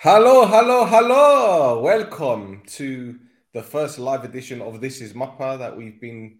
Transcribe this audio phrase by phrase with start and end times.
[0.00, 1.80] Hello, hello, hello.
[1.82, 3.18] Welcome to
[3.52, 6.38] the first live edition of This Is Mappa that we've been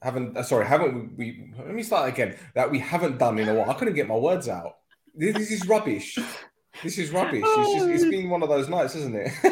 [0.00, 2.36] haven't uh, sorry, haven't we, let me start again.
[2.54, 3.68] That we haven't done in a while.
[3.68, 4.76] I couldn't get my words out.
[5.12, 6.16] This, this is rubbish.
[6.84, 7.42] This is rubbish.
[7.44, 9.32] It's just it's been one of those nights, isn't it?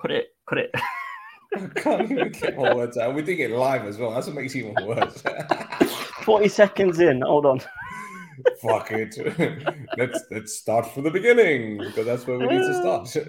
[0.00, 0.70] cut it, cut it.
[1.56, 3.16] I can't even get my words out.
[3.16, 4.12] We're doing it live as well.
[4.12, 5.20] That's what makes it even worse.
[6.22, 7.60] 40 seconds in, hold on
[8.60, 9.16] fuck it.
[9.98, 13.28] let's let's start from the beginning because that's where we need to start.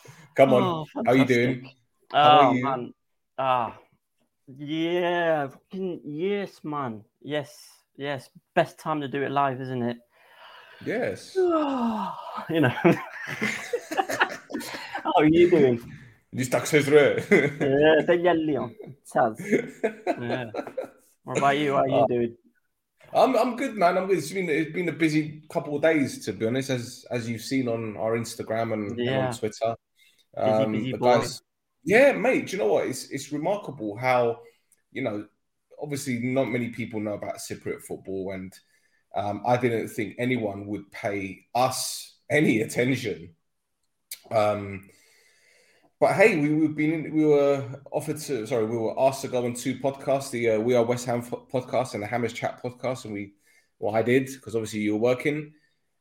[0.36, 1.70] Come on, oh, how you doing?
[2.12, 2.64] Oh you?
[2.64, 2.94] man,
[3.38, 3.76] ah,
[4.46, 8.30] yeah, yes, man, yes, yes.
[8.54, 9.98] Best time to do it live, isn't it?
[10.84, 11.34] Yes.
[11.36, 12.70] you know.
[15.04, 15.80] how are you doing?
[16.34, 17.18] Distax Israel.
[17.28, 18.74] yeah, Leon.
[19.12, 19.34] Taz.
[20.20, 20.50] Yeah.
[21.24, 21.72] What about you?
[21.74, 22.36] How are you uh, doing?
[23.12, 23.98] I'm I'm good, man.
[23.98, 24.18] I'm good.
[24.18, 27.40] It's been it's been a busy couple of days to be honest, as as you've
[27.40, 29.26] seen on our Instagram and, yeah.
[29.28, 29.74] on Twitter.
[30.36, 31.42] Um, busy, busy guys,
[31.84, 32.46] yeah, mate.
[32.46, 32.86] Do you know what?
[32.86, 34.40] It's it's remarkable how
[34.92, 35.26] you know.
[35.82, 38.52] Obviously, not many people know about Cypriot football, and
[39.14, 43.34] um, I didn't think anyone would pay us any attention.
[44.30, 44.90] Um,
[46.00, 47.62] but hey, we, we've been we were
[47.92, 50.82] offered to sorry we were asked to go on two podcasts, the uh, We Are
[50.82, 53.34] West Ham podcast and the Hammers Chat podcast, and we
[53.78, 55.52] well I did because obviously you were working,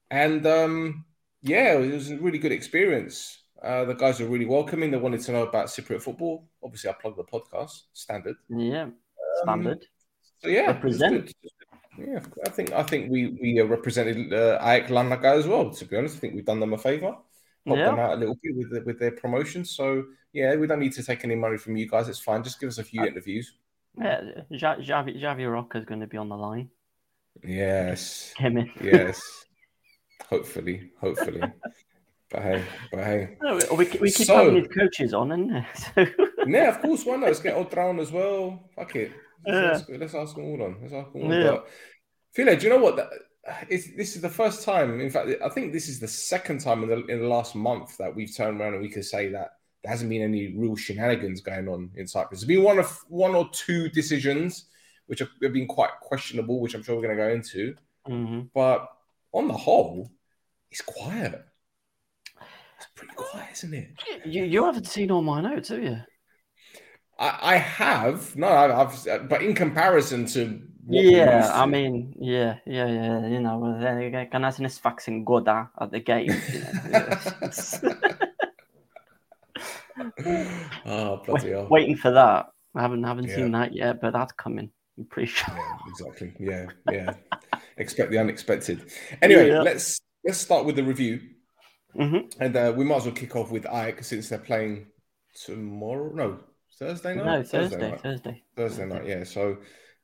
[0.10, 1.06] and um,
[1.42, 3.44] yeah, it was a really good experience.
[3.62, 4.90] Uh, the guys were really welcoming.
[4.90, 6.48] They wanted to know about Cypriot football.
[6.64, 8.38] Obviously, I plugged the podcast standard.
[8.50, 8.94] Yeah, um,
[9.44, 9.80] standard.
[9.80, 9.84] Um,
[10.44, 11.34] so yeah, represent.
[11.98, 15.72] Yeah, I think I think we we uh, represented uh, AEK Larnaca as well.
[15.72, 17.18] To be honest, I think we've done them a favour
[17.66, 17.86] help yeah.
[17.86, 19.66] them out a little bit with the, with their promotion.
[19.66, 20.04] So
[20.34, 22.10] yeah, we don't need to take any money from you guys.
[22.10, 22.44] It's fine.
[22.44, 23.54] Just give us a few uh, interviews.
[23.98, 24.22] Yeah,
[24.52, 26.70] Javi Javi Rocker is going to be on the line.
[27.44, 28.34] Yes.
[28.38, 29.22] Him yes.
[30.30, 31.42] hopefully, hopefully.
[32.32, 33.38] but hey, but hey.
[33.42, 35.66] No, we, we keep so, having these coaches on, and
[35.96, 36.06] so.
[36.46, 37.04] yeah, of course.
[37.04, 37.28] Why not?
[37.28, 38.70] Let's get Old as well.
[38.76, 39.12] Fuck it.
[39.46, 40.78] Let's, ask, let's ask them all on.
[40.82, 41.34] Let's ask them all.
[41.34, 41.52] Yeah.
[41.52, 41.68] But,
[42.34, 42.98] Philo, do you know what?
[42.98, 43.10] That,
[43.70, 45.00] this is the first time.
[45.00, 47.98] In fact, I think this is the second time in the, in the last month
[47.98, 49.52] that we've turned around and we could say that
[49.84, 52.42] there hasn't been any real shenanigans going on in Cyprus.
[52.42, 54.66] There's been one of one or two decisions
[55.08, 57.76] which have been quite questionable, which I'm sure we're going to go into.
[58.08, 58.42] Mm-hmm.
[58.54, 58.88] But
[59.32, 60.12] on the whole,
[60.70, 61.44] it's quiet.
[62.78, 63.90] It's pretty quiet, isn't it?
[64.26, 65.98] You, you haven't seen all my notes, have you?
[67.18, 72.88] I, I have no, I've, I've, but in comparison to yeah, I mean, yeah, yeah,
[72.88, 73.28] yeah.
[73.28, 74.00] You know, then
[74.32, 76.32] Ganazin is faxing Goda at the game.
[80.86, 82.48] oh, bloody Wait, Waiting for that.
[82.76, 83.36] I haven't haven't yeah.
[83.36, 84.72] seen that yet, but that's coming.
[84.98, 85.54] I'm pretty sure.
[85.56, 86.34] Yeah, exactly.
[86.40, 87.14] Yeah, yeah.
[87.78, 88.90] Expect the unexpected.
[89.22, 89.62] Anyway, yeah.
[89.62, 91.22] let's let's start with the review,
[91.96, 92.28] mm-hmm.
[92.42, 94.88] and uh, we might as well kick off with AEK since they're playing
[95.46, 96.12] tomorrow.
[96.14, 96.40] No,
[96.78, 97.26] Thursday night.
[97.26, 97.58] No, Thursday.
[97.60, 97.78] Thursday.
[97.78, 98.02] Thursday, night.
[98.04, 99.06] Thursday, Thursday night.
[99.08, 99.24] Yeah.
[99.24, 99.58] So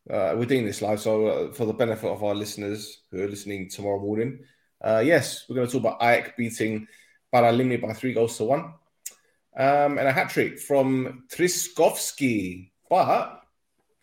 [0.10, 3.28] uh, we're doing this live, so uh, for the benefit of our listeners who are
[3.28, 4.40] listening tomorrow morning,
[4.84, 6.86] uh, yes, we're going to talk about Ayek beating
[7.34, 8.62] Paralimni by three goals to one,
[9.58, 12.70] um, and a hat trick from Trichkovski.
[12.88, 13.42] But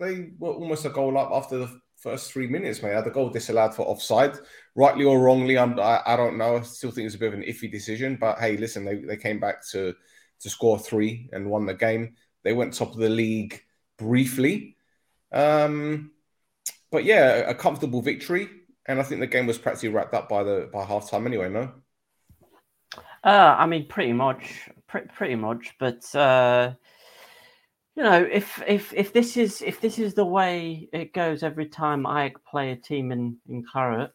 [0.01, 2.95] they were almost a goal up after the first three minutes, mate.
[2.95, 4.37] Had the goal disallowed for offside,
[4.75, 5.57] rightly or wrongly.
[5.57, 6.57] I'm, I, I don't know.
[6.57, 8.16] I still think it's a bit of an iffy decision.
[8.21, 9.95] But hey, listen, they, they came back to
[10.41, 12.16] to score three and won the game.
[12.43, 13.63] They went top of the league
[13.98, 14.75] briefly.
[15.33, 16.11] Um,
[16.91, 18.49] but yeah, a comfortable victory,
[18.87, 21.49] and I think the game was practically wrapped up by the by halftime anyway.
[21.49, 21.73] No,
[23.25, 25.75] uh, I mean pretty much, pre- pretty much.
[25.81, 26.75] But uh,
[27.97, 31.67] you know, if if if this is if this is the way it goes every
[31.67, 34.11] time I play a team in in claret,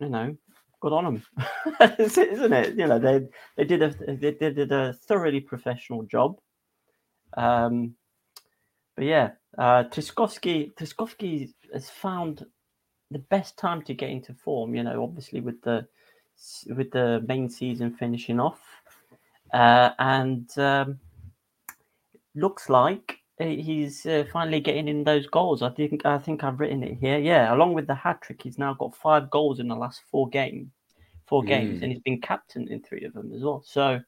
[0.00, 0.36] you know,
[0.82, 1.48] good on them,
[1.98, 2.76] isn't it?
[2.76, 3.26] You know, they
[3.56, 6.36] they did a they did a thoroughly professional job.
[7.38, 7.94] Um,
[8.96, 12.46] but yeah, uh, Trichkovski, Trichkovski has found
[13.10, 14.74] the best time to get into form.
[14.74, 15.86] You know, obviously with the
[16.68, 18.60] with the main season finishing off,
[19.52, 21.00] uh, and um,
[22.36, 25.62] looks like uh, he's uh, finally getting in those goals.
[25.62, 27.18] I think I think I've written it here.
[27.18, 30.28] Yeah, along with the hat trick, he's now got five goals in the last four
[30.28, 30.68] games,
[31.26, 31.82] four games, mm.
[31.82, 33.64] and he's been captain in three of them as well.
[33.66, 33.98] So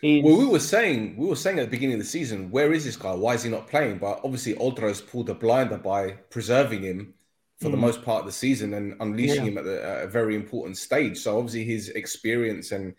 [0.00, 0.24] He's...
[0.24, 2.84] Well, we were saying we were saying at the beginning of the season, where is
[2.84, 3.12] this guy?
[3.14, 3.98] Why is he not playing?
[3.98, 7.14] But obviously, has pulled a blinder by preserving him
[7.60, 7.72] for mm.
[7.72, 9.50] the most part of the season and unleashing yeah.
[9.60, 11.18] him at, a very important stage.
[11.18, 12.94] So obviously, his experience and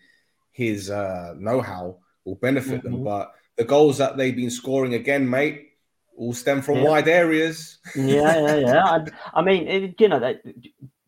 [0.52, 2.92] his uh, know-how will benefit mm-hmm.
[2.92, 3.04] them.
[3.04, 5.70] But the goals that they've been scoring again, mate,
[6.16, 6.84] all stem from yeah.
[6.84, 7.78] wide areas.
[7.96, 8.84] yeah, yeah, yeah.
[8.84, 9.04] I,
[9.34, 10.38] I mean, it, you know, they,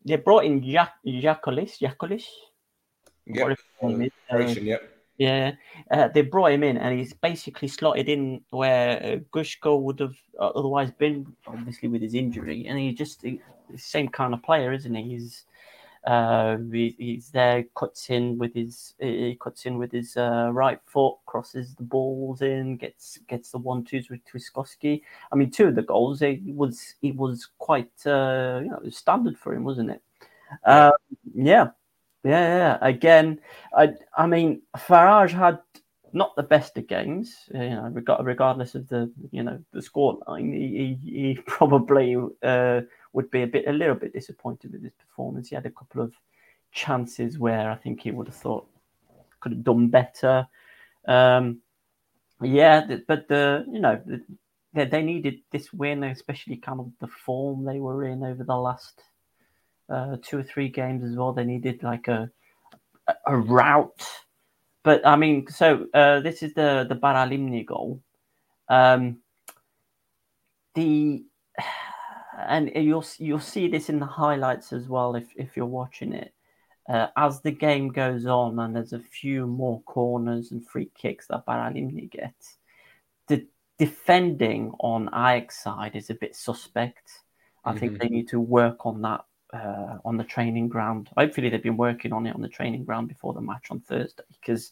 [0.05, 2.25] they brought in Jack Jacolis, Jacolis.
[3.25, 3.57] Yep.
[4.61, 4.95] yep.
[5.19, 5.51] Yeah,
[5.91, 10.15] uh, they brought him in, and he's basically slotted in where uh, Gyurcsó would have
[10.39, 12.65] uh, otherwise been, obviously with his injury.
[12.67, 13.37] And he's just the
[13.75, 15.03] same kind of player, isn't he?
[15.09, 15.43] He's
[16.07, 20.79] uh, he, he's there, cuts in with his he cuts in with his uh, right
[20.85, 25.01] foot, crosses the balls in, gets gets the one twos with Trichkovski.
[25.33, 29.37] I mean, two of the goals it was it was quite uh, you know standard
[29.37, 30.01] for him, wasn't it?
[30.65, 30.91] Uh,
[31.35, 31.71] yeah, um,
[32.23, 33.39] yeah, again,
[33.75, 35.59] I I mean Farage had
[36.11, 40.97] not the best of games, you know, regardless of the you know the scoreline, he,
[41.01, 42.81] he, he probably uh,
[43.13, 45.49] would be a bit a little bit disappointed with his performance.
[45.49, 46.13] He had a couple of
[46.71, 48.67] chances where I think he would have thought
[49.39, 50.47] could have done better.
[51.07, 51.59] Um,
[52.41, 54.21] yeah, but the you know the,
[54.85, 59.01] they, needed this win, especially kind of the form they were in over the last
[59.89, 61.33] uh, two or three games as well.
[61.33, 62.29] They needed like a
[63.25, 64.07] a route.
[64.83, 68.01] But I mean, so uh, this is the the Paralimni goal.
[68.69, 69.19] Um,
[70.75, 71.23] the
[72.37, 76.33] and you'll you'll see this in the highlights as well if if you're watching it.
[76.87, 81.27] Uh, as the game goes on and there's a few more corners and free kicks
[81.27, 82.57] that Paralimni gets,
[83.27, 83.45] the
[83.77, 87.11] defending on AEK side is a bit suspect.
[87.63, 87.77] I mm-hmm.
[87.77, 89.23] think they need to work on that
[89.53, 91.09] uh, on the training ground.
[91.17, 94.23] Hopefully, they've been working on it on the training ground before the match on Thursday.
[94.39, 94.71] Because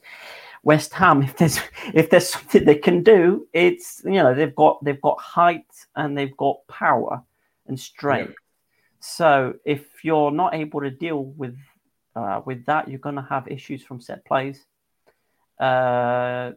[0.64, 1.60] West Ham, if there's
[1.94, 5.66] if there's something they can do, it's you know they've got they've got height
[5.96, 7.24] and they've got power
[7.68, 8.30] and strength.
[8.30, 8.98] Yeah.
[9.00, 11.58] So if you're not able to deal with
[12.16, 14.64] uh, with that, you're going to have issues from set plays.
[15.60, 16.52] Uh,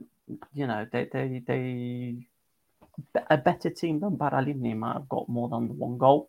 [0.54, 2.26] you know, they they they
[3.30, 6.28] a better team than Paralimni might have got more than one goal.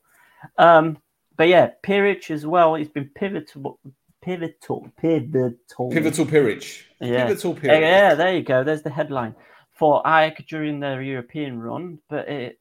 [0.58, 0.98] Um,
[1.42, 2.76] but yeah, Pirich as well.
[2.76, 3.80] He's been pivotal,
[4.22, 6.84] pivotal, pivotal, pivotal Pirich.
[7.02, 7.26] Yeah.
[7.26, 7.82] Pivotal Pirich.
[7.82, 8.64] Yeah, there you go.
[8.64, 9.34] There's the headline
[9.74, 11.98] for Ayek during their European run.
[12.12, 12.60] But it,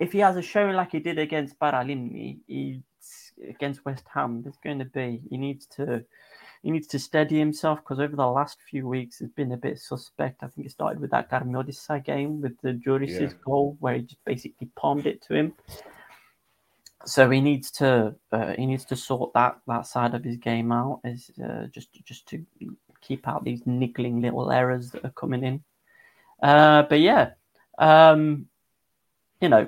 [0.00, 2.80] if he has a showing like he did against Paralimni,
[3.48, 6.04] against West Ham, there's going to be he needs to
[6.64, 9.78] he needs to steady himself because over the last few weeks it's been a bit
[9.78, 10.42] suspect.
[10.42, 13.28] I think it started with that Karmiotissa game with the Jurisi's yeah.
[13.44, 15.52] goal where he just basically palmed it to him
[17.04, 20.72] so he needs to uh, he needs to sort that that side of his game
[20.72, 22.44] out is uh, just just to
[23.00, 25.64] keep out these niggling little errors that are coming in.
[26.42, 27.30] Uh, but yeah,
[27.78, 28.46] um,
[29.40, 29.66] you know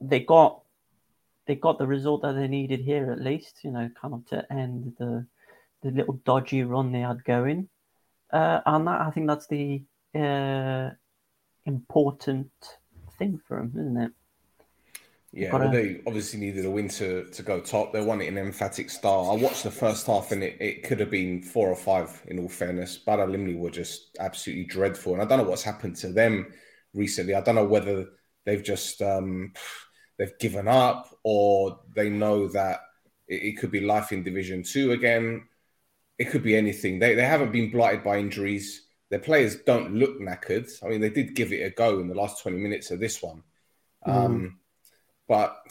[0.00, 0.62] they got
[1.46, 3.60] they got the result that they needed here at least.
[3.62, 5.26] You know, kind of to end the
[5.82, 7.68] the little dodgy run they had going,
[8.32, 9.82] uh, and that I think that's the
[10.14, 10.90] uh,
[11.66, 12.50] important
[13.18, 14.12] thing for him, isn't it?
[15.32, 17.92] Yeah, well, they obviously needed a win to, to go top.
[17.92, 19.30] They won it in emphatic style.
[19.30, 22.40] I watched the first half and it, it could have been four or five, in
[22.40, 22.98] all fairness.
[22.98, 25.12] Paralimni were just absolutely dreadful.
[25.12, 26.52] And I don't know what's happened to them
[26.94, 27.34] recently.
[27.34, 28.06] I don't know whether
[28.44, 29.52] they've just um,
[30.18, 32.80] they've given up or they know that
[33.28, 35.44] it, it could be life in Division 2 again.
[36.18, 36.98] It could be anything.
[36.98, 38.84] They, they haven't been blighted by injuries.
[39.10, 40.68] Their players don't look knackered.
[40.84, 43.22] I mean, they did give it a go in the last 20 minutes of this
[43.22, 43.44] one.
[44.06, 44.12] Mm.
[44.12, 44.59] Um,
[45.30, 45.62] but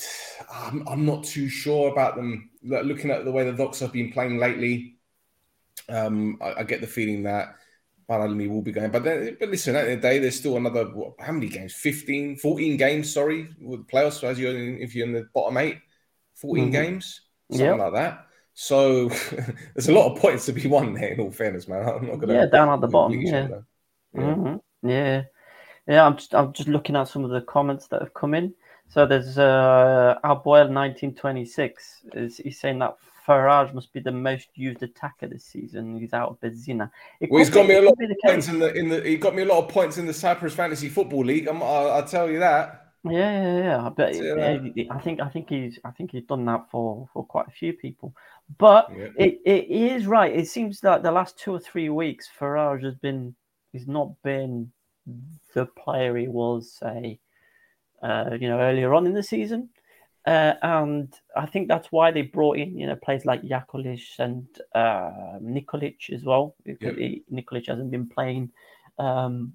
[0.49, 2.49] I'm, um, I'm not too sure about them.
[2.63, 4.95] Looking at the way the Docs have been playing lately,
[5.89, 7.55] um, I, I, get the feeling that
[8.09, 8.89] Paralimni will be going.
[8.89, 11.49] But then, but listen, at the end the day, there's still another what, how many
[11.49, 11.73] games?
[11.73, 13.13] 15, 14 games.
[13.13, 14.23] Sorry, with playoffs.
[14.23, 15.79] As you're in, if you're in the bottom eight,
[16.35, 16.71] 14 mm-hmm.
[16.71, 17.79] games, something yep.
[17.79, 18.27] like that.
[18.53, 19.09] So
[19.75, 21.09] there's a lot of points to be won there.
[21.09, 22.33] In all fairness, man, I'm not gonna.
[22.33, 23.19] Yeah, down at the bottom.
[23.19, 23.47] Yeah.
[24.13, 24.21] yeah.
[24.23, 24.89] Mm-hmm.
[24.89, 25.23] yeah.
[25.85, 28.53] yeah, I'm just I'm just looking at some of the comments that have come in.
[28.89, 32.01] So there's uh, Abuel 1926.
[32.15, 35.99] Is he saying that Farage must be the most used attacker this season.
[35.99, 36.89] He's out of Bezina.
[37.19, 39.01] It well, he's got be, me a lot of points in the in the.
[39.03, 41.47] He got me a lot of points in the Cyprus Fantasy Football League.
[41.47, 42.87] i will tell you that.
[43.03, 43.89] Yeah, yeah, yeah.
[43.95, 44.83] But yeah.
[44.89, 47.73] I think I think he's I think he's done that for for quite a few
[47.73, 48.15] people.
[48.57, 49.09] But yeah.
[49.17, 50.35] it, it is right.
[50.35, 53.35] It seems that the last two or three weeks, Farage has been
[53.73, 54.71] he's not been
[55.53, 57.19] the player he was say
[58.01, 59.69] uh, you know, earlier on in the season.
[60.27, 64.45] Uh, and I think that's why they brought in, you know, players like Yakulish and
[64.75, 66.55] uh, Nikolic as well.
[66.65, 66.79] Yep.
[67.31, 68.51] Nikolic hasn't been playing
[68.99, 69.53] um,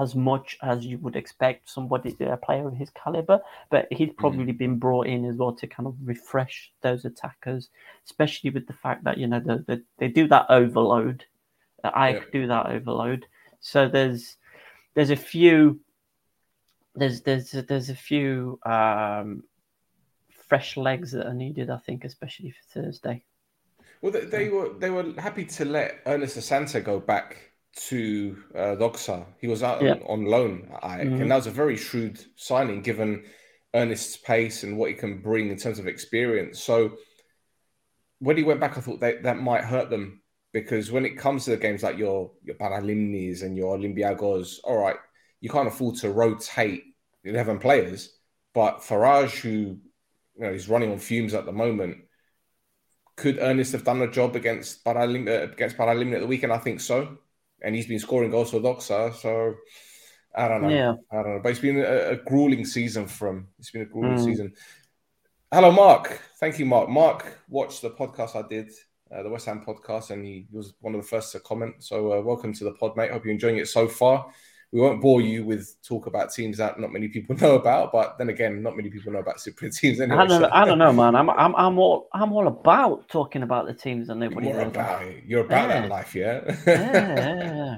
[0.00, 4.10] as much as you would expect somebody, uh, a player of his caliber, but he's
[4.16, 4.56] probably mm-hmm.
[4.56, 7.68] been brought in as well to kind of refresh those attackers,
[8.06, 11.24] especially with the fact that, you know, the, the they do that overload.
[11.84, 12.32] I yep.
[12.32, 13.26] do that overload.
[13.60, 14.36] So there's
[14.94, 15.80] there's a few
[16.94, 19.42] there's there's there's a few um,
[20.48, 23.24] fresh legs that are needed, I think, especially for Thursday.
[24.02, 27.36] Well, they, they were they were happy to let Ernest Asante go back
[27.88, 29.24] to uh, Doxa.
[29.40, 29.92] He was out yeah.
[29.92, 31.22] on, on, loan mm-hmm.
[31.22, 33.24] and that was a very shrewd signing given
[33.74, 36.60] Ernest's pace and what he can bring in terms of experience.
[36.60, 36.94] So
[38.18, 40.20] when he went back, I thought that that might hurt them
[40.52, 44.78] because when it comes to the games like your your Paralimnis and your Olympiagos, all
[44.82, 44.96] right,
[45.40, 46.84] you can't afford to rotate
[47.24, 48.16] 11 players.
[48.54, 49.78] But Farage, who you
[50.36, 51.98] know, he's running on fumes at the moment.
[53.16, 56.52] Could Ernest have done a job against Paralim- uh, against Paralimni at the weekend?
[56.54, 57.18] I think so,
[57.62, 59.14] and he's been scoring goals for Doxa.
[59.14, 59.54] So
[60.34, 60.68] I don't know.
[60.70, 60.94] Yeah.
[61.12, 61.40] I don't know.
[61.42, 63.48] But it's been a, a grueling season from.
[63.58, 64.24] It's been a grueling mm.
[64.24, 64.52] season.
[65.52, 66.22] Hello, Mark.
[66.38, 66.88] Thank you, Mark.
[66.88, 68.72] Mark watched the podcast I did,
[69.14, 71.74] uh, the West Ham podcast, and he was one of the first to comment.
[71.80, 73.10] So uh, welcome to the pod, mate.
[73.10, 74.32] Hope you're enjoying it so far
[74.72, 77.92] we won't bore you with talk about teams that not many people know about.
[77.92, 80.00] But then again, not many people know about Super teams.
[80.00, 80.48] Anyway, I, don't, so.
[80.52, 81.14] I don't know, man.
[81.14, 84.48] I'm, I'm, I'm all, I'm all about talking about the teams and nobody.
[84.48, 85.24] You're about it.
[85.26, 85.80] You're about yeah.
[85.80, 86.56] that life, yeah.
[86.66, 87.76] yeah.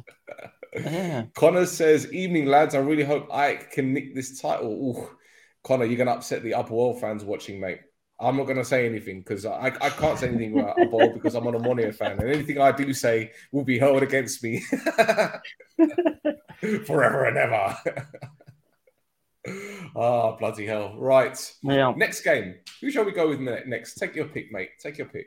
[0.74, 1.22] yeah.
[1.34, 2.74] Connor says, "Evening, lads.
[2.74, 5.16] I really hope Ike can nick this title." Ooh,
[5.64, 7.80] Connor, you're gonna upset the upper world fans watching, mate.
[8.20, 11.34] I'm not going to say anything because I, I can't say anything about ball because
[11.34, 14.62] I'm on a Monia fan, and anything I do say will be hurled against me.
[16.86, 17.76] forever and ever.
[19.44, 20.94] Ah, oh, bloody hell.
[20.96, 21.34] Right.
[21.64, 21.92] Yeah.
[21.96, 22.54] Next game.
[22.80, 23.96] Who shall we go with next?
[23.96, 24.70] Take your pick, mate.
[24.80, 25.26] Take your pick.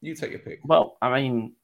[0.00, 0.60] You take your pick.
[0.62, 1.54] Well, I mean,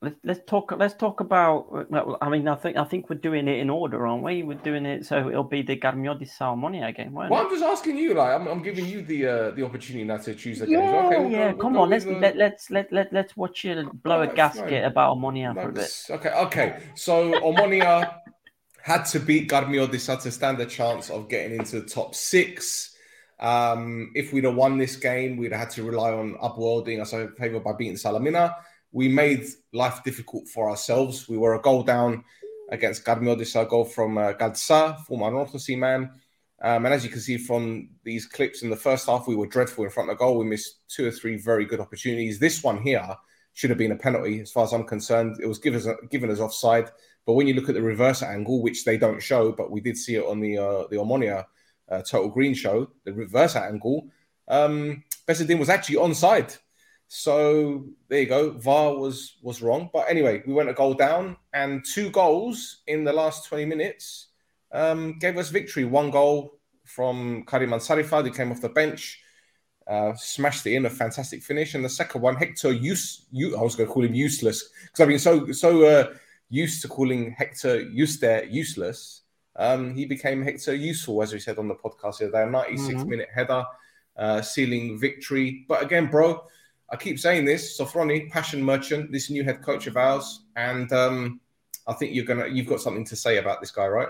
[0.00, 0.72] let's, let's talk.
[0.76, 1.90] Let's talk about.
[1.90, 4.42] Well, I mean, I think I think we're doing it in order, aren't we?
[4.42, 7.12] We're doing it, so it'll be the Garmio di Salmonia again.
[7.12, 7.36] Well, it?
[7.36, 8.14] I'm just asking you.
[8.14, 10.74] Like, I'm, I'm giving you the uh, the opportunity now to choose the game.
[10.78, 11.52] Yeah, okay, we'll yeah.
[11.52, 12.16] Go, come we'll on, let's the...
[12.16, 15.70] Uh, let, let's let let let's watch you blow oh, a gasket about Omonia for
[15.70, 16.04] a bit.
[16.10, 16.82] Okay, okay.
[16.94, 18.14] So Omonia
[18.82, 22.14] had to beat Garmio di Sal to stand a chance of getting into the top
[22.14, 22.94] six.
[23.40, 27.12] Um, if we'd have won this game, we'd have had to rely on upworlding us
[27.12, 28.52] a favour by beating Salamina
[28.92, 31.28] we made life difficult for ourselves.
[31.28, 32.24] We were a goal down
[32.70, 36.10] against Gadmiodis, a goal from uh, Gadsa, former North man.
[36.60, 39.46] Um, and as you can see from these clips in the first half, we were
[39.46, 40.38] dreadful in front of goal.
[40.38, 42.38] We missed two or three very good opportunities.
[42.38, 43.14] This one here
[43.52, 45.36] should have been a penalty, as far as I'm concerned.
[45.40, 46.90] It was given as, given offside.
[47.26, 49.96] But when you look at the reverse angle, which they don't show, but we did
[49.96, 51.44] see it on the uh, the Omonia
[51.90, 54.08] uh, Total Green show, the reverse angle,
[54.48, 56.56] um, was actually onside
[57.10, 58.50] so there you go.
[58.50, 63.02] VAR was was wrong, but anyway, we went a goal down, and two goals in
[63.02, 64.26] the last twenty minutes
[64.72, 65.86] um, gave us victory.
[65.86, 69.22] One goal from Karim Ansarifard, who came off the bench,
[69.86, 73.62] uh, smashed it in a fantastic finish, and the second one, Hector use you I
[73.62, 76.14] was going to call him useless because I've been so so uh,
[76.50, 79.22] used to calling Hector useless.
[79.56, 82.42] Um, he became Hector useful, as we said on the podcast the other day.
[82.42, 83.08] A 96 mm-hmm.
[83.08, 83.64] minute header,
[84.16, 85.64] uh, sealing victory.
[85.66, 86.44] But again, bro,
[86.90, 91.40] I keep saying this, Sofroni, passion merchant, this new head coach of ours, and um,
[91.86, 94.08] I think you're gonna you've got something to say about this guy, right?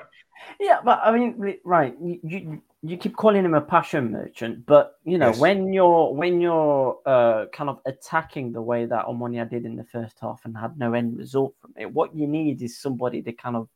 [0.61, 1.97] Yeah, but I mean, right?
[2.01, 5.39] You you keep calling him a passion merchant, but you know yes.
[5.41, 9.85] when you're when you're uh, kind of attacking the way that Omonia did in the
[9.85, 13.33] first half and had no end result from it, what you need is somebody to
[13.33, 13.69] kind of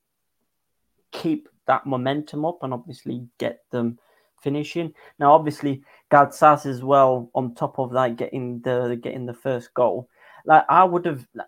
[1.10, 3.98] keep that momentum up and obviously get them
[4.40, 4.92] finishing.
[5.18, 5.82] Now, obviously,
[6.12, 10.08] Galtzaz as well on top of that getting the getting the first goal.
[10.44, 11.46] Like I would have like,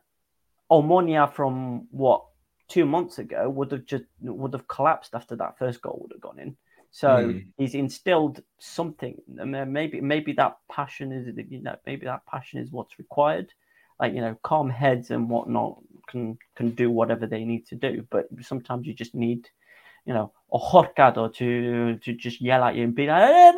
[0.72, 2.24] Omonia from what
[2.68, 6.22] two months ago would have just would have collapsed after that first goal would have
[6.22, 6.56] gone in.
[6.92, 7.46] So mm.
[7.58, 9.20] he's instilled something.
[9.28, 13.52] Maybe maybe that passion is you know maybe that passion is what's required.
[14.00, 15.76] Like you know, calm heads and whatnot
[16.08, 18.06] can can do whatever they need to do.
[18.10, 19.46] But sometimes you just need
[20.06, 23.50] you know, a horcad or to to just yell at you and be like, eh,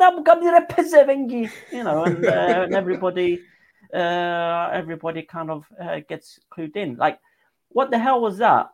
[1.71, 3.39] you know, and, uh, and everybody
[3.93, 6.95] uh, everybody kind of uh, gets clued in.
[6.95, 7.19] Like,
[7.69, 8.69] what the hell was that?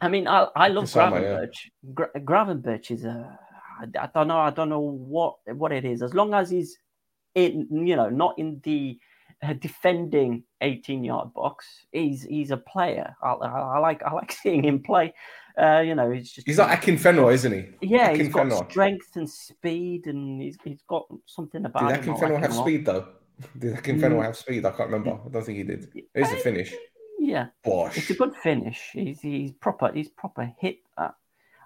[0.00, 1.54] I mean, I, I love uh, Gravenberch.
[1.94, 3.38] Gra- Gravenberch is a
[3.80, 6.02] I, I don't know I don't know what what it is.
[6.02, 6.78] As long as he's
[7.34, 8.98] in, you know, not in the
[9.52, 11.66] defending 18 yard box.
[11.92, 13.14] He's he's a player.
[13.22, 15.12] I, I, I like I like seeing him play.
[15.60, 17.66] Uh, you know, he's just he's like Akinfenwa, isn't he?
[17.86, 21.90] Yeah, Akin he's got strength and speed, and he's, he's got something about.
[21.90, 23.08] Did Akin Fenroy have speed though?
[23.58, 24.24] Did Akinfenwa mm.
[24.24, 24.64] have speed?
[24.64, 25.20] I can't remember.
[25.24, 25.90] I don't think he did.
[25.94, 26.72] It is a finish.
[27.18, 27.96] Yeah, Bosh.
[27.98, 28.90] it's a good finish.
[28.92, 29.90] He's he's proper.
[29.92, 31.10] He's proper hit that.
[31.10, 31.12] Uh,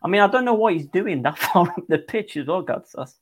[0.01, 2.63] I mean, I don't know what he's doing that far up the pitch as well,
[2.65, 3.15] Gatsas.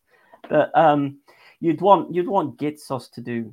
[0.49, 1.19] But um,
[1.61, 3.53] you'd want you'd want Gitsos to do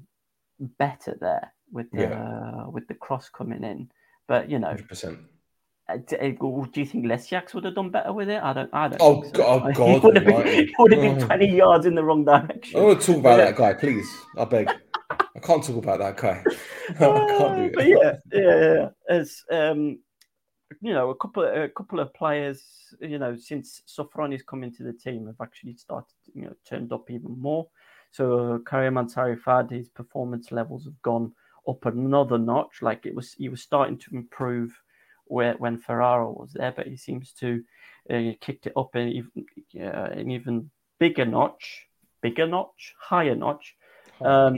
[0.77, 2.63] better there with the yeah.
[2.65, 3.89] uh, with the cross coming in.
[4.27, 5.17] But you know, 100%.
[6.07, 8.41] Do you think Lesiak's would have done better with it?
[8.41, 8.69] I don't.
[8.73, 8.97] I don't.
[9.01, 9.31] Oh, so.
[9.31, 9.63] God!
[9.65, 11.25] Oh, God would have been, would have been oh.
[11.25, 12.79] twenty yards in the wrong direction.
[12.79, 14.07] I want to talk about that guy, please.
[14.37, 14.69] I beg.
[15.35, 16.43] I can't talk about that guy.
[16.99, 17.71] I uh, can't do it.
[17.75, 18.89] But yeah, yeah, yeah.
[19.09, 19.99] As um,
[20.81, 22.63] you know, a couple a couple of players,
[23.01, 27.11] you know, since Sofroni's come into the team, have actually started, you know, turned up
[27.11, 27.67] even more.
[28.13, 31.33] So Karim Ansarifard, his performance levels have gone
[31.67, 32.81] up another notch.
[32.83, 34.71] Like it was, he was starting to improve
[35.25, 37.63] where, when Ferraro was there, but he seems to
[38.11, 39.31] uh, kicked it up an even
[39.83, 41.87] uh, an even bigger notch,
[42.21, 43.75] bigger notch, higher notch.
[44.21, 44.57] Um,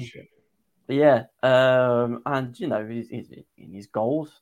[0.90, 4.34] yeah, um, and you know, he's, he's in his goals,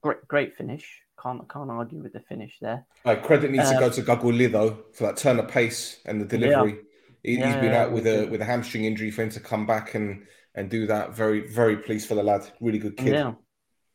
[0.00, 1.00] great, great finish.
[1.20, 2.86] Can't can't argue with the finish there.
[3.04, 6.20] Uh, credit needs um, to go to Gaguli though for that turn of pace and
[6.20, 6.70] the delivery.
[6.74, 6.88] Yeah.
[7.24, 9.64] He, has yeah, been out with a with a hamstring injury for him to come
[9.64, 11.14] back and and do that.
[11.14, 12.46] Very very pleased for the lad.
[12.60, 13.14] Really good kid.
[13.14, 13.32] Yeah.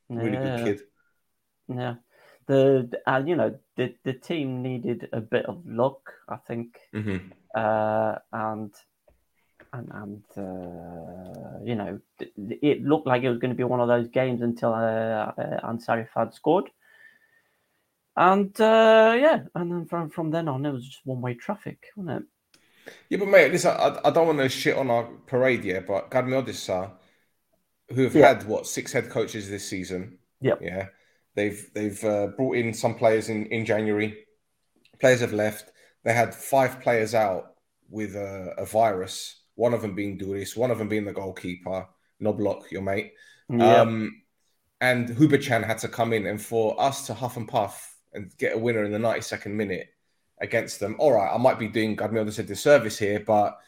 [0.10, 0.82] Really good kid.
[1.68, 1.94] Yeah.
[2.48, 7.30] The uh, you know the the team needed a bit of luck, I think, mm-hmm.
[7.54, 8.74] uh, and
[9.74, 13.88] and, and uh, you know it looked like it was going to be one of
[13.88, 14.80] those games until uh,
[15.38, 16.72] uh, Ansarifard scored,
[18.18, 21.86] and uh, yeah, and then from from then on it was just one way traffic,
[21.96, 22.28] wasn't it?
[23.10, 26.10] Yeah, but mate, listen, I, I don't want to shit on our parade here, but
[26.10, 26.92] Karmiotissa,
[27.94, 28.28] who have yeah.
[28.30, 30.18] had what six head coaches this season.
[30.42, 30.88] Yeah, yeah,
[31.36, 34.26] they've they've uh, brought in some players in in January.
[35.00, 35.72] Players have left.
[36.04, 37.54] They had five players out
[37.90, 39.42] with a, a virus.
[39.56, 41.88] One of them being Duris, one of them being the goalkeeper,
[42.22, 43.14] Noblock, your mate.
[43.50, 43.82] Yeah.
[43.82, 44.22] Um,
[44.80, 48.56] and Huberchan had to come in, and for us to huff and puff and get
[48.56, 49.90] a winner in the 92nd minute
[50.42, 50.96] against them.
[51.00, 53.60] All right, I might be doing God knows a disservice here, but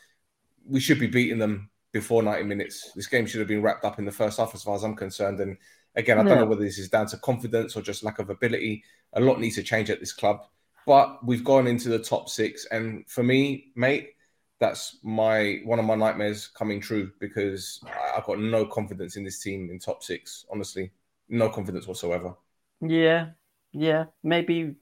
[0.68, 2.92] we should be beating them before 90 minutes.
[2.96, 4.96] This game should have been wrapped up in the first half, as far as I'm
[4.96, 5.40] concerned.
[5.40, 5.58] And
[5.96, 6.30] again, I yeah.
[6.30, 8.84] don't know whether this is down to confidence or just lack of ability.
[9.14, 10.46] A lot needs to change at this club,
[10.88, 12.66] but we've gone into the top six.
[12.72, 14.12] And for me, mate,
[14.60, 17.82] that's my one of my nightmares coming true because
[18.16, 20.46] I've got no confidence in this team in top six.
[20.52, 20.92] Honestly,
[21.30, 22.36] no confidence whatsoever.
[22.80, 23.30] Yeah,
[23.74, 24.06] yeah.
[24.24, 24.76] Maybe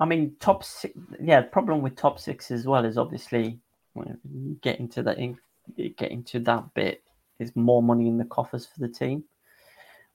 [0.00, 0.94] I mean, top six.
[1.22, 3.58] Yeah, the problem with top six as well is obviously
[4.60, 5.16] getting to that
[5.96, 7.02] getting to that bit
[7.38, 9.22] is more money in the coffers for the team,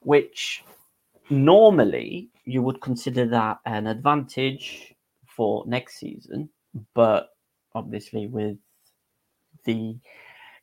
[0.01, 0.63] which
[1.29, 4.93] normally you would consider that an advantage
[5.27, 6.49] for next season,
[6.93, 7.29] but
[7.73, 8.57] obviously with
[9.63, 9.95] the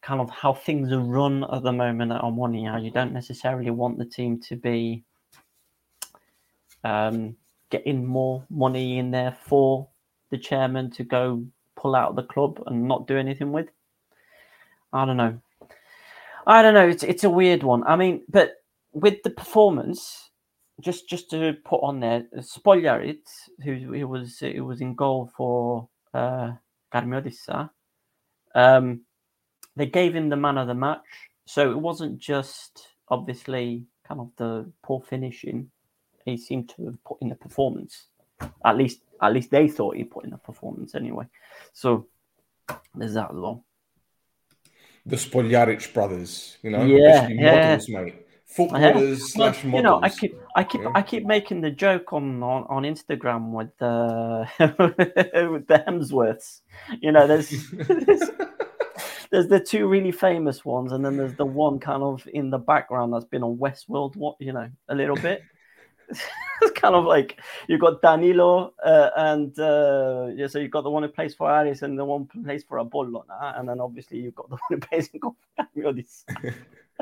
[0.02, 3.98] kind of how things are run at the moment at Omonia, you don't necessarily want
[3.98, 5.04] the team to be
[6.84, 7.36] um,
[7.76, 9.86] getting more money in there for
[10.30, 11.44] the chairman to go
[11.76, 13.68] pull out the club and not do anything with.
[14.94, 15.34] I don't know.
[16.46, 16.88] I don't know.
[16.88, 17.82] It's it's a weird one.
[17.84, 18.48] I mean, but
[18.92, 20.30] with the performance,
[20.80, 23.18] just just to put on there, Spoljaric,
[23.62, 26.52] who it was it was in goal for uh,
[26.92, 27.68] Karmiotissa,
[28.54, 29.02] um,
[29.76, 31.04] they gave him the man of the match.
[31.46, 35.70] So it wasn't just obviously kind of the poor finishing
[36.26, 38.06] he seemed to have put in a performance.
[38.64, 41.24] At least, at least they thought he put in a performance anyway.
[41.72, 42.08] So
[42.94, 43.64] there's that as well.
[45.06, 47.78] The Spoljaric brothers, you know, yeah, yeah.
[47.88, 48.14] mate.
[48.44, 49.74] Footballers slash models.
[49.76, 50.92] You know, I keep, I keep, yeah.
[50.94, 56.60] I keep making the joke on on, on Instagram with the uh, with the Hemsworths.
[57.00, 58.22] You know, there's, there's
[59.30, 62.58] there's the two really famous ones, and then there's the one kind of in the
[62.58, 65.42] background that's been on Westworld, what you know, a little bit.
[66.62, 70.90] it's kind of like you've got Danilo, uh, and uh, yeah, so you've got the
[70.90, 73.24] one who plays for Aris and the one who plays for Apollo,
[73.56, 75.20] and then obviously you've got the one who plays in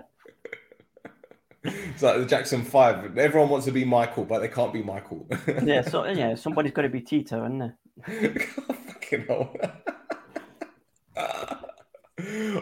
[1.67, 3.17] it's like the Jackson Five.
[3.19, 5.27] Everyone wants to be Michael, but they can't be Michael.
[5.63, 7.77] yeah, so yeah, somebody's got to be Tito, isn't there?
[8.07, 9.57] God, fucking hell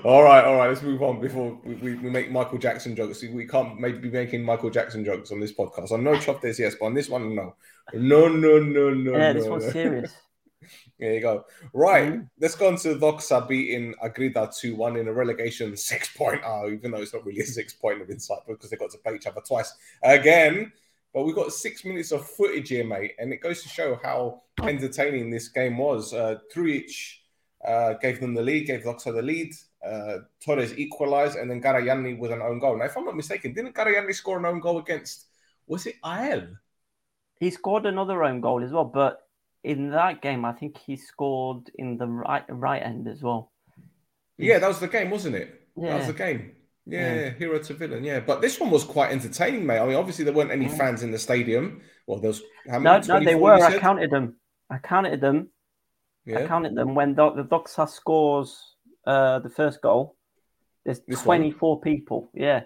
[0.03, 0.69] all right, all right.
[0.69, 3.23] Let's move on before we, we, we, make Michael Jackson jokes.
[3.23, 5.93] We can't maybe be making Michael Jackson jokes on this podcast.
[5.93, 7.53] I know Chop this, yes, but on this one, no,
[7.95, 9.13] no, no, no, no.
[9.13, 9.71] Yeah, no, this one's no.
[9.71, 10.15] serious.
[10.99, 11.45] there you go.
[11.75, 12.21] Right, mm-hmm.
[12.41, 16.41] let's go on to Doxa beating Akritas two one in a relegation six point.
[16.47, 18.99] Oh, even though it's not really a six point of insight because they got to
[18.99, 20.73] play each other twice again.
[21.13, 24.43] But we've got six minutes of footage here, mate, and it goes to show how
[24.63, 24.67] oh.
[24.67, 26.15] entertaining this game was.
[26.15, 26.91] Uh, Truic
[27.67, 29.55] uh, gave them the lead, gave Doxa the lead.
[29.85, 32.77] Uh, Torres equalised, and then Garayani with an own goal.
[32.79, 35.27] Now, if I'm not mistaken, didn't Garayani score an own goal against?
[35.67, 36.49] Was it IL?
[37.41, 39.27] He scored another own goal as well, but
[39.65, 43.51] in that game, I think he scored in the right right end as well.
[44.39, 45.63] Yeah, that was the game, wasn't it?
[45.77, 45.91] Yeah.
[45.91, 46.53] That was the game.
[46.87, 48.03] Yeah, yeah, hero to villain.
[48.03, 49.79] Yeah, but this one was quite entertaining, mate.
[49.79, 50.77] I mean, obviously there weren't any yeah.
[50.77, 51.81] fans in the stadium.
[52.09, 52.43] Well, there was.
[52.69, 53.55] How many, no, no, they were.
[53.55, 54.35] I counted them.
[54.69, 55.51] I counted them,
[56.25, 56.45] yeah.
[56.45, 58.63] I counted them when the, the Doxa scores
[59.07, 60.17] uh, the first goal.
[60.85, 61.83] There's this 24 one.
[61.83, 62.31] people.
[62.35, 62.63] Yeah.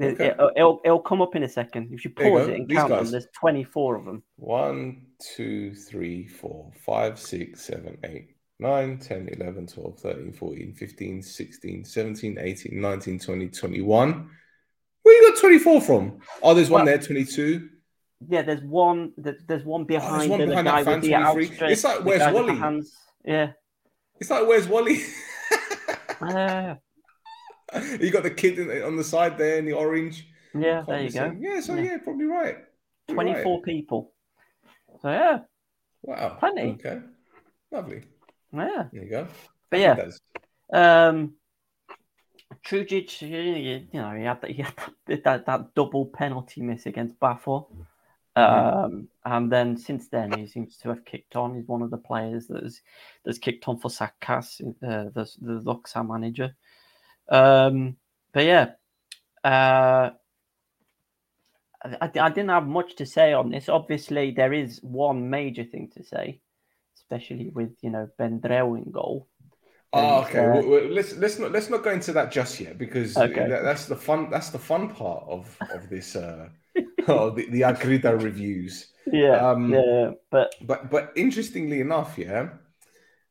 [0.00, 0.26] Okay.
[0.28, 1.88] It, will it'll, it'll come up in a second.
[1.92, 3.02] If you pause you it and These count guys.
[3.04, 4.22] them, there's 24 of them.
[4.36, 8.26] 1, 2, 3, 4, 5, 6, 7, 8,
[8.58, 14.30] 9, 10, 11, 12, 13, 14, 15, 16, 17, 18, 19, 20, 21.
[15.02, 16.18] Where you got 24 from?
[16.42, 17.68] Oh, there's one well, there, 22
[18.26, 19.12] yeah, there's one.
[19.18, 20.32] There's one behind.
[20.32, 20.64] Oh, there's one
[21.00, 22.54] behind that fan It's like where's Wally?
[22.56, 22.90] Hands.
[23.24, 23.50] Yeah.
[24.18, 25.00] It's like where's Wally?
[26.22, 26.30] uh,
[28.00, 30.26] you got the kid on the side there in the orange.
[30.54, 31.36] Yeah, there you go.
[31.38, 32.56] Yeah, so yeah, yeah probably right.
[33.08, 33.64] Probably Twenty-four right.
[33.64, 34.12] people.
[35.02, 35.38] So yeah.
[36.02, 36.36] Wow.
[36.40, 36.70] Plenty.
[36.72, 37.00] Okay.
[37.70, 38.02] Lovely.
[38.54, 38.84] Yeah.
[38.92, 39.28] There you go.
[39.70, 40.08] But yeah.
[40.72, 41.34] Um.
[42.64, 43.22] Trujic,
[43.92, 44.74] you know, he had, that, he had
[45.06, 47.70] that, that, that double penalty miss against Baffle.
[48.36, 48.84] Mm-hmm.
[48.94, 51.54] Um, and then since then, he seems to have kicked on.
[51.54, 52.82] He's one of the players that's
[53.24, 56.54] that's kicked on for Sakas, uh, the the Doxa manager.
[57.28, 57.96] Um,
[58.32, 58.70] but yeah,
[59.42, 60.10] uh,
[61.84, 63.68] I, I, didn't have much to say on this.
[63.68, 66.40] Obviously, there is one major thing to say,
[66.98, 69.28] especially with you know Ben in goal.
[69.94, 70.40] Oh, okay.
[70.44, 73.48] Uh, well, well, let's let's not let's not go into that just yet because okay.
[73.48, 76.14] that, that's the fun that's the fun part of of this.
[76.16, 76.50] Uh
[77.08, 78.88] oh, the, the Akrita reviews.
[79.10, 82.48] Yeah, um, yeah, but but but interestingly enough, yeah,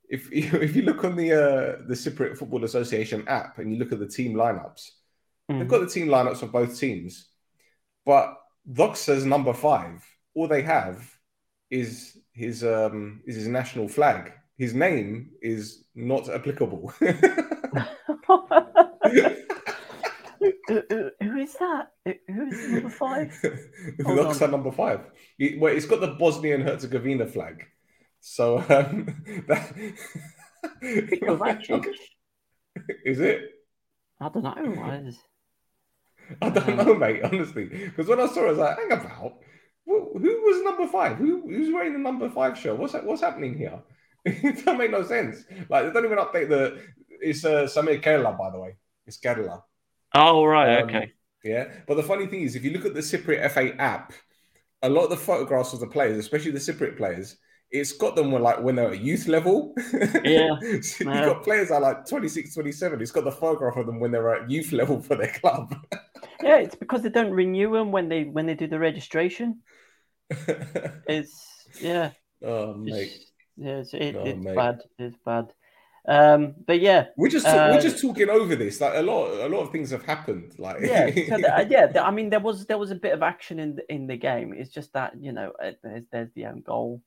[0.09, 3.77] if you, if you look on the uh, the Cypriot Football Association app and you
[3.79, 4.91] look at the team lineups,
[5.49, 5.59] mm.
[5.59, 7.27] they've got the team lineups of both teams,
[8.05, 8.37] but
[8.71, 10.03] Doxa's number five.
[10.33, 11.09] All they have
[11.69, 14.31] is his um is his national flag.
[14.57, 16.93] His name is not applicable.
[20.67, 21.87] who is that?
[22.27, 23.67] Who's number five?
[23.99, 25.01] Looks number five.
[25.37, 27.65] He, well, it's got the Bosnia and Herzegovina flag.
[28.21, 29.73] So um, that.
[33.03, 33.43] is it?
[34.19, 35.11] I don't know.
[36.41, 36.77] I don't um...
[36.87, 37.21] know, mate.
[37.23, 39.35] Honestly, because when I saw it, I was like, "Hang about,
[39.85, 41.17] who, was number five?
[41.17, 42.77] Who, who's wearing the number five shirt?
[42.77, 43.79] What's what's happening here?
[44.25, 45.45] it don't make no sense.
[45.69, 46.81] Like they don't even update the.
[47.21, 48.75] It's uh, Samir Kerala, by the way.
[49.05, 49.61] It's Kerala.
[50.15, 50.81] Oh, right.
[50.81, 51.11] Um, okay.
[51.43, 51.67] Yeah.
[51.87, 54.13] But the funny thing is, if you look at the Cypriot FA app,
[54.81, 57.37] a lot of the photographs of the players, especially the Cypriot players,
[57.69, 59.73] it's got them when, like when they're at youth level.
[60.23, 60.55] Yeah.
[60.81, 63.01] so you've got players that are like 26, 27.
[63.01, 65.75] It's got the photograph of them when they're at youth level for their club.
[66.41, 69.59] yeah, it's because they don't renew them when they when they do the registration.
[70.29, 72.11] it's yeah.
[72.43, 73.11] Oh mate.
[73.13, 74.55] It's, yeah, it's, it, oh, it's mate.
[74.55, 74.79] bad.
[74.99, 75.51] It's bad.
[76.07, 78.79] Um, but yeah, we're just uh, we're just talking over this.
[78.79, 80.53] Like a lot, a lot of things have happened.
[80.59, 81.91] Like yeah, so the, uh, yeah.
[82.03, 84.53] I mean, there was there was a bit of action in the, in the game.
[84.53, 87.01] It's just that you know, uh, there's, there's the own goal.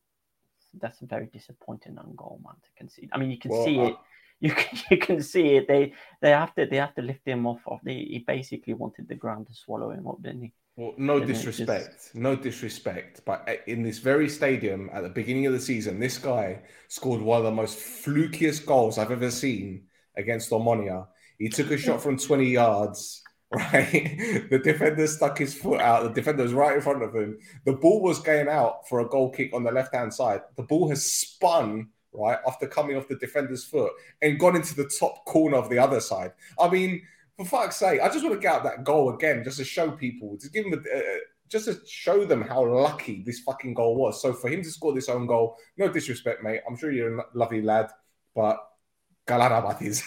[0.80, 2.54] That's a very disappointing own goal, man.
[2.60, 3.10] To concede.
[3.12, 3.96] I mean, you can well, see it.
[4.40, 5.66] You can, you can see it.
[5.66, 7.58] They they have to they have to lift him off.
[7.66, 7.80] of.
[7.84, 10.52] he basically wanted the ground to swallow him up, didn't he?
[10.78, 12.14] Well, no disrespect, just...
[12.14, 16.60] no disrespect, but in this very stadium at the beginning of the season, this guy
[16.86, 19.86] scored one of the most flukiest goals I've ever seen
[20.16, 21.08] against Omonia.
[21.36, 23.20] He took a shot from 20 yards,
[23.52, 24.44] right?
[24.50, 26.04] the defender stuck his foot out.
[26.04, 27.36] The defender was right in front of him.
[27.64, 30.42] The ball was going out for a goal kick on the left hand side.
[30.56, 33.90] The ball has spun, right, after coming off the defender's foot
[34.22, 36.34] and gone into the top corner of the other side.
[36.56, 37.02] I mean,
[37.38, 39.90] for fuck's sake, I just want to get out that goal again, just to show
[39.92, 40.98] people, to give them, uh,
[41.48, 44.20] just to show them how lucky this fucking goal was.
[44.20, 46.60] So for him to score this own goal, no disrespect, mate.
[46.68, 47.90] I'm sure you're a lovely lad,
[48.34, 48.58] but
[49.28, 50.02] Galarabatis.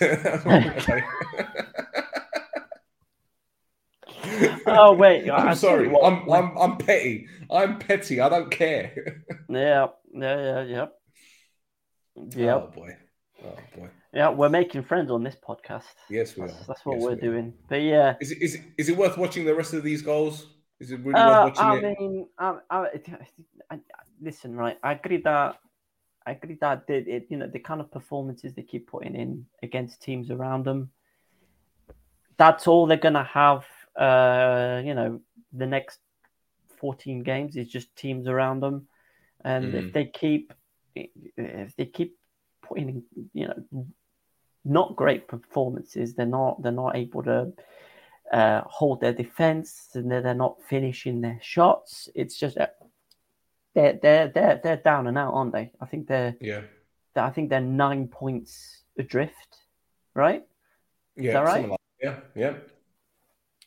[4.67, 5.87] oh wait, I I'm sorry.
[5.87, 6.11] What...
[6.11, 7.29] I'm, I'm I'm petty.
[7.49, 8.19] I'm petty.
[8.19, 9.23] I don't care.
[9.49, 10.85] yeah, yeah, yeah, yeah.
[12.35, 12.55] Yeah.
[12.55, 12.97] Oh boy.
[13.41, 13.89] Oh boy.
[14.13, 15.83] Yeah, we're making friends on this podcast.
[16.09, 16.47] Yes, we are.
[16.47, 17.53] That's, that's what yes, we're we doing.
[17.69, 20.47] But yeah, is it, is it, is it worth watching the rest of these goals?
[20.81, 21.71] Is it really uh, worth watching?
[21.71, 21.81] I it?
[21.99, 22.87] mean, I, I,
[23.69, 23.79] I,
[24.21, 24.77] listen, right?
[24.83, 25.55] I agree that
[26.27, 27.27] I agree that did it.
[27.29, 30.89] You know, the kind of performances they keep putting in against teams around them.
[32.35, 33.63] That's all they're gonna have.
[33.95, 35.21] Uh, you know,
[35.53, 35.99] the next
[36.79, 38.87] fourteen games is just teams around them,
[39.45, 39.73] and mm.
[39.73, 39.91] if mm-hmm.
[39.93, 40.53] they keep
[40.97, 42.17] if they keep
[42.67, 43.85] putting, you know
[44.65, 46.13] not great performances.
[46.13, 47.51] They're not they're not able to
[48.31, 52.09] uh, hold their defense, and they're, they're not finishing their shots.
[52.15, 52.67] It's just uh,
[53.73, 55.71] they're they're they're they're down and out, aren't they?
[55.81, 56.61] I think they're yeah.
[57.13, 59.57] They're, I think they're nine points adrift,
[60.13, 60.43] right?
[61.15, 61.69] Yeah, right?
[61.69, 62.53] Like, yeah, yeah.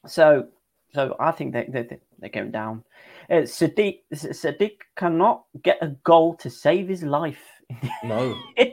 [0.06, 0.48] So,
[0.92, 2.84] so I think they they they're going down.
[3.28, 7.42] Uh, Sadiq Sadiq cannot get a goal to save his life.
[8.04, 8.36] No.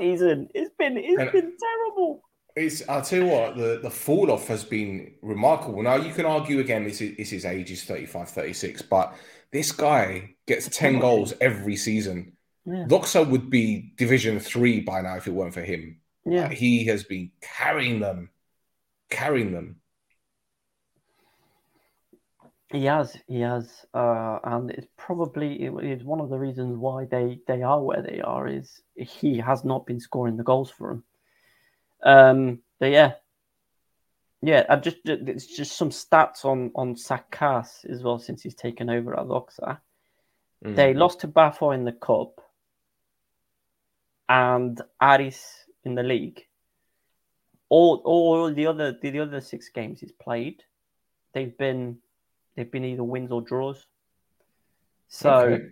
[0.00, 0.48] season.
[0.54, 2.22] It's been it's and been terrible.
[2.56, 5.82] It's I'll tell you what, the, the fall off has been remarkable.
[5.82, 9.14] Now you can argue again this is, this age is 35, 36, but
[9.52, 12.32] this guy gets 10 goals every season.
[12.66, 12.84] Yeah.
[12.88, 16.00] Doxa would be division three by now if it weren't for him.
[16.26, 16.48] Yeah.
[16.48, 18.30] He has been carrying them,
[19.10, 19.76] carrying them.
[22.72, 27.04] He has, he has, uh, and it's probably it, it's one of the reasons why
[27.04, 30.88] they they are where they are is he has not been scoring the goals for
[30.90, 31.04] them.
[32.04, 33.14] Um, but yeah,
[34.40, 38.88] yeah, I just it's just some stats on on Sakas as well since he's taken
[38.88, 39.78] over at Oxa.
[40.64, 40.76] Mm.
[40.76, 41.00] They mm-hmm.
[41.00, 42.40] lost to Bafo in the cup
[44.28, 46.40] and Aris in the league.
[47.68, 50.62] All all the other the, the other six games he's played,
[51.34, 51.98] they've been
[52.60, 53.86] They've been either wins or draws.
[55.08, 55.62] So okay.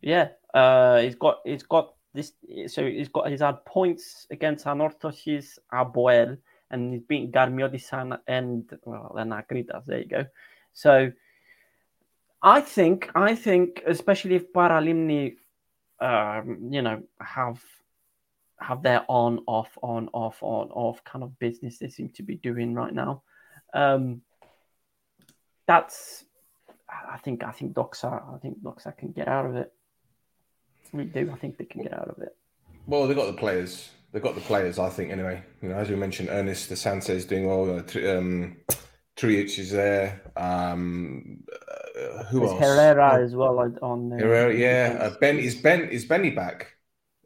[0.00, 2.32] yeah, uh, he's got he's got this.
[2.68, 6.38] So he's got he's had points against Anorthosis, APOEL,
[6.70, 9.84] and he's beaten Garmiodisan and well, and Akritas.
[9.84, 10.24] There you go.
[10.72, 11.12] So
[12.42, 15.34] I think I think especially if Paralimni,
[16.00, 17.62] um, you know, have
[18.58, 22.36] have their on off on off on off kind of business they seem to be
[22.36, 23.22] doing right now.
[23.74, 24.22] Um,
[25.66, 26.24] that's
[27.10, 29.72] I think I think Doxa I think Doxa can get out of it.
[30.92, 31.30] We do.
[31.32, 32.36] I think they can get out of it.
[32.86, 33.90] Well, they've got the players.
[34.12, 34.78] They've got the players.
[34.78, 35.42] I think anyway.
[35.62, 37.64] You know, as we mentioned, Ernest De Sanchez doing well.
[37.66, 38.56] Uh, um,
[39.16, 40.22] Triucci is there.
[40.36, 41.44] Um,
[42.08, 42.58] uh, who else?
[42.60, 44.12] Herrera as well on.
[44.12, 44.96] Uh, Herrera, yeah.
[45.00, 46.72] Uh, ben is Ben is Benny back?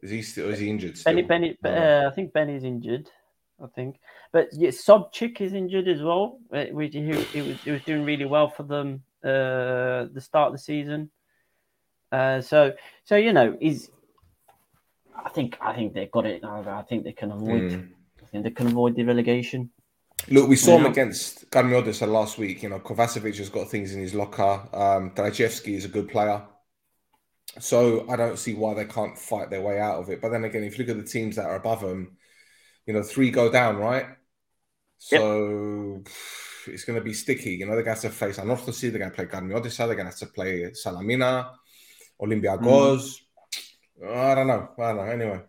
[0.01, 0.49] Is he still?
[0.49, 0.97] Is he injured?
[0.97, 1.13] Still?
[1.13, 1.57] Benny, Benny.
[1.63, 3.09] Uh, I think Benny's injured.
[3.63, 3.97] I think,
[4.33, 6.39] but yeah, Sobchik is injured as well.
[6.51, 10.47] Uh, we, he, he, was, he was doing really well for them uh, the start
[10.47, 11.09] of the season.
[12.11, 12.73] Uh, so,
[13.05, 13.89] so you know, is
[15.15, 16.43] I think I think they've got it.
[16.43, 17.61] I, think they can avoid.
[17.63, 17.89] Mm.
[18.21, 19.69] I think they can avoid the relegation.
[20.27, 20.79] Look, we saw yeah.
[20.85, 22.63] him against Ganmiodas last week.
[22.63, 24.67] You know, Kovacevic has got things in his locker.
[24.73, 26.41] Um, Drajewski is a good player.
[27.59, 30.19] So I don't see why they can't fight their way out of it.
[30.21, 32.17] But then again, if you look at the teams that are above them,
[32.85, 34.05] you know, three go down, right?
[34.97, 36.13] So yep
[36.67, 37.53] it's going to be sticky.
[37.55, 39.87] You know, they're going to have to face Anorthosis, they're going to play Karmiotissa, they're
[39.87, 41.51] going to have to play Salamina,
[42.21, 43.19] Olympiacos.
[44.01, 44.15] Mm.
[44.15, 44.69] I don't know.
[44.79, 45.03] I don't know.
[45.03, 45.41] Anyway,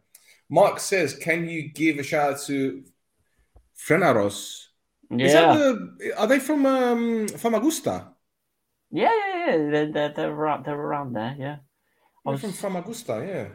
[0.51, 2.85] Mark says, can you give a shout out to
[3.77, 4.67] Frenaros?
[5.11, 5.55] Yeah.
[5.55, 8.09] The, are they from um, Famagusta?
[8.91, 9.57] Yeah, yeah, yeah.
[9.71, 11.57] They're, they're, they're, around, they're around there, yeah.
[12.27, 12.41] I was...
[12.41, 13.49] from Famagusta, yeah.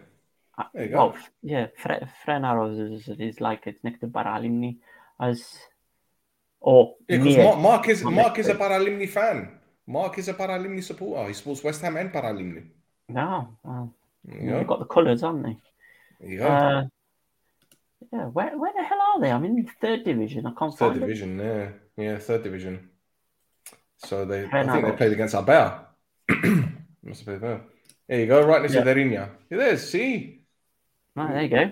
[0.58, 1.14] Uh, there you go.
[1.42, 4.78] yeah, Fre- Frenaros is, is like it's next to Paralimni.
[5.22, 5.52] As
[6.62, 9.50] or because yeah, Mark, Mark, is Mark is a Paralimni fan.
[9.88, 11.28] Mark is a Paralimni supporter.
[11.30, 12.66] He supports West Ham and Paralimni.
[13.10, 13.94] No, well,
[14.28, 14.58] yeah.
[14.58, 15.58] they've got the colours, haven't they?
[16.36, 16.46] Yeah.
[16.82, 16.84] Uh,
[18.14, 18.26] yeah.
[18.26, 19.32] Where where the hell are they?
[19.32, 20.46] I'm in third division.
[20.46, 21.40] I can't third division.
[21.40, 21.82] It.
[21.98, 22.90] Yeah, yeah, third division.
[23.98, 25.88] So they, Fair I think they played against Albert.
[26.30, 26.46] Must
[27.06, 27.62] have played there.
[28.08, 28.84] There you go, right next yeah.
[28.84, 29.30] to Derinya.
[29.50, 29.90] It is.
[29.90, 30.39] See,
[31.22, 31.72] Oh, there you go.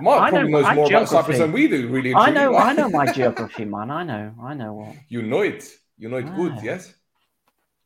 [0.00, 2.14] Mark I probably know, knows more about Cyprus than we do, really.
[2.14, 3.90] I know, I know my geography, man.
[3.90, 4.96] I know, I know what.
[5.08, 5.68] You know it.
[5.98, 6.60] You know it good, ah.
[6.62, 6.94] yes?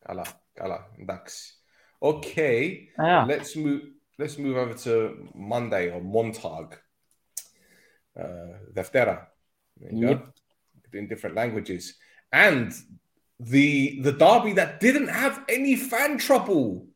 [0.06, 1.52] Καλά, καλά, εντάξει.
[1.98, 3.24] Okay, yeah.
[3.26, 3.80] let's move.
[4.20, 6.68] Let's move over to Monday or Montag.
[8.20, 9.18] Uh, Deftera.
[9.80, 10.22] Yep.
[10.94, 11.94] In different languages,
[12.32, 12.72] and
[13.38, 16.86] the the derby that didn't have any fan trouble.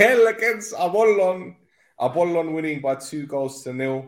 [0.00, 1.56] hell against Apollon
[2.00, 4.06] Apollon winning by two goals to nil.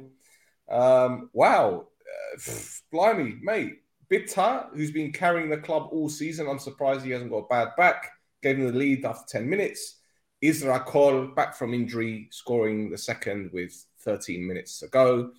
[0.68, 1.88] Um, wow,
[2.34, 3.80] uh, pff, blimey, mate.
[4.10, 7.68] Bitta, who's been carrying the club all season, I'm surprised he hasn't got a bad
[7.76, 8.10] back.
[8.42, 9.98] Gave him the lead after 10 minutes.
[10.42, 15.30] Isra Kol, back from injury, scoring the second with 13 minutes to go.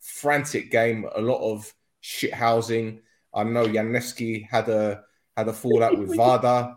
[0.00, 3.00] Frantic game, a lot of shit housing.
[3.32, 5.04] I know Janeski had a
[5.36, 6.76] had a fallout with Vada.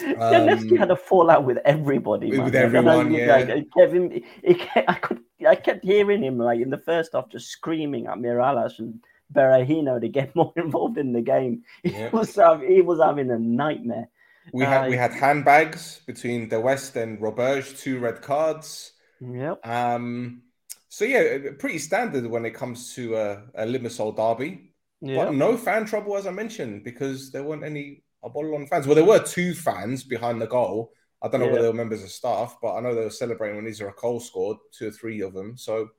[0.00, 2.30] Zelensky um, had a fallout with everybody.
[2.30, 2.54] With man.
[2.54, 3.36] everyone, I yeah.
[3.36, 4.22] Like, uh, Kevin,
[4.58, 8.18] kept, I could, I kept hearing him like in the first half, just screaming at
[8.18, 9.02] Mirallas and
[9.32, 11.62] Berahino to get more involved in the game.
[11.82, 12.34] He was,
[12.66, 14.08] he was having a nightmare.
[14.52, 18.92] We uh, had we had handbags between the West and Roberge, two red cards.
[19.20, 19.66] Yep.
[19.66, 20.42] Um.
[20.88, 24.70] So yeah, pretty standard when it comes to a, a Limassol derby.
[25.02, 25.24] Yeah.
[25.24, 28.86] But no fan trouble, as I mentioned, because there weren't any Apollon fans.
[28.86, 30.92] Well, there were two fans behind the goal.
[31.22, 31.52] I don't know yeah.
[31.52, 34.20] whether they were members of staff, but I know they were celebrating when Israel Cole
[34.20, 35.56] scored, two or three of them.
[35.56, 35.90] So,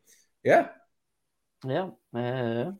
[0.44, 0.70] yeah.
[1.66, 1.90] Yeah.
[2.14, 2.72] Uh,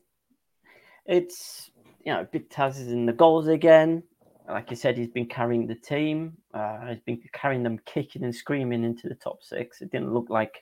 [1.06, 1.70] it's,
[2.04, 4.02] you know, Big Taz is in the goals again.
[4.48, 6.36] Like you said, he's been carrying the team.
[6.54, 9.82] Uh, he's been carrying them kicking and screaming into the top six.
[9.82, 10.54] It didn't look like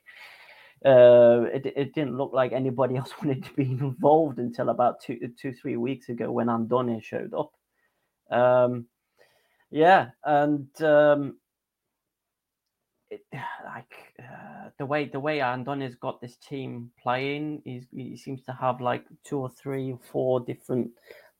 [0.85, 5.19] uh, it, it didn't look like anybody else wanted to be involved until about two,
[5.41, 7.53] two three weeks ago when Andone showed up.
[8.31, 8.87] Um,
[9.71, 11.37] yeah, and um,
[13.11, 13.25] it,
[13.65, 17.63] like uh, the way the way Andoni's got this team playing,
[17.93, 20.91] he seems to have like two or three or four different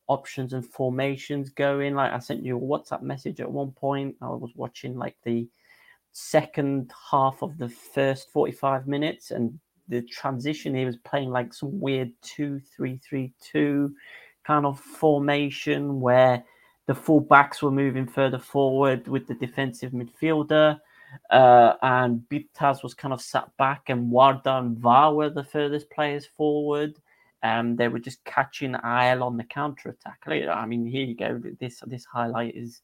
[0.09, 1.95] options and formations going.
[1.95, 4.17] Like I sent you a WhatsApp message at one point.
[4.23, 5.49] I was watching like the
[6.13, 11.79] second half of the first 45 minutes and the transition he was playing like some
[11.79, 13.95] weird two three three two
[14.47, 16.43] kind of formation where
[16.87, 20.79] the full backs were moving further forward with the defensive midfielder.
[21.31, 25.91] Uh, and Bitas was kind of sat back, and Warda and Var were the furthest
[25.91, 26.95] players forward.
[27.43, 30.21] and um, they were just catching AEL on the counter attack.
[30.27, 31.41] I mean, here you go.
[31.59, 32.83] This this highlight is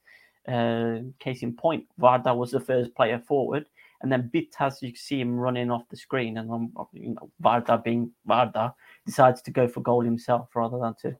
[0.48, 1.84] uh, case in point.
[2.00, 3.66] Varda was the first player forward,
[4.00, 6.48] and then Bitas, you see him running off the screen, and
[6.94, 8.72] you know, Varda being Varda
[9.04, 11.16] decides to go for goal himself rather than to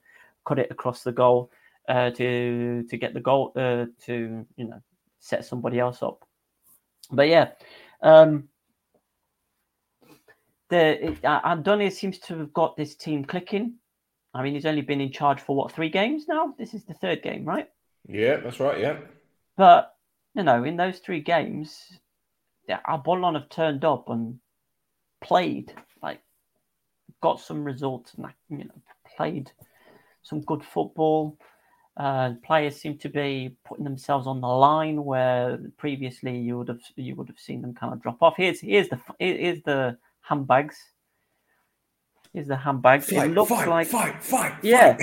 [0.47, 1.51] cut it across the goal.
[1.89, 4.81] Uh, to to get the goal uh, to you know
[5.19, 6.23] set somebody else up.
[7.11, 7.51] But yeah,
[8.01, 8.49] um,
[10.71, 13.79] the it, seems to have got this team clicking.
[14.33, 16.55] I mean, he's only been in charge for what three games now.
[16.57, 17.69] This is the third game, right?
[18.09, 18.79] Yeah, that's right.
[18.79, 18.99] Yeah,
[19.57, 19.93] but
[20.37, 21.77] you know, in those three games,
[22.87, 24.39] Apollon have turned up and
[25.21, 26.21] played like
[27.21, 28.83] got some results and you know
[29.17, 29.51] played
[30.23, 31.37] some good football.
[31.99, 36.81] Uh, players seem to be putting themselves on the line where previously you would have
[36.97, 38.35] you would have seen them kind of drop off.
[38.39, 40.79] Here's here's the here's the handbags.
[42.33, 43.11] Here's the handbags.
[43.11, 44.55] Fight, it looks fight, like fight, fight.
[44.63, 44.97] Yeah,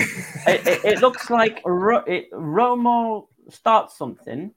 [0.47, 4.51] it, it, it, looks like Ro, it, Romo starts something,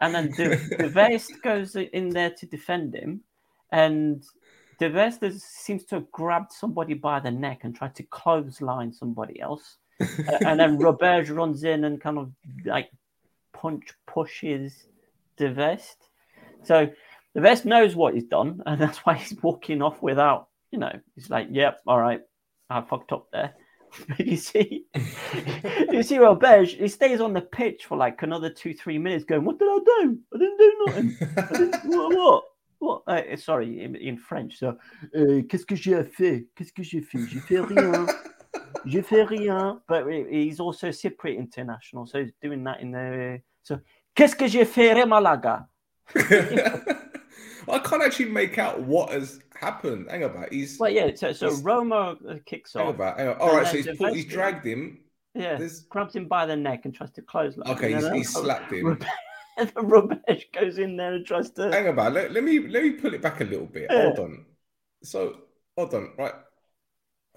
[0.00, 3.20] and then De, De Vest goes in there to defend him,
[3.70, 4.24] and
[4.80, 9.40] De Vest seems to have grabbed somebody by the neck and tried to clothesline somebody
[9.40, 9.76] else
[10.40, 12.32] and then Robert runs in and kind of
[12.64, 12.90] like
[13.52, 14.86] punch pushes
[15.36, 15.96] the vest.
[16.64, 16.88] So
[17.34, 20.96] the vest knows what he's done, and that's why he's walking off without, you know,
[21.14, 22.20] he's like, "Yep, all right,
[22.70, 23.54] I fucked up there."
[24.08, 24.84] But you see,
[25.90, 29.44] you see, Robert, he stays on the pitch for like another two, three minutes, going,
[29.44, 30.18] "What did I do?
[30.34, 31.16] I didn't do nothing.
[31.52, 32.42] Didn't, what?
[32.80, 33.02] what?
[33.06, 34.58] uh, sorry, in, in, French.
[34.58, 34.70] So,
[35.14, 36.44] uh, qu'est-ce que j'ai fait?
[36.54, 37.26] Qu'est-ce que j'ai fait?
[37.28, 38.06] J'ai fait rien
[38.86, 39.00] je
[39.88, 43.40] but he's also Cypriot international, so he's doing that in the.
[43.62, 43.80] So,
[44.14, 45.68] qu'est-ce que je ferai, Malaga?
[47.68, 50.06] I can't actually make out what has happened.
[50.08, 50.78] Hang about, he's.
[50.78, 51.10] Well, yeah.
[51.16, 51.48] So, so
[52.18, 52.94] uh, kicks off.
[52.94, 53.40] About, hang about.
[53.40, 55.00] All right, so he's, he's dragged him.
[55.34, 55.80] Yeah, There's...
[55.80, 57.56] grabs him by the neck and tries to close.
[57.56, 58.98] Like, okay, he's, he's slapped him.
[59.58, 61.70] Rubesh goes in there and tries to.
[61.72, 63.88] Hang about, let, let me let me pull it back a little bit.
[63.90, 64.02] Yeah.
[64.04, 64.44] Hold on.
[65.02, 65.38] So
[65.76, 66.32] hold on, right?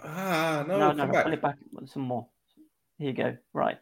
[0.04, 0.80] Ah, no.
[0.80, 1.24] No, no, back.
[1.24, 2.28] pull it back some more.
[2.98, 3.38] Here you go.
[3.54, 3.78] Right.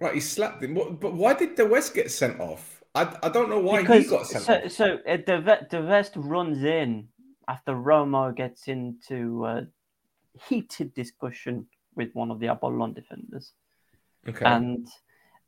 [0.00, 0.74] Right, he slapped him.
[0.74, 2.82] but why did the West get sent off?
[2.94, 4.72] I, I don't know why because, he got sent so, off.
[4.72, 7.08] So uh, the, the West runs in
[7.48, 9.66] after Romo gets into
[10.48, 13.52] heated discussion with one of the Apollon defenders.
[14.28, 14.44] Okay.
[14.44, 14.86] And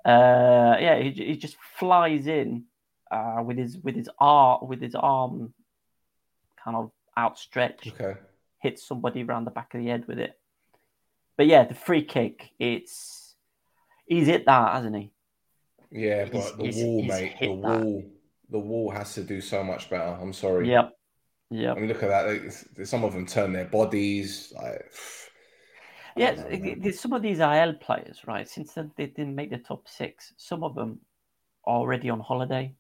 [0.04, 2.64] uh, yeah, he, he just flies in
[3.10, 5.52] uh, with his with his arm with his arm
[6.64, 7.88] kind of outstretched.
[7.88, 8.14] Okay
[8.60, 10.38] hits somebody around the back of the head with it.
[11.36, 13.34] But yeah, the free kick, it's
[14.06, 15.10] he's hit that, hasn't he?
[15.90, 18.04] Yeah, but he's, the he's, wall, he's mate, the wall,
[18.50, 20.16] the wall has to do so much better.
[20.20, 20.68] I'm sorry.
[20.70, 20.92] Yep.
[21.50, 21.72] Yeah.
[21.72, 22.86] I mean, look at that.
[22.86, 24.52] Some of them turn their bodies.
[24.56, 24.84] Like,
[26.16, 26.34] yeah,
[26.76, 28.48] know, some of these AEL players, right?
[28.48, 31.00] Since they didn't make the top six, some of them
[31.64, 32.74] are already on holiday.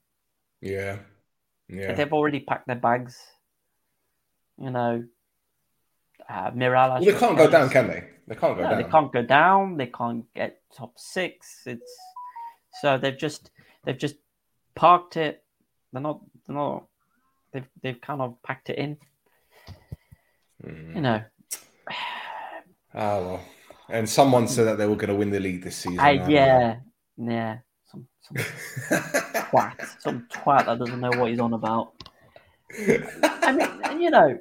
[0.60, 0.98] Yeah.
[1.68, 1.94] Yeah.
[1.94, 3.16] They've already packed their bags.
[4.58, 5.04] You know,
[6.30, 6.94] uh, Mirala.
[6.94, 8.04] Well, they can't go down, can they?
[8.28, 8.78] They can't go no, down.
[8.82, 9.76] They can't go down.
[9.76, 11.62] They can't get top six.
[11.66, 11.96] It's
[12.80, 13.50] so they've just
[13.84, 14.16] they've just
[14.76, 15.42] parked it.
[15.92, 16.20] They're not.
[16.46, 16.84] They're not.
[17.52, 18.96] They've they've kind of packed it in.
[20.64, 20.94] Mm.
[20.94, 21.22] You know.
[21.82, 21.90] oh,
[23.24, 23.40] well.
[23.88, 25.96] And someone said that they were going to win the league this season.
[26.30, 26.76] yeah,
[27.18, 27.58] yeah.
[27.90, 31.90] Some, some twat, some twat that doesn't know what he's on about.
[33.42, 34.38] I mean, you know,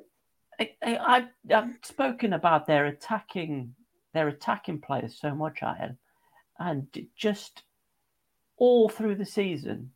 [0.60, 3.74] I, I, I've spoken about their attacking
[4.14, 5.98] their attacking players so much, Ian,
[6.58, 7.64] and just
[8.58, 9.92] all through the season,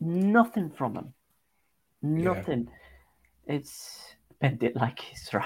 [0.00, 1.14] nothing from them,
[2.02, 2.68] nothing.
[3.46, 3.54] Yeah.
[3.56, 3.98] It's
[4.40, 5.44] bend it like it's right.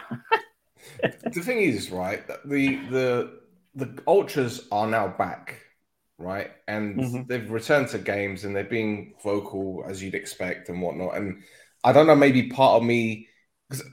[1.23, 3.41] the thing is, right, the the
[3.75, 5.61] the ultras are now back,
[6.19, 7.23] right, and mm-hmm.
[7.29, 11.17] they've returned to games and they are being vocal as you'd expect and whatnot.
[11.17, 11.43] And
[11.85, 13.29] I don't know, maybe part of me
[13.69, 13.87] because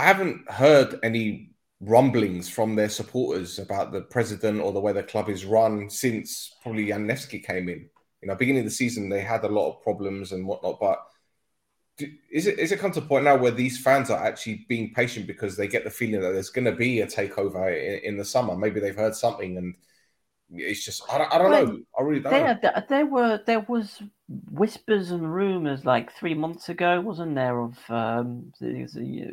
[0.00, 5.02] I haven't heard any rumblings from their supporters about the president or the way the
[5.02, 7.84] club is run since probably Nevsky came in.
[8.22, 11.02] You know, beginning of the season, they had a lot of problems and whatnot, but
[12.30, 14.94] is it is it come to a point now where these fans are actually being
[14.94, 18.16] patient because they get the feeling that there's going to be a takeover in, in
[18.16, 18.56] the summer?
[18.56, 19.74] Maybe they've heard something, and
[20.50, 21.78] it's just I don't, I don't well, know.
[21.98, 22.32] I really don't.
[22.32, 22.82] There, know.
[22.88, 24.00] there were there was
[24.50, 28.52] whispers and rumors like three months ago, wasn't there, of um,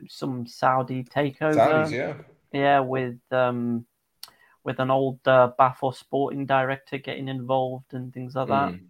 [0.09, 1.53] some Saudi takeover?
[1.53, 2.13] Saudis, yeah,
[2.51, 3.85] yeah, with um,
[4.63, 5.49] with an old uh,
[5.93, 8.73] sporting director getting involved and things like that.
[8.73, 8.83] Mm.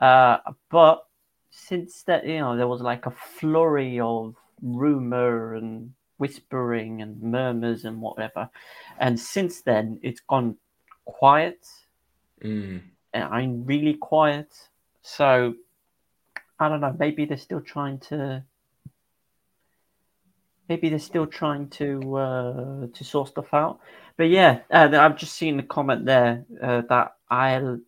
[0.00, 1.04] Uh, but
[1.50, 7.84] since that, you know, there was like a flurry of rumor and whispering and murmurs
[7.84, 8.48] and whatever,
[8.98, 10.56] and since then it's gone
[11.04, 11.66] quiet.
[12.42, 12.80] Mm.
[13.12, 14.50] And I'm really quiet
[15.06, 15.54] so
[16.58, 16.94] I don't know.
[16.98, 18.42] Maybe they're still trying to.
[20.68, 23.78] Maybe they're still trying to uh, to sort stuff out.
[24.16, 27.78] But yeah, uh, I've just seen the comment there uh, that AEL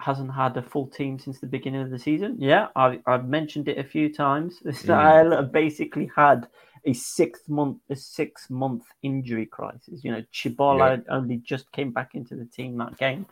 [0.00, 2.36] hasn't had a full team since the beginning of the season.
[2.40, 4.58] Yeah, I, have mentioned it a few times.
[4.64, 4.88] Mm.
[5.32, 6.48] AEL basically had
[6.86, 10.02] a six month a six month injury crisis.
[10.02, 11.14] You know, Chibola yeah.
[11.14, 13.26] only just came back into the team that game.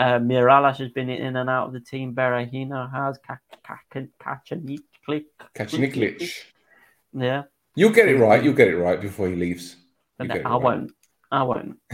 [0.00, 2.14] Uh, Mirallas has been in and out of the team.
[2.14, 3.18] Berahino has.
[5.54, 6.30] Kachaniklic.
[7.12, 7.42] Yeah.
[7.74, 8.42] You'll get it right.
[8.42, 9.76] You'll get it right before he leaves.
[10.18, 10.92] I won't.
[11.30, 11.76] I won't.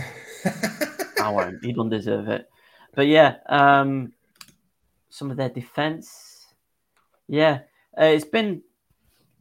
[1.21, 1.65] I won't.
[1.65, 2.49] He don't deserve it.
[2.95, 4.13] But yeah, um,
[5.11, 6.45] some of their defense.
[7.29, 7.59] Yeah,
[8.01, 8.63] uh, it's been,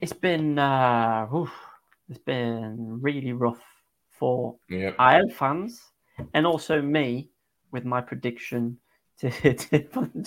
[0.02, 1.52] it's been, uh, oof,
[2.10, 3.62] it's been really rough
[4.18, 4.96] for yep.
[5.00, 5.80] AEL fans
[6.34, 7.30] and also me
[7.76, 8.78] with my prediction
[9.20, 10.24] to hit it to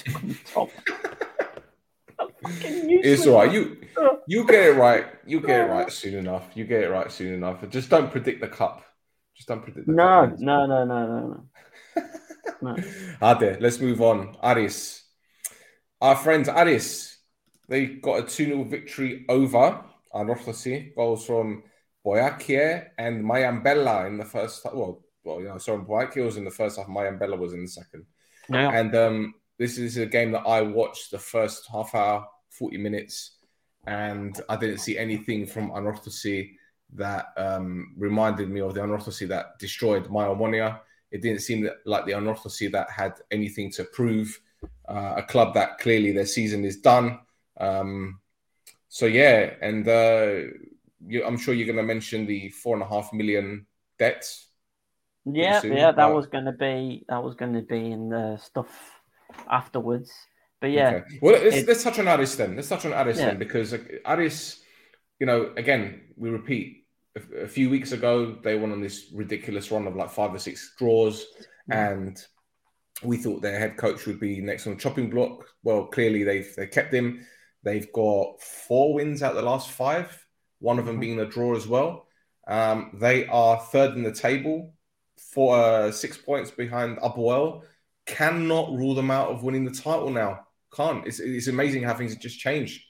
[0.53, 0.71] top.
[2.41, 3.53] It's all right.
[3.53, 3.61] You
[4.33, 5.07] you get it right.
[5.27, 6.45] You get it right soon enough.
[6.55, 7.67] You get it right soon enough.
[7.71, 8.85] Just don't predict the cup.
[9.35, 9.87] Just don't predict.
[9.89, 10.39] The no, cup.
[10.39, 11.45] no, no, no, no,
[11.97, 12.05] no,
[12.63, 12.77] no.
[13.31, 14.19] Ade, let's move on.
[14.53, 15.03] Aris,
[16.01, 16.89] our friends Aris,
[17.69, 19.83] they got a 2 0 victory over
[20.15, 20.95] Anorthosis.
[20.95, 21.65] Goals from
[22.07, 24.65] Boyakie and Mayambella in the first.
[24.73, 26.89] Well, well, you know, I saw White Kills in the first half.
[26.89, 28.07] My was in the second.
[28.49, 28.71] Yeah.
[28.73, 33.33] And um, this is a game that I watched the first half hour, 40 minutes,
[33.87, 36.51] and I didn't see anything from Anorthosis
[36.95, 40.81] that um, reminded me of the Anorthosis that destroyed my Omonia.
[41.11, 44.41] It didn't seem that, like the Anorthosis that had anything to prove.
[44.89, 47.21] Uh, a club that clearly their season is done.
[47.61, 48.19] Um,
[48.89, 50.51] so yeah, and uh,
[51.07, 53.67] you, I'm sure you're going to mention the four and a half million
[53.99, 54.29] debt
[55.25, 55.97] yeah, soon, yeah, but...
[55.97, 59.01] that was gonna be that was gonna be in the stuff
[59.51, 60.13] afterwards.
[60.61, 61.19] But yeah, okay.
[61.23, 62.57] well, let's, let's, touch on Aris then.
[62.57, 63.27] Let's touch on Aris yeah.
[63.27, 64.61] then because Aris,
[65.21, 66.85] you know, again, we repeat.
[67.17, 70.39] A, a few weeks ago, they went on this ridiculous run of like five or
[70.39, 71.25] six draws,
[71.69, 71.93] yeah.
[71.93, 71.93] Mm.
[72.07, 72.25] and
[73.05, 75.47] we thought their head coach would be next on the chopping block.
[75.63, 77.25] Well, clearly they've they kept him.
[77.63, 80.25] They've got four wins out the last five,
[80.61, 81.01] one of them mm-hmm.
[81.01, 82.07] being a draw as well.
[82.49, 84.73] Um, they are third in the table
[85.33, 87.63] four, uh, six points behind APOEL,
[88.07, 90.41] Cannot rule them out of winning the title now.
[90.75, 91.07] Can't.
[91.07, 92.83] It's, it's amazing how things have just changed.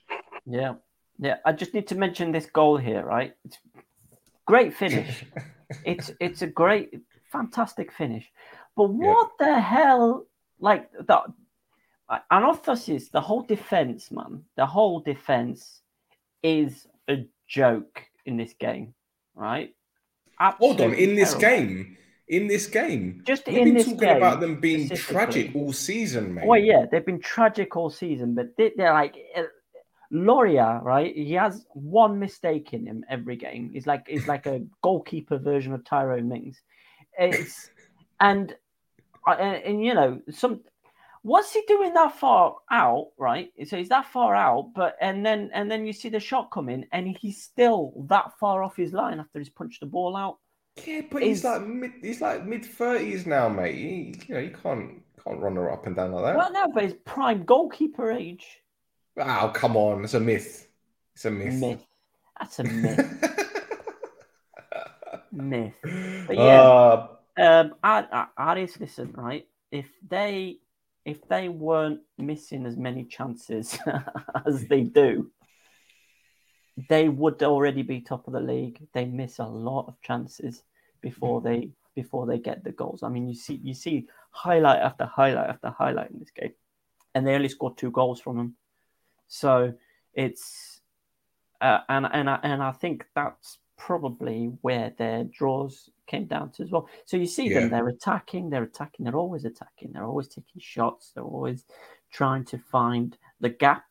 [0.47, 0.75] Yeah.
[1.19, 1.39] Yeah.
[1.45, 3.35] I just need to mention this goal here, right?
[3.45, 3.59] It's
[4.47, 5.25] great finish.
[5.85, 7.01] it's it's a great,
[7.33, 8.31] fantastic finish.
[8.77, 9.55] But what yeah.
[9.57, 10.27] the hell?
[10.61, 11.21] Like, the,
[12.31, 12.59] and
[13.13, 15.81] the whole defense, man, the whole defense
[16.45, 18.95] is a joke in this game,
[19.35, 19.75] right?
[20.39, 21.17] Absolutely Hold on, in terrible.
[21.17, 21.97] this game,
[22.29, 23.23] in this game.
[23.27, 26.47] Just We've in been talking about them being tragic all season, mate.
[26.47, 29.45] Well, yeah, they've been tragic all season, but they, are like uh,
[30.11, 31.15] Loria, right?
[31.15, 33.71] He has one mistake in him every game.
[33.73, 36.61] He's like he's like a goalkeeper version of Tyrone Mings.
[37.19, 37.71] It's
[38.21, 38.55] and,
[39.27, 40.61] uh, and and you know some.
[41.23, 43.51] What's he doing that far out, right?
[43.67, 46.87] So he's that far out, but and then and then you see the shot coming,
[46.93, 50.39] and he's still that far off his line after he's punched the ball out.
[50.87, 53.75] Yeah, but he's, he's like mid, he's like mid thirties now, mate.
[53.75, 54.91] He, you know, you can't
[55.25, 56.37] can't run her up and down like that.
[56.37, 58.47] Well, no, but it's prime goalkeeper age.
[59.19, 60.69] Oh, come on, it's a myth.
[61.15, 61.55] It's a myth.
[61.55, 61.87] myth.
[62.39, 63.69] That's a myth.
[65.33, 65.75] myth.
[66.27, 67.07] But yeah, uh,
[67.37, 69.47] um, I, listen, right?
[69.73, 70.59] If they
[71.05, 73.79] if they weren't missing as many chances
[74.47, 75.31] as they do,
[76.89, 78.87] they would already be top of the league.
[78.93, 80.63] They miss a lot of chances
[81.01, 81.49] before mm-hmm.
[81.53, 83.03] they before they get the goals.
[83.03, 86.53] I mean, you see you see highlight after highlight after highlight in this game,
[87.15, 88.57] and they only scored two goals from them.
[89.29, 89.75] So
[90.15, 90.81] it's
[91.61, 96.63] uh, and and I, and I think that's probably where their draws came down to
[96.65, 96.89] as well.
[97.05, 97.61] So you see yeah.
[97.61, 101.65] them; they're attacking, they're attacking, they're always attacking, they're always taking shots, they're always
[102.13, 103.85] trying to find the gap,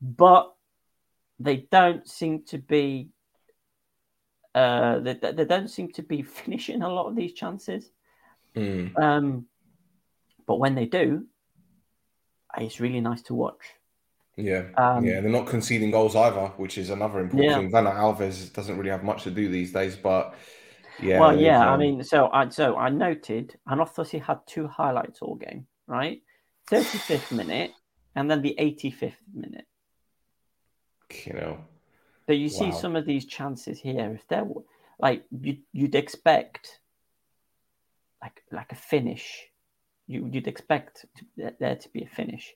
[0.00, 0.54] but
[1.40, 3.08] they don't seem to be
[4.54, 7.90] uh, they, they don't seem to be finishing a lot of these chances.
[8.54, 8.98] Mm.
[8.98, 9.46] Um,
[10.46, 11.26] but when they do,
[12.56, 13.60] uh, it's really nice to watch.
[14.36, 17.56] Yeah, um, yeah, they're not conceding goals either, which is another important yeah.
[17.58, 17.72] thing.
[17.72, 20.32] Vanna Alves doesn't really have much to do these days, but
[21.02, 21.18] yeah.
[21.18, 21.68] Well, yeah, um...
[21.68, 26.22] I mean, so I so I noted Anorthosis had two highlights all game, right?
[26.68, 27.72] Thirty fifth minute,
[28.14, 29.66] and then the eighty fifth minute.
[31.26, 31.58] You know,
[32.28, 32.58] but you wow.
[32.58, 34.12] see some of these chances here.
[34.14, 34.46] If they're
[35.00, 36.78] like you, you'd expect
[38.22, 39.46] like like a finish.
[40.06, 42.52] You, you'd expect to, there to be a finish.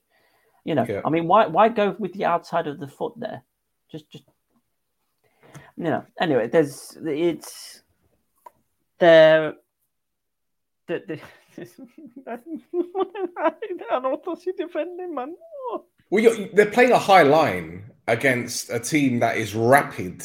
[0.65, 1.01] You know, yeah.
[1.07, 3.43] I mean, why why go with the outside of the foot there?
[3.91, 4.25] Just just
[5.79, 6.05] you know.
[6.21, 7.81] Anyway, there's it's
[8.99, 9.55] there.
[10.87, 11.19] The,
[11.57, 11.65] the,
[12.27, 12.39] I
[14.03, 15.35] don't defending man.
[16.11, 20.23] Well, they're playing a high line against a team that is rapid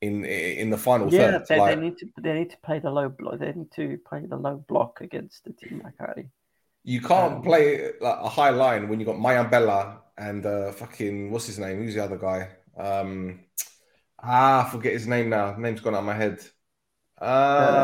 [0.00, 1.46] in in the final yeah, third.
[1.48, 3.38] They, like, they need to they need to play the low block.
[3.38, 6.28] They need to play the low block against a team like Harry.
[6.84, 11.30] You can't um, play like, a high line when you got Mayambella and uh, fucking
[11.30, 11.78] what's his name?
[11.78, 12.48] Who's the other guy?
[12.76, 13.40] Um,
[14.20, 15.56] ah, forget his name now.
[15.56, 16.40] Name's gone out of my head.
[17.20, 17.24] Uh,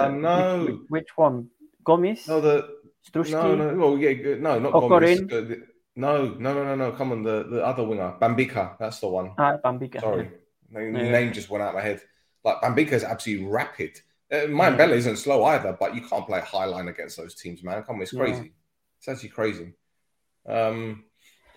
[0.07, 0.65] uh no.
[0.65, 1.49] Which, which, one?
[1.87, 2.27] Gomis?
[2.27, 2.69] No, the
[3.09, 3.31] Struski?
[3.31, 5.33] no, no, well, yeah, no, not Okorin.
[5.33, 5.63] Oh,
[5.99, 6.93] no, no, no, no, no.
[6.93, 8.79] Come on, the, the other winger, Bambika.
[8.79, 9.33] That's the one.
[9.37, 10.01] Ah, Bambika.
[10.01, 10.31] Sorry,
[10.73, 10.91] the yeah.
[11.11, 12.01] name just went out of my head.
[12.45, 14.01] Like Bambika is absolutely rapid.
[14.31, 14.87] Uh, Mayan yeah.
[14.91, 17.83] isn't slow either, but you can't play high line against those teams, man.
[17.83, 18.41] Come on, it's crazy.
[18.43, 18.49] Yeah.
[19.01, 19.73] It's actually crazy.
[20.49, 21.03] Um,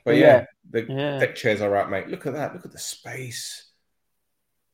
[0.05, 1.17] but yeah, yeah the yeah.
[1.19, 2.07] deck chairs are out, mate.
[2.07, 2.55] Look at that.
[2.55, 3.67] Look at the space.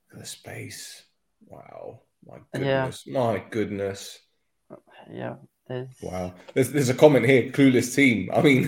[0.08, 1.04] Look at the space.
[1.46, 2.04] Wow.
[2.26, 3.04] My goodness.
[3.06, 3.20] Yeah.
[3.20, 4.20] My goodness.
[5.12, 5.36] Yeah.
[5.68, 5.88] There's...
[6.02, 7.50] Wow, there's, there's, a comment here.
[7.52, 8.30] Clueless team.
[8.34, 8.64] I mean,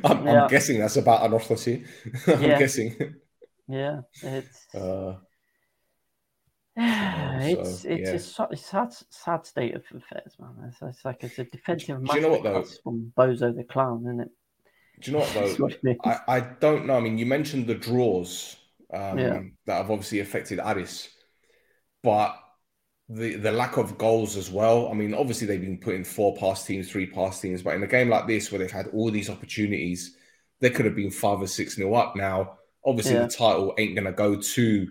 [0.04, 0.42] I'm, yeah.
[0.44, 1.86] I'm, guessing that's about an Ancelotti.
[2.28, 2.58] I'm yeah.
[2.58, 3.14] guessing.
[3.68, 5.16] Yeah, it's uh,
[6.76, 8.46] it's so, it's yeah.
[8.52, 10.52] a sad sad state of affairs, man.
[10.68, 11.98] It's, it's like it's a defensive.
[12.04, 12.62] Do, do you know what though?
[12.82, 14.28] From Bozo the clown, isn't it?
[15.00, 15.96] Do you know what though?
[16.10, 16.94] I, I don't know.
[16.96, 18.56] I mean, you mentioned the draws
[18.92, 19.42] um, yeah.
[19.66, 21.08] that have obviously affected Aris,
[22.02, 22.36] but
[23.08, 24.88] the the lack of goals as well.
[24.88, 27.86] I mean, obviously they've been putting four pass teams, three pass teams, but in a
[27.86, 30.16] game like this where they've had all these opportunities,
[30.60, 32.16] they could have been five or six nil up.
[32.16, 33.22] Now, obviously yeah.
[33.22, 34.88] the title ain't going to go to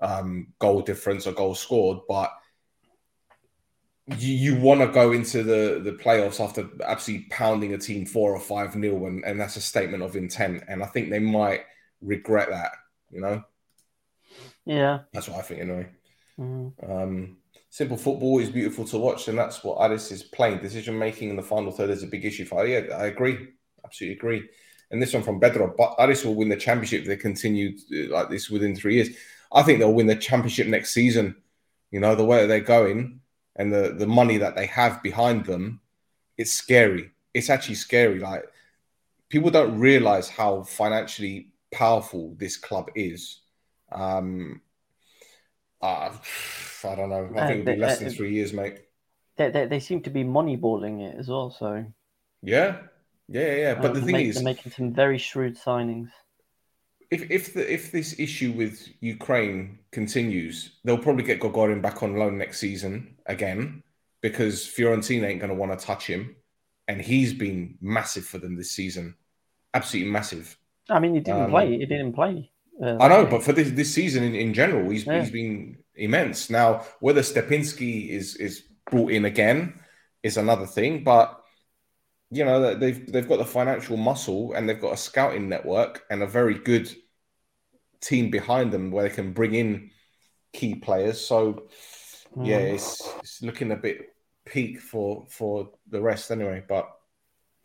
[0.00, 2.30] um, goal difference or goal scored, but
[4.16, 8.32] you, you want to go into the the playoffs after absolutely pounding a team four
[8.32, 10.62] or five nil, and, and that's a statement of intent.
[10.68, 11.62] And I think they might
[12.00, 12.70] regret that,
[13.10, 13.42] you know.
[14.64, 15.86] Yeah, that's what I think anyway.
[16.38, 16.92] Mm-hmm.
[16.92, 17.36] Um,
[17.76, 20.60] simple football is beautiful to watch, and that's what Aris is playing.
[20.62, 23.48] Decision making in the final third is a big issue for Yeah, I agree,
[23.84, 24.48] absolutely agree.
[24.90, 28.08] And this one from Bedro, but Aris will win the championship if they continue uh,
[28.14, 29.10] like this within three years.
[29.52, 31.36] I think they'll win the championship next season.
[31.90, 33.20] You know the way they're going
[33.56, 35.80] and the the money that they have behind them,
[36.38, 37.10] it's scary.
[37.34, 38.20] It's actually scary.
[38.20, 38.44] Like
[39.28, 43.40] people don't realize how financially powerful this club is.
[43.92, 44.62] Um,
[45.82, 46.16] uh,
[46.84, 47.30] I don't know.
[47.36, 48.78] I think uh, it'll be less uh, than three years, mate.
[49.36, 51.50] They, they, they, seem to be moneyballing it as well.
[51.50, 51.84] So
[52.42, 52.78] yeah,
[53.28, 53.74] yeah, yeah.
[53.74, 56.08] But uh, the thing make, is, they're making some very shrewd signings.
[57.10, 62.16] If if the, if this issue with Ukraine continues, they'll probably get Kokorin back on
[62.16, 63.82] loan next season again
[64.22, 66.34] because Fiorentina ain't going to want to touch him,
[66.88, 69.14] and he's been massive for them this season,
[69.74, 70.56] absolutely massive.
[70.88, 71.76] I mean, he didn't um, play.
[71.78, 72.50] He didn't play.
[72.82, 75.20] Um, I know, but for this this season in, in general, he's yeah.
[75.20, 76.50] he's been immense.
[76.50, 79.80] Now, whether Stepinski is is brought in again
[80.22, 81.42] is another thing, but
[82.30, 86.22] you know they've they've got the financial muscle and they've got a scouting network and
[86.22, 86.94] a very good
[88.00, 89.90] team behind them where they can bring in
[90.52, 91.18] key players.
[91.20, 91.68] So
[92.36, 92.46] mm.
[92.46, 92.74] yeah, mm.
[92.74, 94.14] it's it's looking a bit
[94.44, 96.62] peak for for the rest anyway.
[96.68, 96.90] But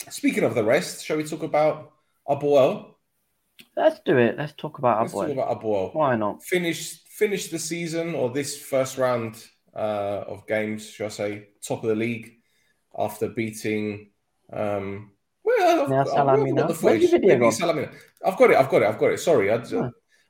[0.09, 1.91] speaking of the rest, shall we talk about
[2.29, 2.95] APOEL?
[3.75, 4.37] Let's do it.
[4.37, 5.19] Let's talk about Let's APOEL.
[5.21, 5.95] Let's talk about APOEL.
[5.95, 6.43] Why not?
[6.43, 9.43] Finish finish the season or this first round
[9.75, 12.33] uh, of games, should I say, top of the league
[12.97, 14.09] after beating.
[14.51, 15.11] Um,
[15.43, 17.91] well, I've, got Salamina.
[18.25, 18.55] I've got it.
[18.57, 18.85] I've got it.
[18.87, 19.19] I've got it.
[19.19, 19.65] Sorry, I, huh.
[19.65, 19.87] Hmm.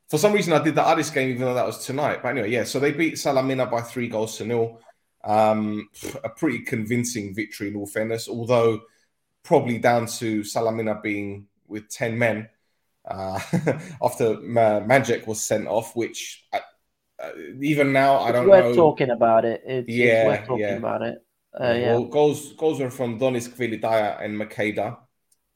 [0.10, 2.22] for some reason I did the Aris game, even though that was tonight.
[2.24, 2.64] But anyway, yeah.
[2.64, 4.80] So they beat Salamina by three goals to nil.
[5.24, 5.88] Um,
[6.24, 8.82] a pretty convincing victory in all fairness, although
[9.44, 12.50] probably down to Salamina being with ten men
[13.06, 13.39] uh,
[14.02, 16.62] after Ma- Magic was sent off, which I, uh,
[17.24, 17.30] uh,
[17.62, 18.76] even now I don't we're know.
[18.76, 19.62] talking about it.
[19.66, 20.76] It's, yeah, talking yeah.
[20.78, 21.18] about it.
[21.60, 21.89] Uh, yeah.
[21.91, 24.97] Well, goals goals were from Donis Kvilitaia and Makeda,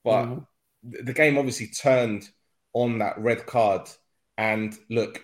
[0.03, 1.03] but mm-hmm.
[1.05, 2.29] the game obviously turned
[2.73, 3.89] on that red card.
[4.37, 5.23] And look,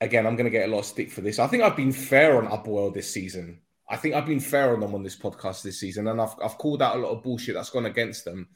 [0.00, 1.38] again, I'm going to get a lot of stick for this.
[1.38, 3.60] I think I've been fair on APOEL this season.
[3.88, 6.58] I think I've been fair on them on this podcast this season, and I've I've
[6.58, 8.48] called out a lot of bullshit that's gone against them.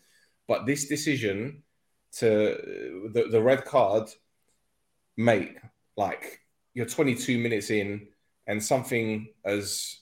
[0.48, 1.62] But this decision
[2.12, 2.54] to
[3.08, 4.08] uh, the, the red card,
[5.16, 5.56] mate,
[5.96, 6.40] like
[6.74, 8.06] you're 22 minutes in
[8.46, 10.00] and something as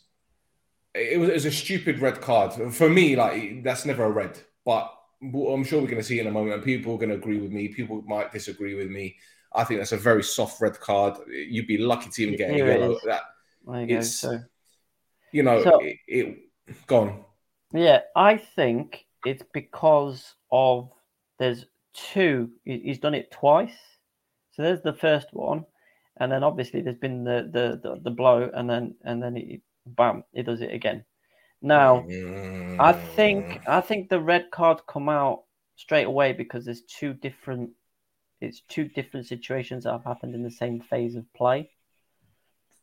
[0.95, 3.17] it was, it was a stupid red card for me.
[3.17, 4.93] Like that's never a red, but
[5.23, 7.39] I'm sure we're going to see in a moment, and people are going to agree
[7.41, 7.69] with me.
[7.69, 9.17] People might disagree with me.
[9.55, 11.15] I think that's a very soft red card.
[11.31, 12.99] You'd be lucky to even get a yellow.
[13.07, 13.23] That
[13.89, 14.41] you it's go, so.
[15.33, 17.25] you know so, it, it gone.
[17.73, 20.91] Yeah, I think it's because of
[21.39, 21.65] there's
[21.95, 22.51] two.
[22.65, 23.77] He's done it twice.
[24.53, 25.65] So there's the first one,
[26.19, 29.63] and then obviously there's been the the the, the blow, and then and then he,
[29.87, 31.05] bam, he does it again.
[31.63, 32.79] Now, mm.
[32.79, 35.45] I think I think the red card come out
[35.77, 37.71] straight away because there's two different
[38.41, 41.71] it's two different situations that have happened in the same phase of play.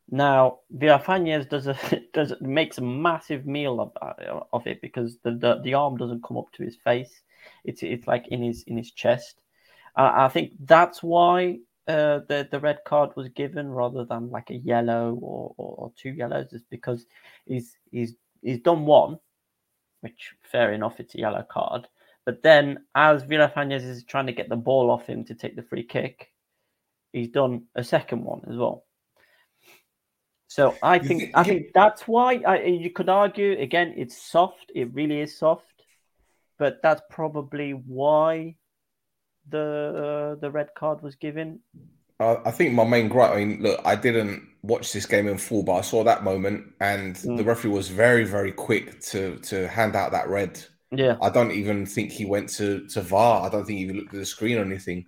[0.09, 1.77] Now, Villafañez does a
[2.13, 6.37] does makes a massive meal of, of it because the, the, the arm doesn't come
[6.37, 7.21] up to his face.
[7.63, 9.41] It's it's like in his in his chest.
[9.95, 14.49] Uh, I think that's why uh, the the red card was given rather than like
[14.49, 17.05] a yellow or, or, or two yellows is because
[17.45, 19.19] he's he's he's done one,
[20.01, 21.87] which fair enough, it's a yellow card.
[22.25, 25.63] But then as Villafanez is trying to get the ball off him to take the
[25.63, 26.31] free kick,
[27.13, 28.85] he's done a second one as well.
[30.47, 34.71] So I think I think that's why I, you could argue again it's soft.
[34.75, 35.65] It really is soft
[36.61, 38.55] but that's probably why
[39.49, 41.59] the uh, the red card was given.
[42.19, 43.31] Uh, I think my main gripe.
[43.31, 46.71] I mean, look, I didn't watch this game in full, but I saw that moment,
[46.79, 47.35] and mm.
[47.35, 50.63] the referee was very, very quick to to hand out that red.
[50.91, 53.47] Yeah, I don't even think he went to to VAR.
[53.47, 55.07] I don't think he even looked at the screen or anything.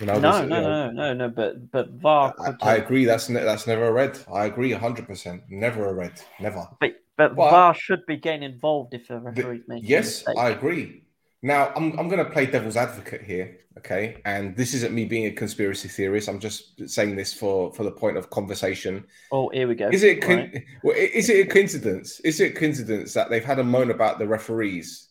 [0.00, 2.34] You know, no, was, no, you know, no, no, no, But but VAR.
[2.44, 3.04] I, I agree.
[3.04, 4.18] That's ne- that's never a red.
[4.34, 5.42] I agree, hundred percent.
[5.48, 6.20] Never a red.
[6.40, 6.66] Never.
[6.80, 10.50] But but well, VAR should be getting involved if a referee's the, making Yes, I
[10.50, 11.02] agree.
[11.42, 14.20] Now, I'm, I'm going to play devil's advocate here, okay?
[14.24, 16.28] And this isn't me being a conspiracy theorist.
[16.28, 19.04] I'm just saying this for, for the point of conversation.
[19.30, 19.88] Oh, here we go.
[19.88, 20.64] Is it right.
[20.84, 22.20] well, is it a coincidence?
[22.20, 25.08] Is it a coincidence that they've had a moan about the referees,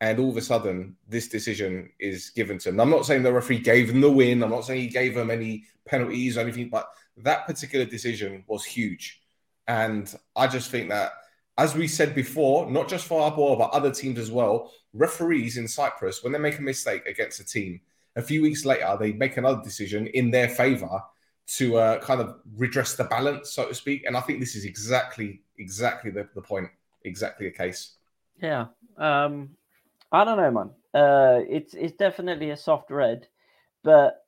[0.00, 2.80] and all of a sudden this decision is given to them?
[2.80, 4.42] I'm not saying the referee gave them the win.
[4.42, 6.88] I'm not saying he gave them any penalties or anything, but
[7.18, 9.20] that particular decision was huge,
[9.68, 11.12] and I just think that
[11.56, 15.68] as we said before, not just for Arbour, but other teams as well, referees in
[15.68, 17.80] Cyprus, when they make a mistake against a team,
[18.16, 21.00] a few weeks later, they make another decision in their favour
[21.46, 24.04] to uh, kind of redress the balance, so to speak.
[24.04, 26.68] And I think this is exactly, exactly the, the point,
[27.04, 27.94] exactly the case.
[28.40, 28.66] Yeah.
[28.96, 29.50] Um,
[30.10, 30.70] I don't know, man.
[30.92, 33.28] Uh, it's, it's definitely a soft red,
[33.82, 34.24] but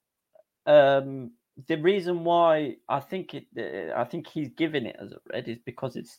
[0.67, 1.33] um,
[1.69, 3.47] the reason why I think it,
[3.97, 6.19] I think he's giving it as a red is because it's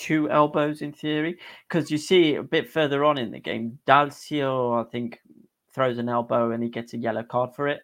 [0.00, 1.38] two elbows in theory,
[1.68, 5.20] because you see a bit further on in the game, Dalcio, I think,
[5.74, 7.80] throws an elbow and he gets a yellow card for it.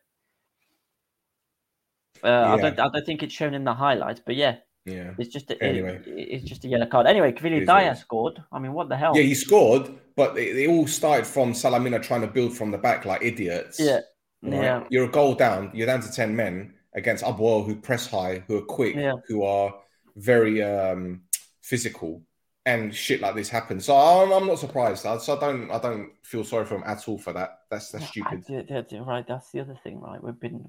[2.24, 2.52] Uh, yeah.
[2.54, 4.56] I don't, I don't think it's shown in the highlights, but yeah,
[4.86, 6.00] yeah, it's just a, anyway.
[6.06, 7.06] It, it's just a yellow card.
[7.06, 8.42] Anyway, Kvilitaia scored.
[8.50, 9.12] I mean, what the hell?
[9.14, 12.78] Yeah, he scored, but it, it, all started from Salamina trying to build from the
[12.78, 13.78] back like idiots.
[13.78, 13.96] Yeah,
[14.42, 14.52] right?
[14.62, 14.84] yeah.
[14.88, 15.70] You're a goal down.
[15.74, 19.12] You're down to ten men against APOEL, who press high, who are quick, yeah.
[19.28, 19.74] who are
[20.16, 21.20] very um,
[21.66, 22.22] physical
[22.64, 23.86] and shit like this happens.
[23.86, 25.04] So I'm, I'm not surprised.
[25.04, 27.58] I, so I don't I don't feel sorry for him at all for that.
[27.70, 28.44] That's that's stupid.
[28.48, 30.00] I, I, right, that's the other thing.
[30.00, 30.64] Right, we've been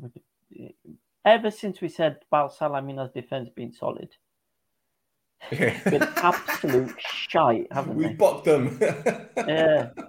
[0.56, 0.72] we've,
[1.24, 4.10] ever since we said about Salamina's defense being solid.
[5.52, 5.80] Yeah.
[5.88, 8.08] been absolute shite, haven't we?
[8.08, 8.78] We bopped them.
[9.38, 9.90] yeah.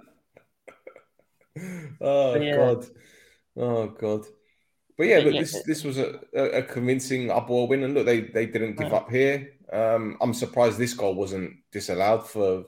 [2.01, 2.55] Oh yeah.
[2.55, 2.85] god.
[3.57, 4.21] Oh god.
[4.97, 8.21] But yeah, but yeah, this this was a, a, convincing up win, and look, they
[8.21, 9.01] they didn't give right.
[9.01, 9.49] up here.
[9.71, 12.65] Um, I'm surprised this goal wasn't disallowed for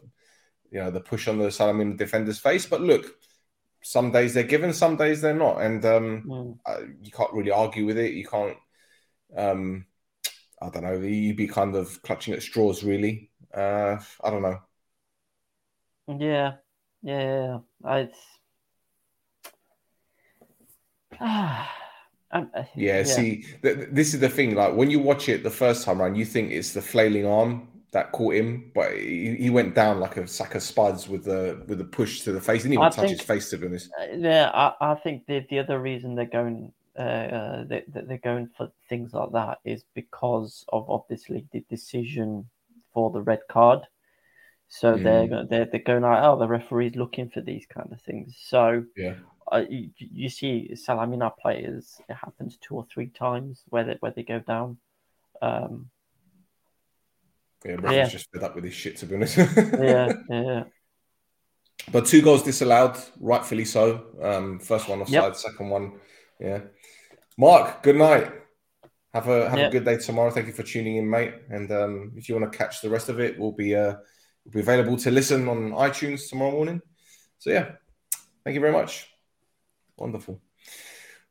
[0.72, 2.66] you know the push on the Salamina defender's face.
[2.66, 3.16] But look,
[3.82, 6.76] some days they're given, some days they're not, and um, hmm.
[7.02, 8.14] you can't really argue with it.
[8.14, 8.58] You can't.
[9.36, 9.86] Um,
[10.62, 10.93] I don't know.
[10.99, 13.32] You'd be kind of clutching at straws, really.
[13.54, 14.60] Uh, I don't know.
[16.08, 16.54] Yeah,
[17.02, 18.08] yeah, yeah.
[21.20, 21.68] I.
[22.34, 24.55] Um, uh, yeah, yeah, see, th- this is the thing.
[24.55, 27.67] Like when you watch it the first time around, you think it's the flailing arm
[27.91, 31.61] that caught him, but he, he went down like a sack of spuds with the
[31.67, 32.63] with a push to the face.
[32.63, 33.91] He didn't even I touch think, his face to be honest.
[34.01, 38.17] Uh, yeah, I, I think the the other reason they're going uh, uh they, they're
[38.17, 42.45] going for things like that is because of obviously the decision
[42.93, 43.82] for the red card.
[44.73, 45.03] So mm.
[45.03, 45.47] they're, hmm.
[45.49, 48.38] they're they're going like, oh, the referee's looking for these kind of things.
[48.41, 49.15] So yeah,
[49.52, 51.99] uh, you, you, see Salamina players.
[52.08, 54.78] It happens two or three times where they, where they go down.
[55.41, 55.89] Um,
[57.66, 58.06] yeah, yeah.
[58.08, 59.38] just fed up with his shit, to be honest.
[59.38, 60.64] yeah, yeah.
[61.91, 64.06] But two goals disallowed, rightfully so.
[64.24, 65.36] Um, first one offside, yep.
[65.36, 65.99] second one,
[66.39, 66.62] yeah.
[67.38, 68.32] Mark, good night.
[69.14, 69.70] Have a have yep.
[69.70, 70.32] a good day tomorrow.
[70.32, 71.34] Thank you for tuning in, mate.
[71.49, 73.95] And um, if you want to catch the rest of it, we'll be uh,
[74.45, 76.82] we'll be available to listen on iTunes tomorrow morning.
[77.39, 77.72] So yeah,
[78.45, 79.11] thank you very much.
[80.02, 80.41] Wonderful.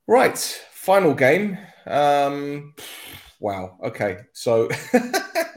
[0.07, 0.39] Right,
[0.71, 1.59] final game.
[1.89, 2.75] Um,
[3.41, 3.77] wow.
[3.83, 4.69] Okay, so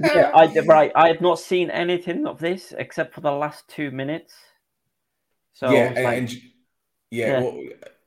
[0.04, 0.92] yeah, I, right.
[0.96, 4.34] I have not seen anything of this except for the last two minutes.
[5.54, 6.40] So yeah, and, like, and, yeah.
[7.12, 7.42] yeah.
[7.42, 7.54] What,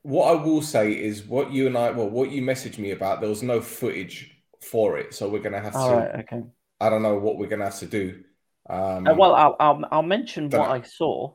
[0.03, 3.21] what I will say is what you and I, well, what you messaged me about,
[3.21, 4.29] there was no footage
[4.61, 6.19] for it, so we're gonna have to.
[6.19, 6.43] okay.
[6.81, 8.25] I don't know what we're gonna have to do.
[8.69, 11.33] Uh, um, uh, well, I'll, I'll, I'll mention what I saw.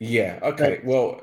[0.00, 0.38] Yeah.
[0.42, 0.80] Okay.
[0.80, 1.20] But, well,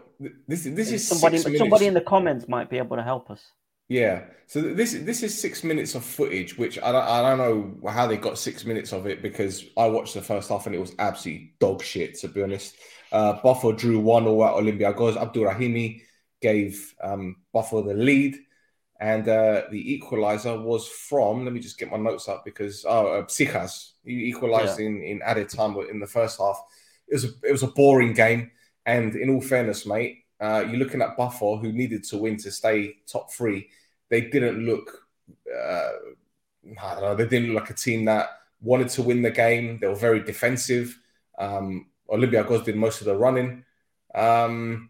[0.48, 1.38] this this is somebody.
[1.38, 3.42] Somebody in the comments might be able to help us.
[3.90, 4.24] Yeah.
[4.48, 7.38] So this this is six minutes of footage, which I don't, I don't
[7.84, 10.76] know how they got six minutes of it because I watched the first half and
[10.76, 12.76] it was absolutely dog shit to be honest.
[13.12, 15.16] Uh, drew one all at Olympiacos.
[15.34, 16.02] Rahimi
[16.42, 18.36] gave um, the lead,
[19.00, 21.46] and uh, the equalizer was from.
[21.46, 24.88] Let me just get my notes up because oh, uh, Psikas he equalized yeah.
[24.88, 26.60] in in added time in the first half.
[27.08, 28.50] It was a, it was a boring game.
[28.86, 32.52] And in all fairness, mate, uh, you're looking at Pafos, who needed to win to
[32.52, 33.70] stay top three.
[34.10, 35.08] They didn't look,
[35.54, 35.90] uh,
[36.82, 38.30] I don't know, they didn't look like a team that
[38.62, 39.78] wanted to win the game.
[39.80, 40.98] They were very defensive.
[41.38, 43.64] Um, Olympiacos did most of the running.
[44.14, 44.90] Um,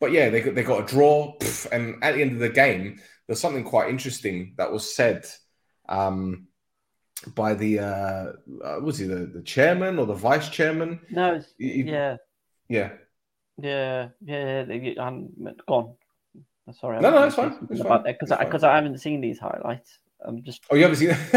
[0.00, 1.34] but yeah, they got, they got a draw.
[1.72, 5.24] and at the end of the game, there's something quite interesting that was said
[5.88, 6.46] um,
[7.34, 8.26] by the uh,
[8.64, 10.98] uh was he the, the chairman or the vice chairman?
[11.10, 12.16] No, he, yeah,
[12.68, 12.92] yeah.
[13.62, 15.94] Yeah, yeah, they, I'm um, gone.
[16.68, 17.56] Oh, sorry, I'm no, no, it's fine.
[17.70, 18.02] It's fine.
[18.04, 19.98] Because I, because I haven't seen these highlights.
[20.24, 20.62] I'm just.
[20.70, 21.08] Oh, you haven't seen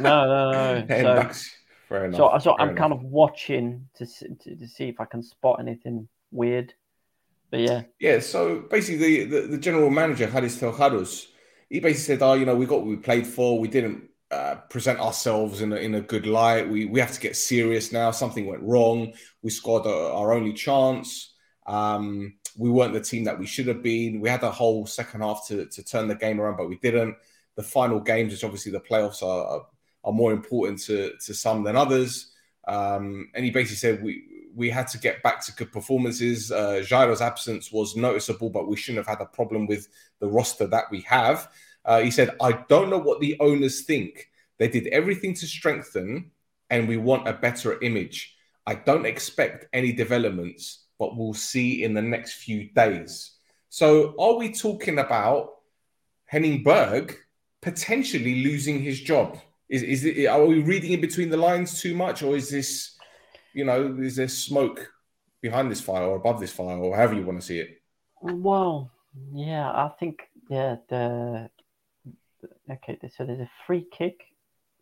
[0.00, 1.02] no, no, no.
[1.02, 1.30] no.
[1.32, 2.78] So, So, so I'm enough.
[2.78, 6.74] kind of watching to, to, to see if I can spot anything weird.
[7.50, 7.82] But yeah.
[7.98, 8.20] Yeah.
[8.20, 11.26] So basically, the, the, the general manager Haris Telharos,
[11.70, 13.58] he basically said, "Oh, you know, we got what we played for.
[13.58, 16.68] We didn't uh, present ourselves in a, in a good light.
[16.68, 18.10] We we have to get serious now.
[18.10, 19.12] Something went wrong.
[19.42, 21.34] We scored a, our only chance."
[21.68, 24.20] Um, we weren't the team that we should have been.
[24.20, 27.14] We had a whole second half to, to turn the game around, but we didn't.
[27.56, 29.62] The final games, which obviously the playoffs are,
[30.02, 32.32] are, more important to, to some than others.
[32.66, 36.50] Um, and he basically said we we had to get back to good performances.
[36.50, 39.88] Uh, Jairo's absence was noticeable, but we shouldn't have had a problem with
[40.20, 41.50] the roster that we have.
[41.84, 44.30] Uh, he said, I don't know what the owners think.
[44.58, 46.30] They did everything to strengthen,
[46.70, 48.34] and we want a better image.
[48.66, 53.32] I don't expect any developments but we'll see in the next few days.
[53.70, 55.54] So, are we talking about
[56.26, 57.16] Henning Berg
[57.60, 59.38] potentially losing his job?
[59.68, 62.96] Is, is it, are we reading in between the lines too much, or is this,
[63.52, 64.90] you know, is there smoke
[65.40, 67.80] behind this fire or above this fire, or however you want to see it?
[68.20, 68.90] Well,
[69.32, 70.20] yeah, I think
[70.50, 71.48] yeah the
[72.70, 72.98] okay.
[73.16, 74.20] So there's a free kick.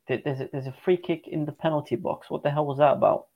[0.09, 2.31] There's a, there's a free kick in the penalty box.
[2.31, 3.27] What the hell was that about?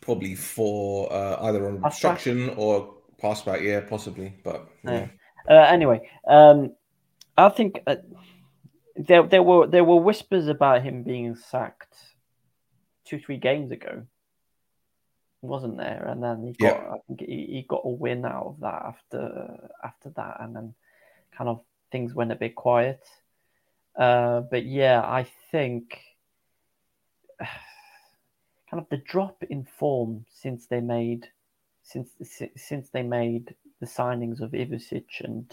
[0.00, 3.60] probably for uh, either on construction obstruction or pass back.
[3.60, 4.34] Yeah, possibly.
[4.42, 5.08] But Yeah.
[5.48, 6.72] Uh, anyway, um,
[7.36, 7.96] I think uh,
[8.96, 11.94] there there were there were whispers about him being sacked
[13.04, 14.02] two three games ago,
[15.42, 16.06] wasn't there?
[16.08, 16.90] And then he got yeah.
[16.92, 20.74] I think he, he got a win out of that after after that, and then
[21.36, 21.60] kind of
[21.92, 23.02] things went a bit quiet.
[23.96, 26.00] Uh, but yeah, I think
[28.74, 31.28] kind of the drop in form since they made
[31.84, 32.08] since
[32.56, 35.52] since they made the signings of Ivosic and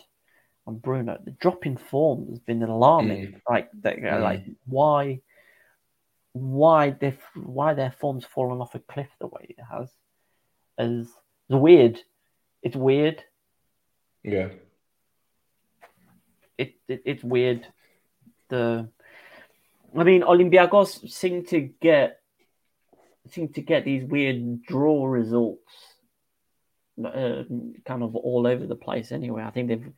[0.66, 1.20] and Bruno.
[1.24, 3.28] The drop in form has been alarming.
[3.34, 3.42] Mm.
[3.48, 4.22] Like they, mm.
[4.24, 5.20] like why
[6.34, 9.90] why they why their form's fallen off a cliff the way it has
[10.80, 11.08] is
[11.50, 12.00] it's weird.
[12.64, 13.22] It's weird.
[14.24, 14.50] Yeah.
[16.58, 17.68] It, it it's weird.
[18.50, 18.90] The
[19.96, 22.18] I mean Olympiacos seem to get
[23.30, 25.72] seem to get these weird draw results,
[27.04, 27.44] uh,
[27.86, 29.12] kind of all over the place.
[29.12, 29.90] Anyway, I think they've,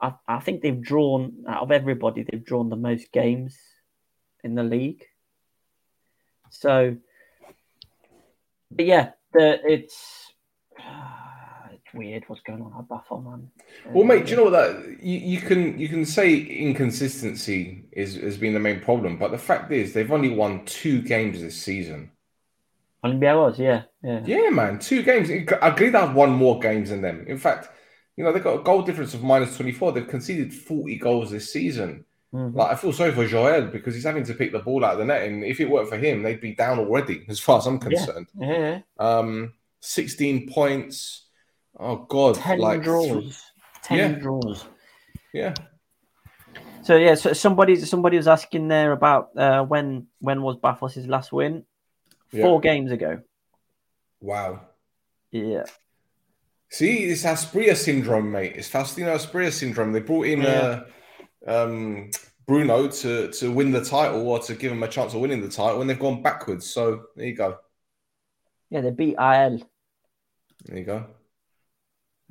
[0.00, 3.56] I, I think they've drawn out of everybody, they've drawn the most games
[4.42, 5.04] in the league.
[6.50, 6.96] So,
[8.70, 10.32] but yeah, the, it's
[10.78, 13.50] uh, it's weird what's going on at Pafos, man.
[13.86, 16.34] Uh, well, mate, do you um, know what that you, you can you can say
[16.34, 21.02] inconsistency is has been the main problem, but the fact is they've only won two
[21.02, 22.10] games this season.
[23.02, 24.20] I was, yeah, yeah.
[24.24, 25.30] Yeah, man, two games.
[25.30, 27.24] I agree they have won more games than them.
[27.26, 27.68] In fact,
[28.16, 29.92] you know, they've got a goal difference of minus 24.
[29.92, 32.04] They've conceded 40 goals this season.
[32.34, 32.58] Mm-hmm.
[32.58, 34.98] Like, I feel sorry for Joel because he's having to pick the ball out of
[34.98, 35.26] the net.
[35.26, 38.26] And if it weren't for him, they'd be down already, as far as I'm concerned.
[38.38, 38.80] Yeah.
[38.98, 39.06] yeah.
[39.06, 41.26] Um, 16 points.
[41.78, 42.34] Oh, God.
[42.36, 43.06] 10 like, draws.
[43.14, 43.36] Th-
[43.84, 44.18] 10 yeah.
[44.18, 44.64] draws.
[45.32, 45.54] Yeah.
[46.82, 51.30] So yeah, so somebody somebody was asking there about uh, when when was Pafos' last
[51.30, 51.64] win,
[52.30, 52.70] four yeah.
[52.72, 53.20] games ago.
[54.20, 54.60] Wow.
[55.30, 55.64] Yeah.
[56.70, 58.52] See, it's Asprilla syndrome, mate.
[58.56, 59.92] It's Faustino Asprilla syndrome.
[59.92, 60.82] They brought in yeah.
[61.46, 62.10] uh, um,
[62.46, 65.48] Bruno to, to win the title or to give him a chance of winning the
[65.48, 66.66] title, and they've gone backwards.
[66.70, 67.56] So there you go.
[68.70, 69.60] Yeah, they beat AEL.
[70.66, 71.06] There you go.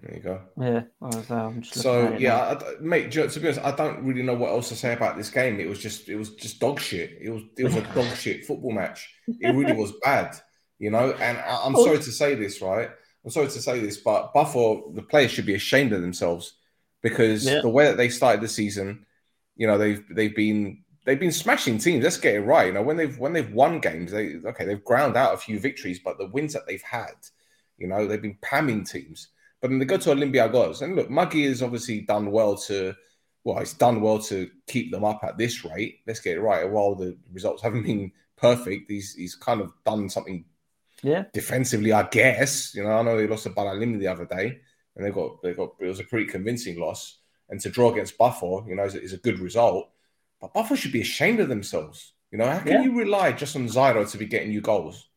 [0.02, 0.42] There you go.
[0.60, 0.84] Yeah.
[1.02, 3.14] Was, uh, so yeah, I, mate.
[3.14, 5.30] You know, to be honest, I don't really know what else to say about this
[5.30, 5.60] game.
[5.60, 7.18] It was just, it was just dog shit.
[7.22, 9.14] It was, it was a dog shit football match.
[9.28, 10.40] It really was bad,
[10.78, 11.12] you know.
[11.20, 12.90] And I, am sorry to say this, right?
[13.26, 16.54] I'm sorry to say this, but Buffalo, the players should be ashamed of themselves
[17.02, 17.60] because yeah.
[17.62, 19.06] the way that they started the season,
[19.58, 22.06] you know, they've they've been they've been smashing teams.
[22.06, 22.68] Let's get it right.
[22.68, 25.60] You know, when they've when they've won games, they okay, they've ground out a few
[25.60, 27.12] victories, but the wins that they've had,
[27.78, 29.28] you know, they've been pamming teams.
[29.62, 32.96] But then they go to Olympiacos, and look, Maggie has obviously done well to,
[33.44, 36.00] well, he's done well to keep them up at this rate.
[36.08, 36.70] Let's get it right.
[36.70, 40.46] While the results haven't been perfect, he's he's kind of done something,
[41.04, 42.74] yeah, defensively, I guess.
[42.74, 44.60] You know, I know they lost to Balalim the other day,
[44.96, 47.18] and they got they got it was a pretty convincing loss,
[47.50, 49.90] and to draw against Pafos, you know, is, is a good result.
[50.40, 52.14] But Pafos should be ashamed of themselves.
[52.32, 52.84] You know, how can yeah.
[52.84, 55.10] you rely just on Jairo to be getting you goals?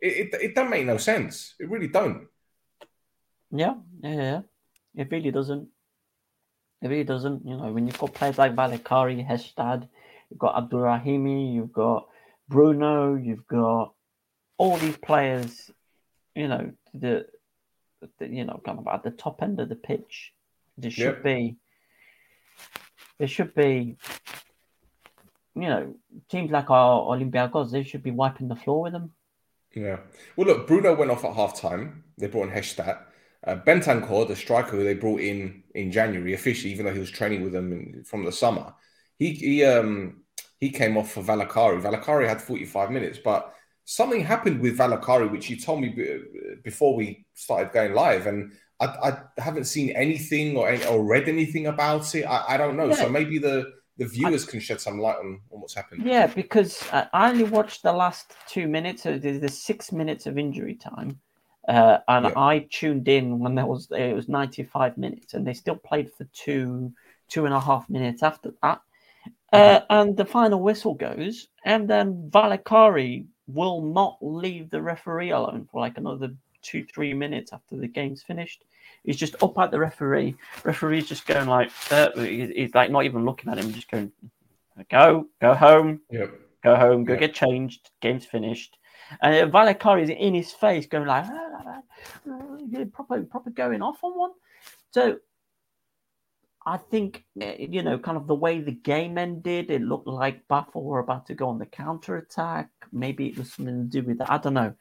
[0.00, 1.54] It, it, it don't make no sense.
[1.58, 2.28] It really don't.
[3.50, 4.40] Yeah, yeah, yeah.
[4.94, 5.68] It really doesn't.
[6.82, 7.46] It really doesn't.
[7.46, 9.88] You know, when you've got players like Valakari, Hestad,
[10.30, 12.08] you've got Abdurrahimi, you've got
[12.48, 13.94] Bruno, you've got
[14.58, 15.70] all these players.
[16.34, 17.26] You know, the,
[18.18, 20.32] the you know, kind of at the top end of the pitch.
[20.76, 21.24] There should yep.
[21.24, 21.56] be.
[23.18, 23.96] There should be.
[25.54, 25.94] You know,
[26.28, 29.10] teams like our Olympiacos, they should be wiping the floor with them.
[29.74, 29.98] Yeah.
[30.36, 32.04] Well, look, Bruno went off at half time.
[32.16, 32.98] They brought in Hestad.
[33.46, 37.10] Uh, Bentancur, the striker who they brought in in January officially, even though he was
[37.10, 38.74] training with them in, from the summer,
[39.16, 40.22] he he um
[40.58, 41.80] he came off for Valakari.
[41.80, 46.18] Valakari had 45 minutes, but something happened with Valakari, which you told me b-
[46.64, 48.86] before we started going live, and I,
[49.36, 52.24] I, haven't seen anything or or read anything about it.
[52.24, 52.96] I, I don't know, yeah.
[52.96, 56.04] so maybe the the viewers I, can shed some light on, on what's happened.
[56.04, 60.38] Yeah, because I only watched the last two minutes, so there's the six minutes of
[60.38, 61.20] injury time.
[61.68, 62.32] Uh, and yeah.
[62.34, 66.24] I tuned in when there was it was 95 minutes, and they still played for
[66.32, 66.92] two
[67.28, 68.80] two and a half minutes after that.
[69.52, 69.86] Uh, uh-huh.
[69.90, 75.80] and the final whistle goes, and then Valakari will not leave the referee alone for
[75.82, 78.64] like another two three minutes after the game's finished.
[79.04, 80.36] He's just up at the referee.
[80.64, 84.10] Referee's just going like uh, he's, he's, like not even looking at him, just going
[84.90, 86.32] go go home, yep.
[86.64, 87.20] go home, go yep.
[87.20, 87.90] get changed.
[88.00, 88.78] Game's finished.
[89.20, 91.80] And Valakari is in his face, going like, ah, ah,
[92.28, 92.42] ah,
[92.76, 94.30] ah proper, proper going off on one.
[94.90, 95.18] So
[96.64, 100.46] I think, eh, you know, kind of the way the game ended, it looked like
[100.48, 102.68] Buffalo were about to go on the counter attack.
[102.92, 104.30] Maybe it was something to do with that.
[104.30, 104.74] I don't know.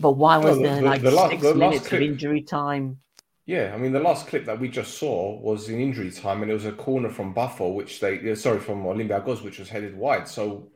[0.00, 2.98] But why was no, the, there like the six the minutes of injury time?
[3.46, 6.50] Yeah, I mean, the last clip that we just saw was in injury time, and
[6.50, 10.28] it was a corner from Buffalo, which they, sorry, from Olympiacos, which was headed wide.
[10.28, 10.68] So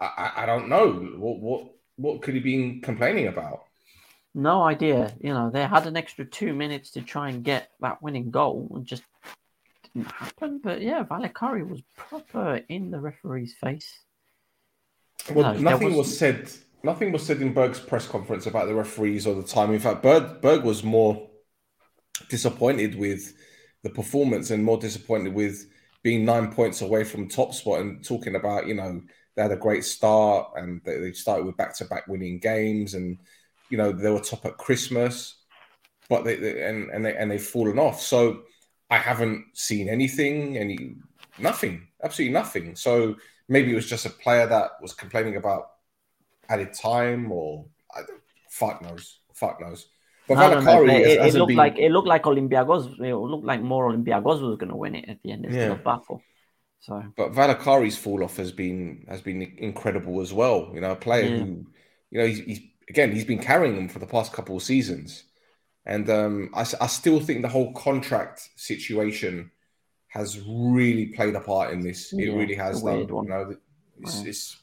[0.00, 3.64] I, I don't know what what what could he been complaining about.
[4.34, 5.12] No idea.
[5.20, 8.70] You know, they had an extra two minutes to try and get that winning goal,
[8.74, 9.02] and just
[9.94, 10.60] didn't happen.
[10.62, 13.92] But yeah, Valakari was proper in the referee's face.
[15.32, 16.16] Well, no, nothing was...
[16.16, 16.50] said.
[16.82, 19.74] Nothing was said in Berg's press conference about the referees or the time.
[19.74, 21.28] In fact, Berg, Berg was more
[22.30, 23.34] disappointed with
[23.82, 25.66] the performance and more disappointed with
[26.02, 29.02] being nine points away from top spot and talking about you know
[29.34, 32.94] they had a great start and they, they started with back to back winning games
[32.94, 33.18] and
[33.68, 35.36] you know they were top at Christmas,
[36.08, 38.00] but they, they and and they and they've fallen off.
[38.00, 38.42] So
[38.90, 40.96] I haven't seen anything, any
[41.38, 42.74] nothing, absolutely nothing.
[42.74, 43.14] So
[43.48, 45.70] maybe it was just a player that was complaining about
[46.48, 48.00] added time or I,
[48.50, 49.86] fuck knows, fuck knows.
[50.26, 51.56] But no, no, no, it, it, looked been...
[51.56, 53.00] like it looked like Olympiacos.
[53.00, 55.44] It looked like more Olympiacos was going to win it at the end.
[55.44, 55.70] It's yeah.
[55.74, 56.22] still baffle.
[56.80, 60.70] So, but Valakari's fall off has been has been incredible as well.
[60.74, 61.42] You know, a player yeah.
[61.44, 61.66] who,
[62.10, 65.24] you know, he's, he's, again he's been carrying them for the past couple of seasons,
[65.84, 69.50] and um, I, I still think the whole contract situation
[70.08, 72.14] has really played a part in this.
[72.14, 73.00] Yeah, it really has done.
[73.06, 73.54] You know,
[74.00, 74.26] it's, right.
[74.26, 74.56] it's,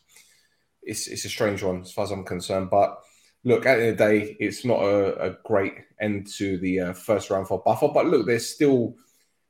[0.81, 2.97] it's it's a strange one as far as I'm concerned, but
[3.43, 6.79] look, at the end of the day, it's not a, a great end to the
[6.79, 7.93] uh, first round for Pafos.
[7.93, 8.95] But look, there's still,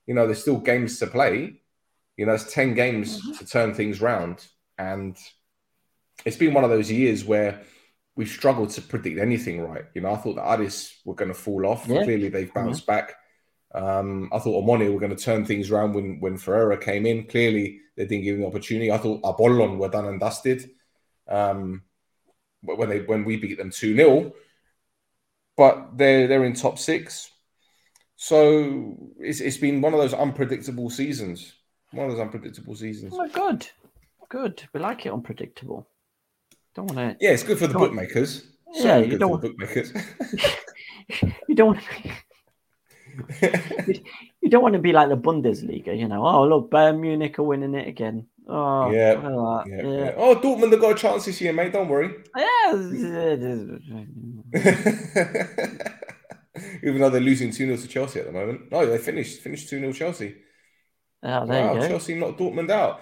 [0.06, 1.62] you know, there's still games to play.
[2.18, 3.34] You know, it's 10 games mm-hmm.
[3.38, 4.44] to turn things round.
[4.78, 5.16] And
[6.26, 7.62] it's been one of those years where
[8.16, 9.86] we've struggled to predict anything right.
[9.94, 11.86] You know, I thought that Addis were going to fall off.
[11.88, 12.04] Yeah.
[12.04, 12.66] Clearly, they've mm-hmm.
[12.68, 12.92] bounced mm-hmm.
[12.92, 13.14] back.
[13.76, 17.26] Um, I thought Omonia were going to turn things around when, when Ferreira came in.
[17.28, 18.92] Clearly, they didn't give him the opportunity.
[18.92, 20.70] I thought Apollon were done and dusted
[21.28, 21.84] um,
[22.64, 24.34] when they when we beat them 2 0.
[25.56, 27.30] But they're, they're in top six.
[28.16, 31.54] So it's, it's been one of those unpredictable seasons.
[31.92, 33.14] One of those unpredictable seasons.
[33.16, 33.68] Oh, good.
[34.30, 34.64] Good.
[34.74, 35.86] We like it unpredictable.
[36.76, 37.18] Don't want to.
[37.26, 37.84] Yeah, it's good for the don't...
[37.84, 38.46] bookmakers.
[38.74, 39.94] Yeah, so you don't want bookmakers.
[41.48, 41.88] you don't want to.
[43.88, 44.04] Be...
[44.42, 46.26] you don't want to be like the Bundesliga, you know.
[46.26, 48.28] Oh, look, Bayern Munich are winning it again.
[48.50, 49.14] Oh, yeah.
[49.22, 49.82] yeah, yeah.
[50.06, 50.14] yeah.
[50.18, 51.72] Oh, Dortmund have got a chance this year, mate.
[51.74, 52.14] Don't worry.
[52.36, 52.74] Yeah.
[56.84, 58.72] Even though they're losing 2 0 to Chelsea at the moment.
[58.72, 60.36] No, oh, they finished finished 2 0 Chelsea.
[61.24, 61.88] Oh, there wow, you go.
[61.88, 63.02] Chelsea knocked Dortmund out.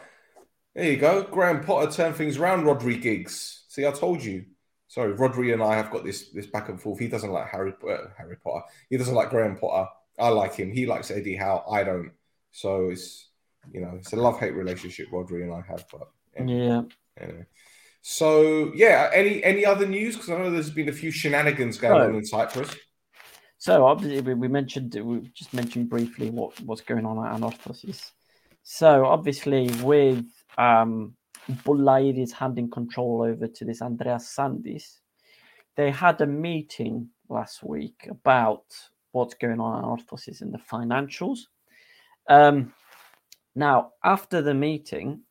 [0.73, 1.23] There you go.
[1.23, 2.63] Graham Potter turned things around.
[2.63, 3.63] Rodri Giggs.
[3.69, 4.45] See, I told you.
[4.87, 6.99] Sorry, Rodri and I have got this this back and forth.
[6.99, 8.63] He doesn't like Harry uh, Harry Potter.
[8.89, 9.89] He doesn't like Graham Potter.
[10.17, 10.71] I like him.
[10.71, 11.63] He likes Eddie Howe.
[11.69, 12.11] I don't.
[12.51, 13.27] So it's
[13.73, 15.85] you know it's a love hate relationship Rodri and I have.
[15.91, 16.07] But
[16.37, 16.81] anyway, yeah.
[17.19, 17.45] Anyway.
[18.01, 20.15] So yeah, any any other news?
[20.15, 22.75] Because I know there's been a few shenanigans going on in Cyprus.
[23.65, 28.11] So obviously we, mentioned we just mentioned briefly what what's going on at Anorthosis.
[28.61, 30.23] So obviously with
[30.59, 31.15] um,
[31.49, 34.99] Bullairis handing control over to this Andreas Sandis,
[35.77, 38.65] they had a meeting last week about
[39.13, 41.39] what's going on at Anorthosis in the financials.
[42.29, 42.71] Um,
[43.55, 45.21] now after the meeting,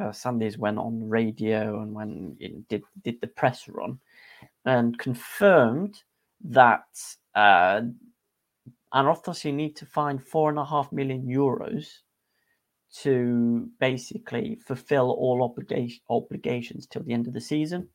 [0.00, 2.36] uh, Sandys went on radio and when
[2.68, 3.98] did did the press run
[4.64, 6.00] and confirmed
[6.42, 6.84] that
[7.34, 7.82] uh,
[8.94, 11.86] Anorthosis, you need to find four and a half million euros
[13.02, 17.88] to basically fulfill all obligation, obligations till the end of the season.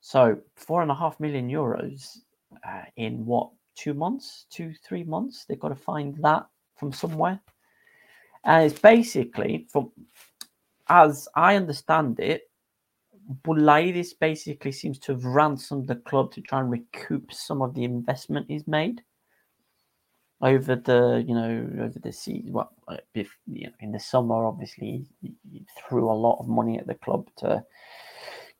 [0.00, 2.18] So, four and a half million euros
[2.66, 5.44] uh, in what, two months, two, three months?
[5.46, 7.40] They've got to find that from somewhere.
[8.44, 9.90] And it's basically from,
[10.88, 12.49] as I understand it,
[13.44, 17.84] Boulidis basically seems to have ransomed the club to try and recoup some of the
[17.84, 19.02] investment he's made
[20.42, 22.52] over the you know over the season.
[22.52, 26.48] Well, uh, if, you know, in the summer, obviously, he, he threw a lot of
[26.48, 27.62] money at the club to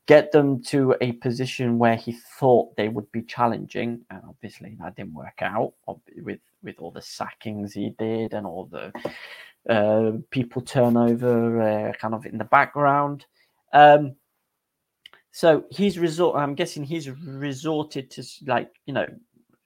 [0.07, 4.95] get them to a position where he thought they would be challenging, and obviously that
[4.95, 5.75] didn't work out
[6.23, 8.93] with with all the sackings he did and all the
[9.69, 13.27] uh, people turnover uh, kind of in the background.
[13.73, 14.15] Um,
[15.33, 16.37] so he's resort.
[16.37, 19.07] I'm guessing he's resorted to like you know,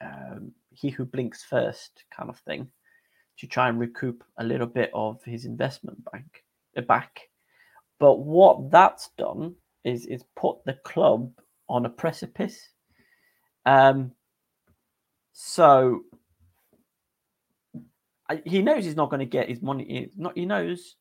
[0.01, 2.69] um, he who blinks first kind of thing,
[3.39, 6.45] to try and recoup a little bit of his investment bank
[6.77, 7.23] uh, back.
[7.99, 9.55] But what that's done
[9.85, 11.33] is is put the club
[11.69, 12.61] on a precipice.
[13.65, 14.13] Um.
[15.33, 16.03] So
[18.45, 19.85] he knows he's not going to get his money.
[19.85, 20.97] He, not he knows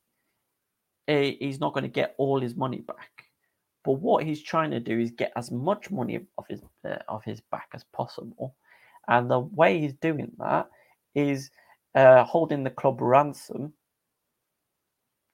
[1.10, 3.26] eh, he's not going to get all his money back
[3.84, 7.24] but what he's trying to do is get as much money off his uh, off
[7.26, 8.56] his back as possible,
[9.10, 10.68] and the way he's doing that
[11.16, 11.52] is
[11.96, 13.74] uh, holding the club ransom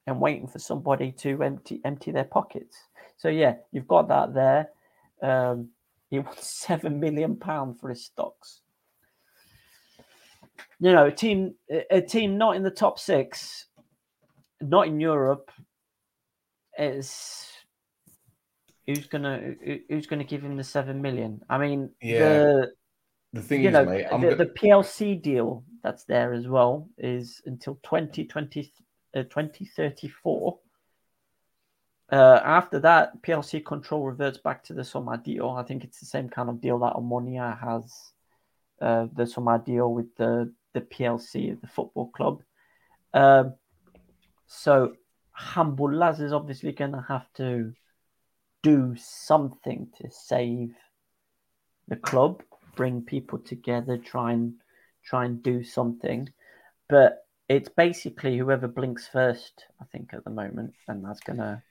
[0.07, 2.75] and waiting for somebody to empty empty their pockets.
[3.17, 4.69] So yeah, you've got that there.
[5.21, 5.69] Um,
[6.09, 8.61] he wants seven million pound for his stocks.
[10.79, 11.53] You know, a team
[11.91, 13.67] a team not in the top six,
[14.59, 15.51] not in Europe,
[16.79, 17.45] is
[18.89, 21.41] who's gonna who, who's gonna give him the seven million?
[21.49, 22.13] I mean, yeah.
[22.19, 22.71] The,
[23.33, 27.75] the thing is, know, mate, the, the, PLC deal that's there as well is until
[27.83, 28.71] 2020,
[29.15, 30.57] uh, 2034.
[32.11, 35.49] Uh, after that, PLC control reverts back to the Soma deal.
[35.51, 37.93] I think it's the same kind of deal that Omonia has,
[38.81, 42.41] uh, the Soma deal with the, the PLC, the football club.
[43.13, 43.53] Um,
[44.47, 44.95] so
[45.39, 47.73] Hambulaz is obviously going to have to
[48.61, 50.73] do something to save
[51.87, 52.41] the club,
[52.75, 54.53] bring people together, try and
[55.03, 56.29] try and do something.
[56.87, 61.63] But it's basically whoever blinks first, I think, at the moment, and that's gonna.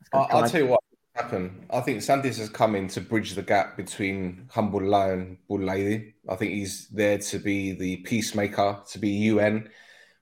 [0.00, 0.80] That's gonna I'll, I'll tell you what
[1.14, 1.64] happen.
[1.70, 6.14] I think Sandis has come in to bridge the gap between humble lion, bull lady.
[6.28, 9.68] I think he's there to be the peacemaker, to be UN,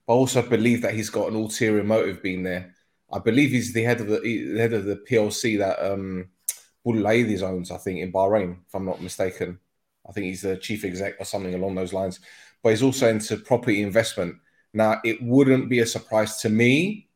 [0.08, 2.74] I also believe that he's got an ulterior motive being there.
[3.12, 6.26] I believe he's the head of the, head of the PLC that um,
[6.86, 7.70] Boulaidis owns.
[7.70, 9.58] I think in Bahrain, if I'm not mistaken.
[10.08, 12.20] I think he's the chief exec or something along those lines.
[12.62, 14.36] But he's also into property investment.
[14.74, 17.08] Now, it wouldn't be a surprise to me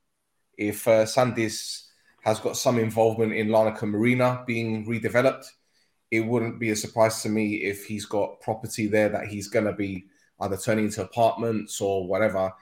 [0.57, 1.89] if uh, Sandis
[2.23, 5.47] has got some involvement in Larnaca Marina being redeveloped.
[6.11, 9.65] It wouldn't be a surprise to me if he's got property there that he's going
[9.65, 10.07] to be
[10.41, 12.53] either turning into apartments or whatever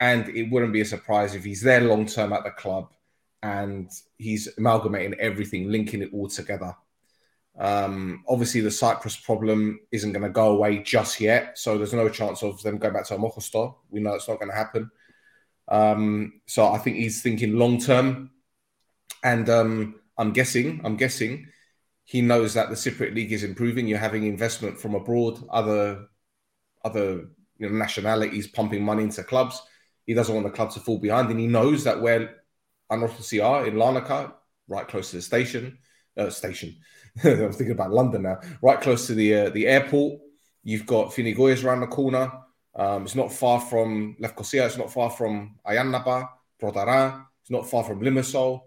[0.00, 2.90] and it wouldn't be a surprise if he's there long term at the club
[3.42, 6.74] and he's amalgamating everything, linking it all together.
[7.58, 12.08] Um, obviously, the Cyprus problem isn't going to go away just yet, so there's no
[12.08, 13.74] chance of them going back to Ammochostos.
[13.90, 14.90] We know it's not going to happen.
[15.68, 18.30] Um, so I think he's thinking long term,
[19.22, 21.46] and um, I'm guessing, I'm guessing,
[22.04, 23.86] he knows that the Cypriot league is improving.
[23.86, 26.06] You're having investment from abroad, other,
[26.84, 27.06] other
[27.58, 29.62] you know, nationalities pumping money into clubs.
[30.10, 32.34] He doesn't want the club to fall behind, and he knows that where
[32.90, 34.32] Anorthosis are in Larnaca,
[34.66, 35.78] right close to the station,
[36.16, 36.74] uh, station.
[37.24, 38.38] I'm thinking about London now.
[38.60, 40.20] Right close to the uh, the airport,
[40.64, 42.28] you've got Finikoudes around the corner.
[42.74, 44.66] Um, it's not far from Lefkosia.
[44.66, 46.28] It's not far from Ayanaba,
[46.60, 47.24] Protaras.
[47.42, 48.62] It's not far from Limassol.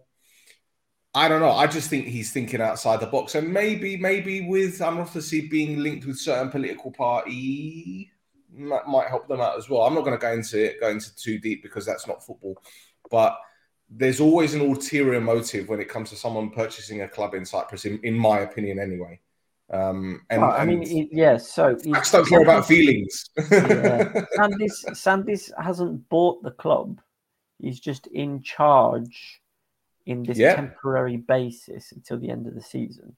[1.14, 1.52] I don't know.
[1.52, 6.06] I just think he's thinking outside the box, and maybe, maybe with Anorthosis being linked
[6.06, 8.13] with certain political party,
[8.56, 9.82] might, might help them out as well.
[9.82, 12.58] I'm not going to go into it, go into too deep because that's not football,
[13.10, 13.38] but
[13.90, 17.86] there's always an ulterior motive when it comes to someone purchasing a club in Cyprus,
[17.86, 19.20] in, in my opinion, anyway.
[19.72, 21.08] Um, and, well, I mean, yes.
[21.12, 23.30] Yeah, so facts don't care about feelings.
[23.52, 24.26] yeah.
[24.38, 27.02] Sandis, Sandis hasn't bought the club;
[27.60, 29.42] he's just in charge
[30.06, 30.56] in this yeah.
[30.56, 33.16] temporary basis until the end of the season.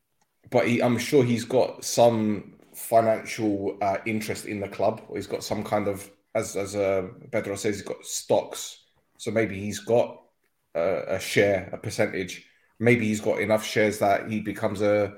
[0.49, 5.01] But he, I'm sure he's got some financial uh, interest in the club.
[5.13, 8.83] He's got some kind of, as as uh, Pedro says, he's got stocks.
[9.17, 10.21] So maybe he's got
[10.75, 12.45] a, uh, a share, a percentage.
[12.79, 15.13] Maybe he's got enough shares that he becomes a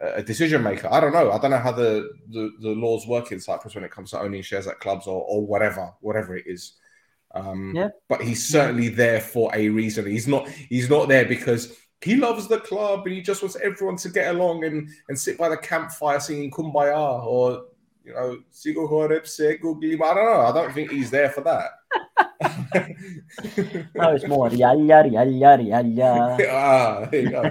[0.00, 0.88] a decision maker.
[0.90, 1.32] I don't know.
[1.32, 4.20] I don't know how the, the, the laws work in Cyprus when it comes to
[4.20, 6.74] owning shares at clubs or, or whatever, whatever it is.
[7.34, 7.88] Um, yeah.
[8.08, 10.06] But he's certainly there for a reason.
[10.06, 10.48] He's not.
[10.48, 14.34] He's not there because he loves the club and he just wants everyone to get
[14.34, 17.66] along and, and sit by the campfire singing Kumbaya or,
[18.04, 20.40] you know, Sigo Horepse, I don't know.
[20.40, 21.70] I don't think he's there for that.
[23.94, 26.50] no, it's more yada yada yada yada yada.
[26.52, 27.42] ah, there you go.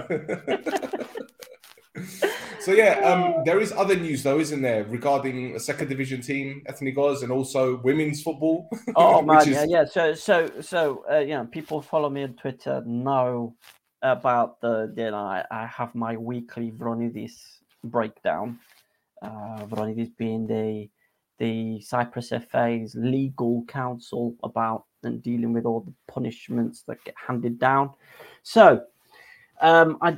[2.60, 6.62] so yeah, um, there is other news though, isn't there, regarding a second division team,
[6.68, 8.68] Ethnikos, and also women's football.
[8.96, 9.48] oh man, is...
[9.48, 9.84] yeah, yeah.
[9.84, 13.52] So, so, so, uh, you know, people follow me on Twitter now
[14.02, 17.40] about the then I, I have my weekly Vronidis
[17.84, 18.58] breakdown.
[19.22, 20.88] Uh, Vronidis being the
[21.38, 27.58] the Cyprus FA's legal counsel about and dealing with all the punishments that get handed
[27.60, 27.90] down.
[28.42, 28.82] So,
[29.60, 30.16] um, I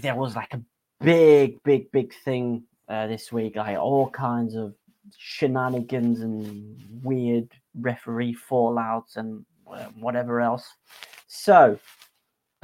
[0.00, 0.60] there was like a
[1.02, 3.56] big, big, big thing uh, this week.
[3.56, 4.74] I all kinds of
[5.16, 7.48] shenanigans and weird
[7.78, 10.66] referee fallouts and uh, whatever else.
[11.26, 11.78] So,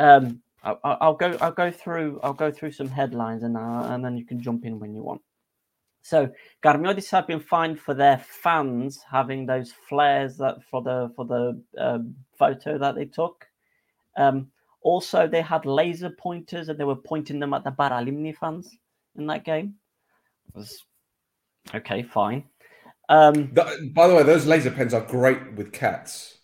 [0.01, 1.37] um, I, I'll, go.
[1.41, 2.21] I'll go through.
[2.23, 5.03] I'll go through some headlines, and uh, and then you can jump in when you
[5.03, 5.21] want.
[6.03, 6.31] So
[6.65, 11.61] Karmiotissa have been fined for their fans having those flares that for the for the
[11.79, 13.47] um, photo that they took.
[14.17, 14.49] Um,
[14.83, 18.75] also, they had laser pointers and they were pointing them at the Paralimni fans
[19.17, 19.75] in that game.
[20.55, 20.85] It was
[21.75, 22.45] okay, fine.
[23.11, 26.39] Um, the, by the way, those laser pens are great with cats.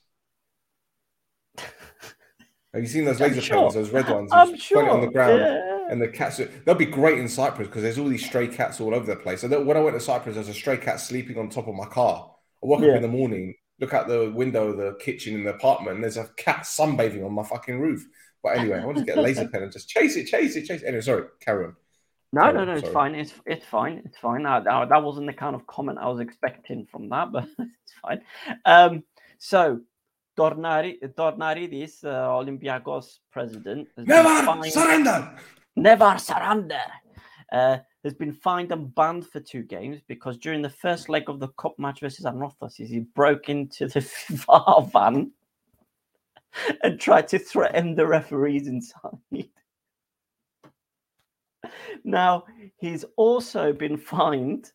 [2.76, 3.56] Have you seen those laser sure.
[3.62, 4.28] pens, those red ones?
[4.30, 4.88] I'm sure.
[4.90, 5.86] on the ground, yeah.
[5.88, 6.38] and the cats.
[6.66, 9.40] They'll be great in Cyprus because there's all these stray cats all over the place.
[9.40, 11.86] So when I went to Cyprus, there's a stray cat sleeping on top of my
[11.86, 12.30] car.
[12.62, 12.90] I woke yeah.
[12.90, 16.04] up in the morning, look out the window of the kitchen in the apartment, and
[16.04, 18.06] there's a cat sunbathing on my fucking roof.
[18.42, 20.66] But anyway, I want to get a laser pen and just chase it, chase it,
[20.66, 20.86] chase it.
[20.86, 21.76] Anyway, sorry, carry on.
[22.34, 23.14] No, no, no, it's fine.
[23.14, 24.02] It's it's fine.
[24.04, 24.44] It's fine.
[24.44, 27.94] I, I, that wasn't the kind of comment I was expecting from that, but it's
[28.02, 28.20] fine.
[28.66, 29.02] Um,
[29.38, 29.80] so
[30.36, 35.36] Tornari, Tornaridis, uh, Olympiacos president, never fined, surrender,
[35.74, 36.80] never surrender,
[37.52, 41.40] uh, has been fined and banned for two games because during the first leg of
[41.40, 45.32] the cup match versus Anorthosis, he broke into the VAR van
[46.82, 49.18] and tried to threaten the referees inside.
[52.04, 52.44] now
[52.76, 54.70] he's also been fined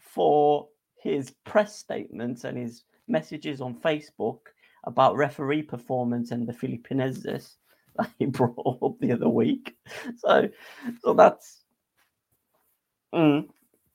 [0.00, 0.68] for
[1.02, 4.38] his press statements and his messages on Facebook
[4.84, 7.56] about referee performance and the Filipinenses
[7.96, 9.74] that he brought up the other week.
[10.18, 10.48] So,
[11.02, 11.64] so that's.
[13.14, 13.48] Mm,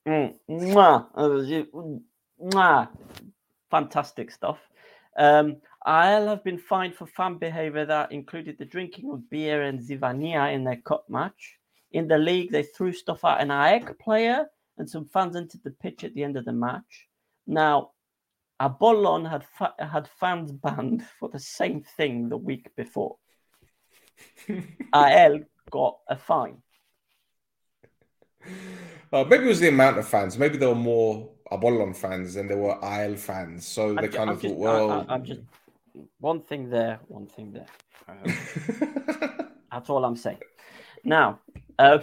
[0.07, 1.99] mm, mwah,
[2.41, 2.87] mwah,
[3.71, 4.59] fantastic stuff.
[5.17, 5.57] Um,
[5.87, 10.53] I'll have been fined for fan behavior that included the drinking of beer and Zivania
[10.53, 11.57] in their cup match.
[11.93, 14.45] In the league, they threw stuff at an AEK player,
[14.77, 17.07] and some fans entered the pitch at the end of the match.
[17.47, 17.91] Now,
[18.59, 23.17] Apollon had fa- had fans banned for the same thing the week before.
[24.95, 26.61] AEL got a fine.
[29.13, 30.37] Uh, maybe it was the amount of fans.
[30.37, 33.65] Maybe there were more Apollon fans than there were AEL fans.
[33.67, 35.41] So they I'm kind of just, thought, well, I, am just
[36.19, 37.67] one thing there, one thing there.
[38.07, 38.25] Um,
[39.71, 40.39] that's all I'm saying.
[41.03, 41.39] Now,
[41.77, 41.99] uh,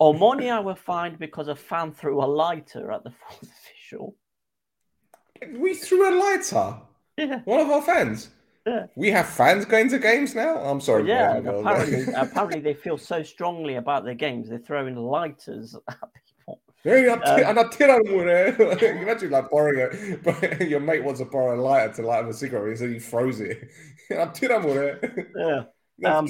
[0.00, 4.16] Omonia were fined because a fan threw a lighter at the fourth official
[5.50, 6.76] we threw a lighter.
[7.18, 7.40] Yeah.
[7.44, 8.30] One of our fans.
[8.66, 8.86] Yeah.
[8.96, 10.56] We have fans going to games now.
[10.58, 11.08] I'm sorry.
[11.08, 15.96] Yeah, apparently, apparently they feel so strongly about their games they're throwing lighters at
[16.38, 16.60] people.
[16.84, 21.60] Yeah, um, and tira you imagine like borrowing it, but your mate wants to borrow
[21.60, 23.70] a lighter to light up a cigarette, so he throws it.
[24.10, 24.32] yeah.
[26.04, 26.26] Um,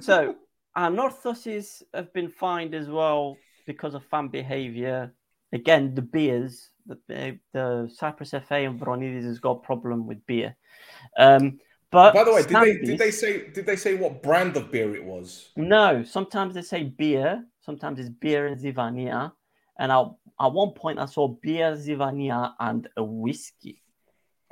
[0.00, 0.34] so
[0.74, 1.46] our North
[1.94, 5.14] have been fined as well because of fan behaviour.
[5.52, 10.56] Again, the beers the, the Cyprus FA and Voronidis has got a problem with beer.
[11.18, 11.58] Um,
[11.90, 14.72] but by the way, did they, did they say did they say what brand of
[14.72, 15.50] beer it was?
[15.56, 19.32] No, sometimes they say beer, sometimes it's beer and Zivania,
[19.78, 20.04] and I,
[20.40, 23.82] at one point I saw beer, Zivania, and a whiskey.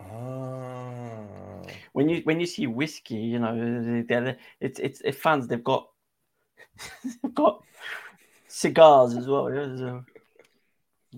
[0.01, 1.63] Oh.
[1.93, 5.89] When you when you see whiskey, you know it's it's it fans they've got
[7.23, 7.63] they've got
[8.49, 10.05] cigars as well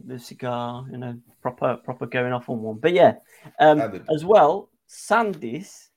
[0.04, 2.78] the cigar, you know, proper proper going off on one.
[2.78, 3.12] But yeah,
[3.58, 3.80] um,
[4.14, 5.90] as well, Sandys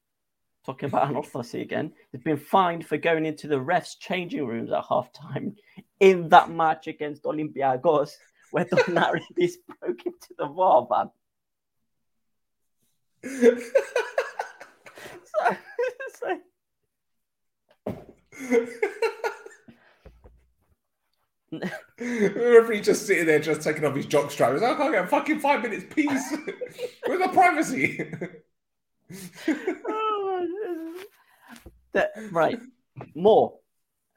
[0.65, 4.83] talking about anophthalmia again, has been fined for going into the refs' changing rooms at
[4.83, 5.55] halftime
[5.99, 8.11] in that match against Olympiacos,
[8.51, 9.23] where Donaridis
[9.79, 11.09] broke into the VAR van.
[16.13, 16.39] so,
[17.87, 18.15] so
[21.99, 24.53] he's just sitting there, just taking off his jockstrap.
[24.53, 26.35] He's like, I can't get fucking five minutes peace.
[27.05, 28.05] Where's the privacy?
[29.51, 30.93] Oh
[31.93, 32.59] that, right,
[33.15, 33.55] more.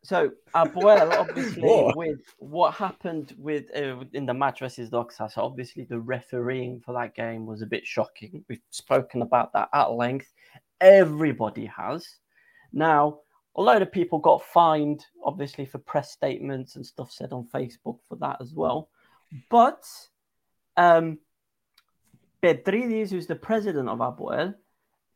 [0.04, 1.62] So APOEL, obviously,
[1.96, 5.06] with what happened with uh, in the match versus so
[5.38, 8.44] obviously the refereeing for that game was a bit shocking.
[8.50, 10.30] We've spoken about that at length.
[10.82, 12.06] Everybody has.
[12.74, 13.20] Now,
[13.56, 17.98] a load of people got fined, obviously, for press statements and stuff said on Facebook
[18.08, 18.88] for that as well.
[19.50, 19.86] But
[20.76, 21.18] um,
[22.42, 24.54] who's the president of APOEL,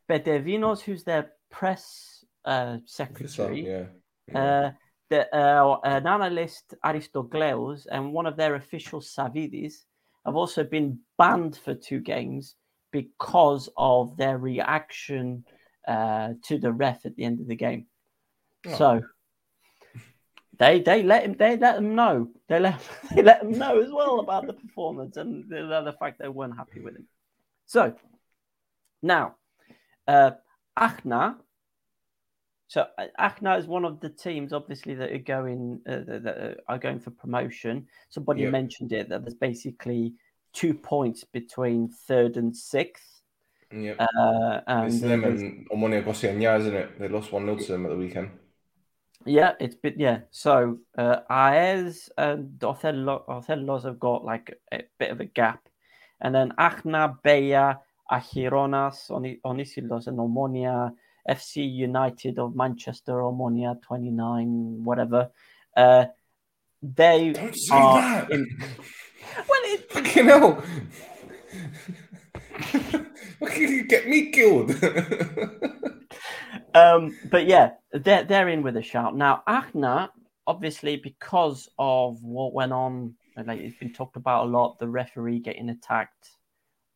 [0.09, 3.85] Bedevinos, who's their press uh, secretary, yeah.
[4.29, 4.45] yeah.
[4.45, 4.71] Uh,
[5.09, 9.85] the, uh, an analyst, Aristogleos, and one of their officials, Savidis,
[10.27, 12.57] have also been banned for two games
[12.91, 15.45] because of their reaction
[15.89, 17.87] uh, to the ref at the end of the game.
[18.75, 19.03] So
[20.59, 22.81] they they let him they let them know they let
[23.15, 26.57] they let them know as well about the performance and the, the, fact they weren't
[26.57, 27.07] happy with him.
[27.67, 27.95] So
[29.03, 29.37] now,
[30.09, 30.33] uh,
[30.79, 31.37] Achna.
[32.69, 36.73] So uh, Achna is one of the teams, obviously, that are going uh, that uh,
[36.73, 37.87] are going for promotion.
[38.09, 38.53] Somebody yep.
[38.53, 40.15] mentioned it that there's basically
[40.53, 43.05] two points between third and sixth.
[43.73, 46.99] Yeah, uh, it's them and Omonia Gossiagna, isn't it?
[46.99, 48.31] They lost one 0 to them at the weekend.
[49.27, 50.21] Yeah, it's been yeah.
[50.31, 55.61] So uh, Aez and Othello, Othello's have got like a bit of a gap,
[56.21, 57.79] and then Achna, Beya,
[58.11, 59.11] Achironas,
[59.45, 60.93] Onisilos, and Omonia,
[61.29, 65.31] FC United of Manchester, Omonia twenty nine, whatever.
[65.77, 66.05] Uh,
[66.81, 68.31] they Don't say are that.
[68.31, 68.47] In...
[68.61, 69.91] well, it...
[69.91, 70.63] fucking hell.
[73.41, 74.71] Why can you get me killed?
[76.77, 79.17] Um, but yeah, they're, they're in with a shout.
[79.17, 80.11] Now, Achna,
[80.47, 85.39] obviously, because of what went on, like it's been talked about a lot, the referee
[85.41, 86.29] getting attacked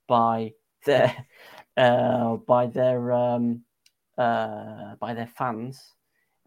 [0.06, 0.52] by
[0.84, 1.16] their
[1.78, 3.62] uh, by their um,
[4.18, 5.80] uh, by their fans.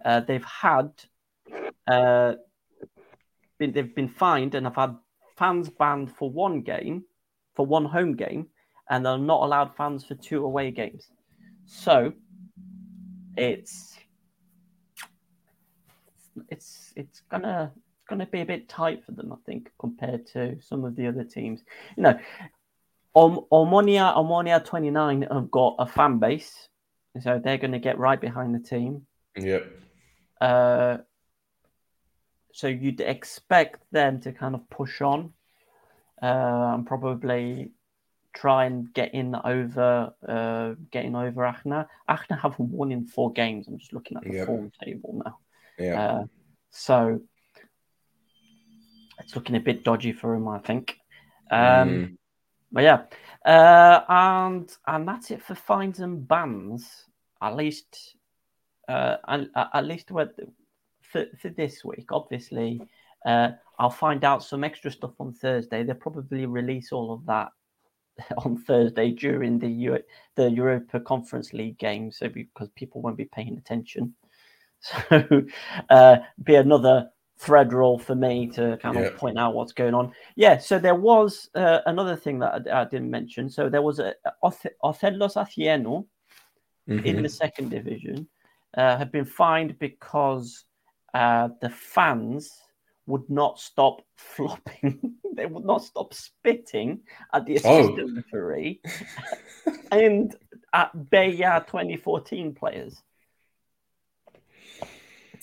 [0.05, 0.91] Uh, they've had
[1.87, 2.33] uh,
[3.57, 4.95] been, they've been fined and have had
[5.37, 7.03] fans banned for one game,
[7.55, 8.45] for one home game,
[8.91, 11.07] and they're not allowed fans for two away games.
[11.65, 12.13] So
[13.37, 13.95] it's
[16.49, 20.57] it's it's gonna it's gonna be a bit tight for them, I think, compared to
[20.61, 21.61] some of the other teams.
[21.97, 22.19] You know,
[23.15, 26.67] Om- Omonia Omonia twenty nine have got a fan base,
[27.21, 29.05] so they're going to get right behind the team.
[29.37, 29.67] Yep.
[30.41, 30.97] Uh,
[32.51, 35.33] so you'd expect them to kind of push on,
[36.21, 37.71] uh, and probably
[38.33, 41.87] try and get in over uh, getting over Achna.
[42.09, 43.67] Achna have won in four games.
[43.67, 44.47] I'm just looking at the yep.
[44.47, 45.37] form table now.
[45.77, 46.01] Yeah.
[46.11, 46.23] Uh,
[46.71, 47.21] so
[49.19, 50.97] it's looking a bit dodgy for him, I think.
[51.51, 52.17] Um, mm.
[52.71, 53.01] But yeah,
[53.45, 57.05] uh, and and that's it for fines and bans.
[57.39, 58.15] At least,
[58.87, 59.17] uh,
[59.55, 60.25] at least for,
[61.11, 62.09] for this week.
[62.11, 62.81] Obviously,
[63.25, 65.83] uh, I'll find out some extra stuff on Thursday.
[65.83, 67.49] They'll probably release all of that
[68.45, 70.03] on Thursday during the Euro-
[70.35, 74.13] the Europa Conference League game, so because people won't be paying attention.
[75.09, 75.41] So
[75.89, 79.01] uh, be another thread roll for me to kind yeah.
[79.05, 80.11] of point out what's going on.
[80.35, 83.49] Yeah, so there was uh, another thing that I, I, didn't mention.
[83.49, 84.13] So there was a
[84.43, 86.05] Othellos Athienou
[86.89, 86.99] mm-hmm.
[86.99, 88.27] in the second division
[88.75, 90.65] uh, had been fined because
[91.13, 92.51] uh, the fans
[93.05, 95.15] would not stop flopping.
[95.35, 96.99] they would not stop spitting
[97.33, 97.79] at the oh.
[97.83, 98.15] assistant oh.
[98.15, 98.81] referee
[99.91, 100.35] and
[100.73, 102.95] at Peyia 2014 players.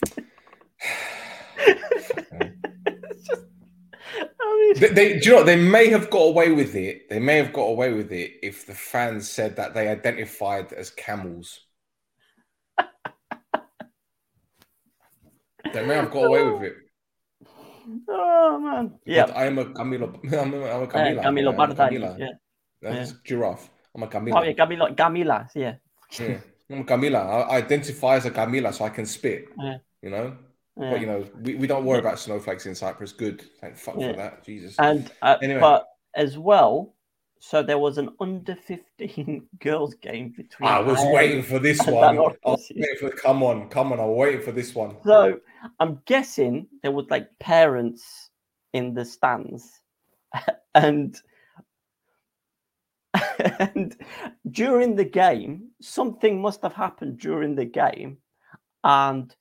[4.76, 7.08] they, they, do you know they may have got away with it.
[7.10, 10.88] They may have got away with it if the fans said that they identified as
[10.90, 11.60] camels.
[15.72, 16.74] they may have got away with it.
[18.08, 18.92] Oh man.
[19.04, 19.26] Yeah.
[19.26, 20.14] But I am a Camilo.
[20.32, 21.20] I'm a, I'm a Camila.
[21.24, 22.32] Uh, Camilo yeah, Yeah.
[22.82, 23.16] That's yeah.
[23.24, 23.68] giraffe.
[23.94, 24.38] I'm a Camila.
[24.38, 24.94] Oh yeah, Camilo.
[24.94, 25.48] Camila.
[25.54, 25.74] Yeah.
[26.18, 26.38] yeah.
[26.70, 27.48] I'm Camila.
[27.50, 29.46] I identify as a Camila, so I can spit.
[29.58, 29.78] Yeah.
[30.02, 30.36] You know.
[30.78, 30.90] Yeah.
[30.90, 33.12] But you know, we, we don't worry about snowflakes in Cyprus.
[33.12, 34.76] Good, thank fuck for that, Jesus.
[34.78, 35.60] And uh, anyway.
[35.60, 36.94] but as well,
[37.42, 40.68] so there was an under 15 girls game between.
[40.68, 42.16] I was waiting for this one.
[42.98, 43.98] For, come on, come on.
[43.98, 44.94] I was waiting for this one.
[45.04, 45.40] So
[45.80, 48.30] I'm guessing there was like parents
[48.74, 49.80] in the stands.
[50.74, 51.16] and,
[53.58, 53.96] and
[54.50, 58.18] during the game, something must have happened during the game.
[58.84, 59.34] And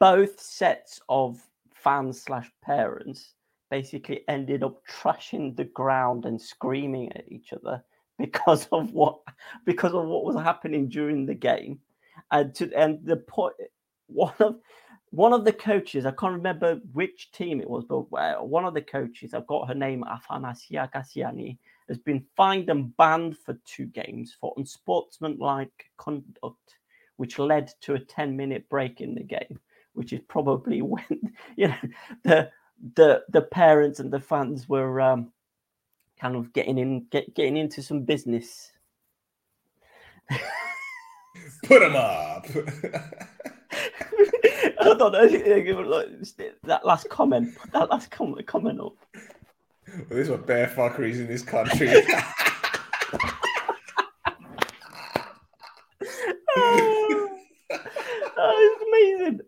[0.00, 1.42] both sets of
[1.74, 3.34] fans slash parents
[3.72, 7.82] basically ended up trashing the ground and screaming at each other
[8.18, 9.18] because of what
[9.64, 11.78] because of what was happening during the game
[12.32, 13.54] and to and the point
[14.08, 14.56] one of
[15.08, 18.74] one of the coaches i can't remember which team it was but uh, one of
[18.74, 21.56] the coaches i've got her name afanasia gassiani
[21.88, 26.74] has been fined and banned for two games for unsportsmanlike conduct
[27.16, 29.58] which led to a 10 minute break in the game
[29.94, 31.06] which is probably when
[31.56, 31.88] you know
[32.24, 32.50] the
[32.96, 35.32] the the parents and the fans were um,
[36.18, 38.72] kind of getting in get, getting into some business.
[41.64, 42.46] Put them up.
[44.80, 47.54] I thought that last comment.
[47.72, 48.96] That last comment, comment up.
[49.88, 51.88] Well, there's what bear fuckeries in this country.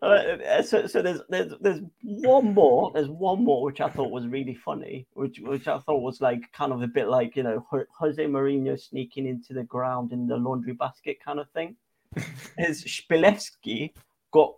[0.05, 4.27] Uh, so, so there's there's there's one more there's one more which I thought was
[4.27, 7.67] really funny, which which I thought was like kind of a bit like you know
[7.71, 11.77] Jose Mourinho sneaking into the ground in the laundry basket kind of thing.
[12.59, 13.95] Is Spilevsky
[14.31, 14.53] got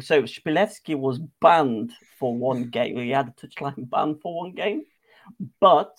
[0.00, 2.96] so Spilevsky was banned for one game.
[2.96, 4.80] He had a touchline ban for one game,
[5.60, 5.92] but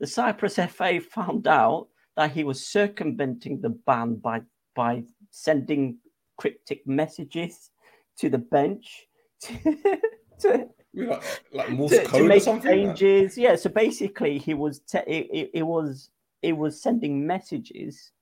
[0.00, 1.86] the Cyprus FA found out
[2.16, 4.40] that he was circumventing the ban by
[4.74, 5.98] by sending
[6.40, 7.70] cryptic messages
[8.18, 9.06] to the bench
[10.40, 10.68] to,
[11.52, 13.36] like, Morse code to make or something, changes.
[13.36, 16.10] Yeah, so basically, he was te- it, it, it, was
[16.42, 18.12] it was sending messages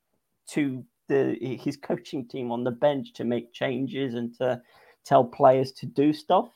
[0.49, 4.63] to the his coaching team on the bench to make changes and to
[5.05, 6.49] tell players to do stuff.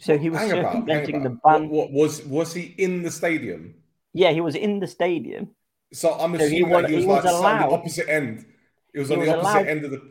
[0.00, 1.68] So he was hang circumventing about, the ban.
[1.68, 3.74] What, what, was was he in the stadium?
[4.12, 5.50] Yeah, he was in the stadium.
[5.92, 8.46] So I'm assuming so he was, he was, he was like allowed, the opposite end.
[8.92, 10.02] It was on the opposite allowed, end of the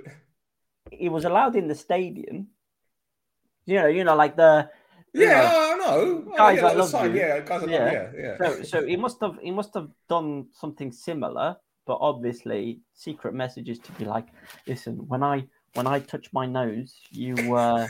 [0.92, 2.48] he was allowed in the stadium.
[3.66, 4.70] You know, you know, like the
[5.14, 6.26] yeah, I know.
[6.28, 7.14] Oh, guys, yeah, I love you.
[7.20, 7.92] Yeah, guys, yeah.
[7.92, 8.38] yeah, yeah.
[8.38, 11.56] So, so he must have he must have done something similar,
[11.88, 14.28] but obviously, secret messages to be like,
[14.68, 17.88] listen, when I when I touch my nose, you uh,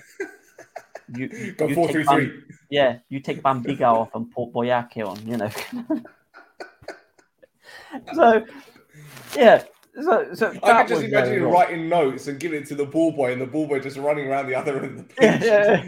[1.18, 2.42] you, you, Got you four, three, Bam, three.
[2.70, 5.50] yeah, you take Bambiga off and put Boyake on, you know.
[8.14, 8.46] so,
[9.36, 9.64] yeah,
[10.02, 13.32] so, so I could just imagine writing notes and giving it to the ball boy,
[13.34, 15.42] and the ball boy just running around the other end of the pitch.
[15.42, 15.86] Yeah,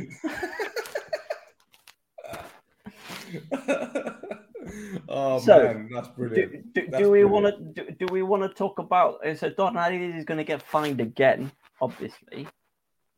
[3.68, 4.14] yeah.
[5.10, 6.74] oh so, man, that's brilliant.
[6.74, 9.26] Do, do, that's do we want to do, do, we want to talk about?
[9.28, 11.52] Uh, so Don is going to get fined again,
[11.82, 12.48] obviously,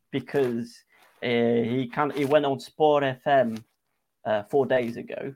[0.10, 0.76] because
[1.22, 3.62] uh, he can He went on Sport FM
[4.26, 5.34] uh, four days ago,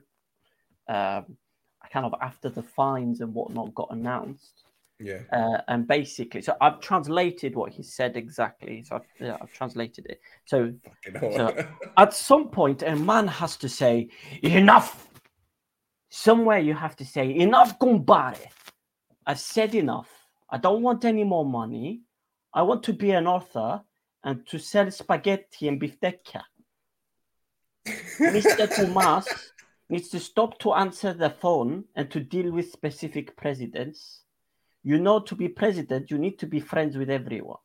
[0.88, 1.36] um,
[1.92, 4.63] kind of after the fines and whatnot got announced
[5.00, 5.20] yeah.
[5.32, 8.84] Uh, and basically, so I've translated what he said exactly.
[8.84, 10.20] So I've, yeah, I've translated it.
[10.44, 10.72] So,
[11.20, 11.66] so
[11.96, 14.08] at some point, a man has to say,
[14.42, 15.08] enough.
[16.10, 18.48] Somewhere you have to say, enough, compadre.
[19.26, 20.08] I've said enough.
[20.48, 22.02] I don't want any more money.
[22.52, 23.82] I want to be an author
[24.22, 26.42] and to sell spaghetti and bifteca.
[28.20, 28.74] Mr.
[28.74, 29.26] Tomas
[29.90, 34.20] needs to stop to answer the phone and to deal with specific presidents
[34.86, 37.56] you know, to be president, you need to be friends with everyone.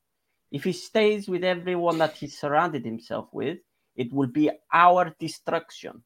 [0.52, 3.60] If he stays with everyone that he surrounded himself with,
[3.98, 6.02] it will be our destruction.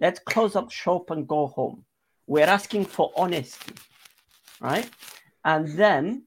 [0.00, 1.84] Let's close up shop and go home.
[2.26, 3.74] We're asking for honesty,
[4.60, 4.90] right?
[5.44, 6.24] And then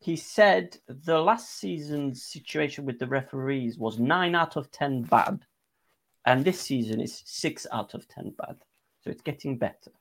[0.00, 5.46] he said the last season's situation with the referees was nine out of 10 bad.
[6.26, 8.56] And this season is six out of 10 bad.
[9.04, 9.92] So it's getting better.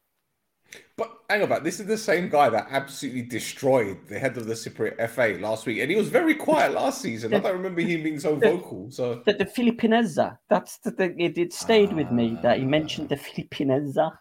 [0.98, 4.46] But hang on, about this is the same guy that absolutely destroyed the head of
[4.46, 7.34] the Cypriot FA last week, and he was very quiet last season.
[7.34, 8.90] I don't remember him being so vocal.
[8.92, 10.38] So the, the Filipinezza.
[10.50, 11.20] That's the thing.
[11.20, 14.18] It, it stayed with me that he mentioned the Filipinezza.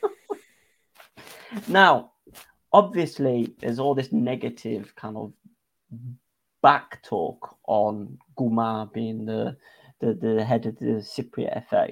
[1.68, 2.12] now,
[2.72, 5.32] obviously, there's all this negative kind of
[6.62, 9.56] backtalk on Guma being the,
[10.00, 11.88] the the head of the Cypriot FA.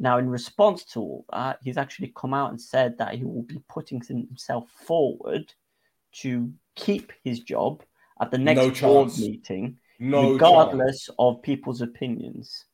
[0.00, 3.42] Now, in response to all that, he's actually come out and said that he will
[3.42, 5.52] be putting himself forward
[6.20, 7.82] to keep his job
[8.20, 9.18] at the next no board chance.
[9.20, 11.16] meeting, no regardless chance.
[11.18, 12.64] of people's opinions.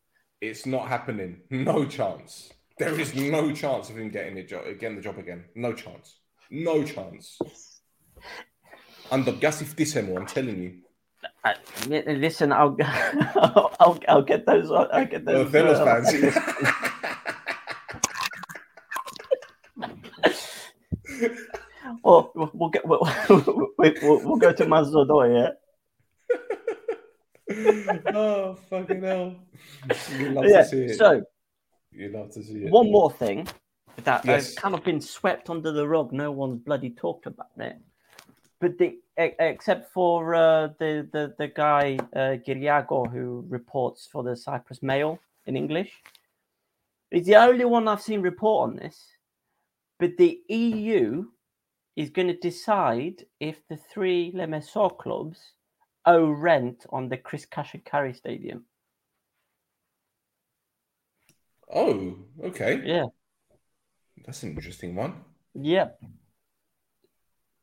[0.42, 1.38] It's not happening.
[1.48, 2.52] No chance.
[2.78, 4.96] There is no chance of him getting the job again.
[4.96, 5.44] The job again.
[5.54, 6.18] No chance.
[6.50, 7.38] No chance.
[9.10, 11.52] And the gas if this him, I'm telling you.
[12.16, 14.70] listen, I'll, I'll, I'll get those.
[14.70, 15.54] I'll get those.
[15.54, 16.84] uh, fans.
[22.06, 23.00] Oh, we'll, we'll get we'll,
[23.78, 25.48] we'll, we'll, go to Mazdoor,
[26.28, 26.36] yeah.
[28.14, 29.34] oh fucking hell!
[30.18, 30.98] You love yeah, to see it.
[30.98, 31.22] So
[31.92, 32.70] you love to see it.
[32.70, 33.46] One more thing
[34.04, 34.46] that yes.
[34.46, 36.12] has kind of been swept under the rug.
[36.12, 37.76] No one's bloody talked about it.
[38.60, 44.34] But the except for uh, the, the the guy uh, Giriago who reports for the
[44.36, 45.92] Cyprus Mail in English,
[47.10, 49.06] he's the only one I've seen report on this.
[49.98, 51.24] But the EU
[51.96, 55.38] is going to decide if the three Le LMSO clubs
[56.06, 58.64] owe rent on the Chris Kashikari Stadium.
[61.72, 62.82] Oh, okay.
[62.84, 63.06] Yeah.
[64.26, 65.14] That's an interesting one.
[65.54, 65.88] Yeah.
[66.00, 66.06] Hmm.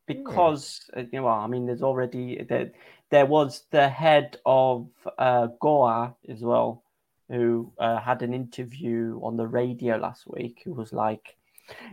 [0.07, 2.71] Because uh, you know, I mean, there's already there,
[3.11, 6.83] there was the head of uh, Goa as well,
[7.29, 11.37] who uh, had an interview on the radio last week, who was like,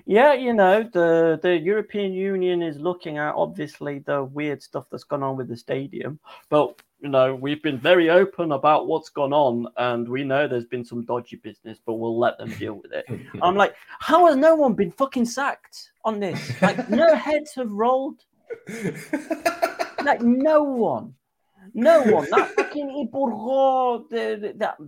[0.07, 5.05] yeah, you know, the, the European Union is looking at obviously the weird stuff that's
[5.05, 6.19] gone on with the stadium.
[6.49, 10.67] But, you know, we've been very open about what's gone on and we know there's
[10.67, 13.05] been some dodgy business, but we'll let them deal with it.
[13.43, 16.61] I'm like, how has no one been fucking sacked on this?
[16.63, 18.21] Like, no heads have rolled.
[20.05, 21.15] like, no one.
[21.75, 22.27] No one.
[22.31, 24.79] That fucking Iborgo, the, the, that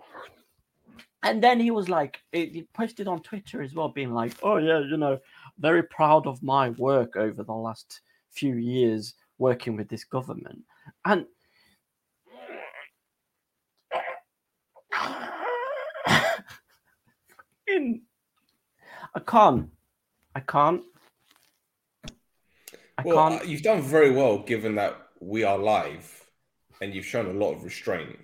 [1.24, 4.80] And then he was like, he posted on Twitter as well, being like, "Oh yeah,
[4.80, 5.20] you know,
[5.60, 8.02] very proud of my work over the last
[8.32, 10.62] few years working with this government."
[11.06, 11.26] And
[17.72, 18.02] in.
[19.16, 19.70] I can't.
[20.36, 20.82] I can't.
[22.98, 23.48] I well, can't.
[23.48, 26.26] You've done very well, given that we are live,
[26.82, 28.18] and you've shown a lot of restraint.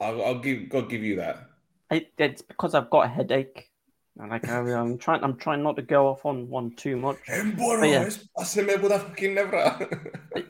[0.00, 0.62] I'll, I'll give.
[0.74, 1.46] I'll give you that.
[1.90, 3.70] I, it's because I've got a headache,
[4.18, 5.22] and like I, am trying.
[5.24, 7.18] I'm trying not to go off on one too much.
[7.58, 9.78] but yeah,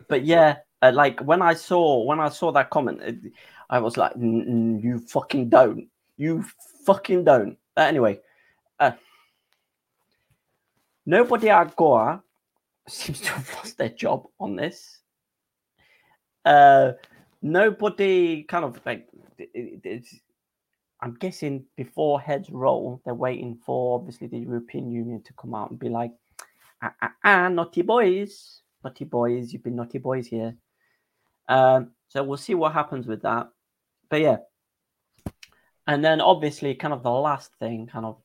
[0.08, 3.16] but yeah uh, like when I saw when I saw that comment, it,
[3.70, 5.88] I was like, "You fucking don't.
[6.16, 6.44] You
[6.86, 8.18] fucking don't." Uh, anyway,
[8.80, 8.92] uh,
[11.04, 12.22] nobody agora
[12.88, 15.00] seems to have lost their job on this.
[16.46, 16.92] Uh,
[17.42, 19.06] nobody kind of like
[19.38, 20.04] it,
[21.02, 25.68] I'm guessing before heads roll, they're waiting for obviously the European Union to come out
[25.70, 26.12] and be like,
[26.80, 30.56] ah, ah, ah naughty boys, naughty boys, you've been naughty boys here.
[31.48, 33.48] Um, so we'll see what happens with that.
[34.08, 34.36] But yeah,
[35.86, 38.16] and then obviously, kind of the last thing, kind of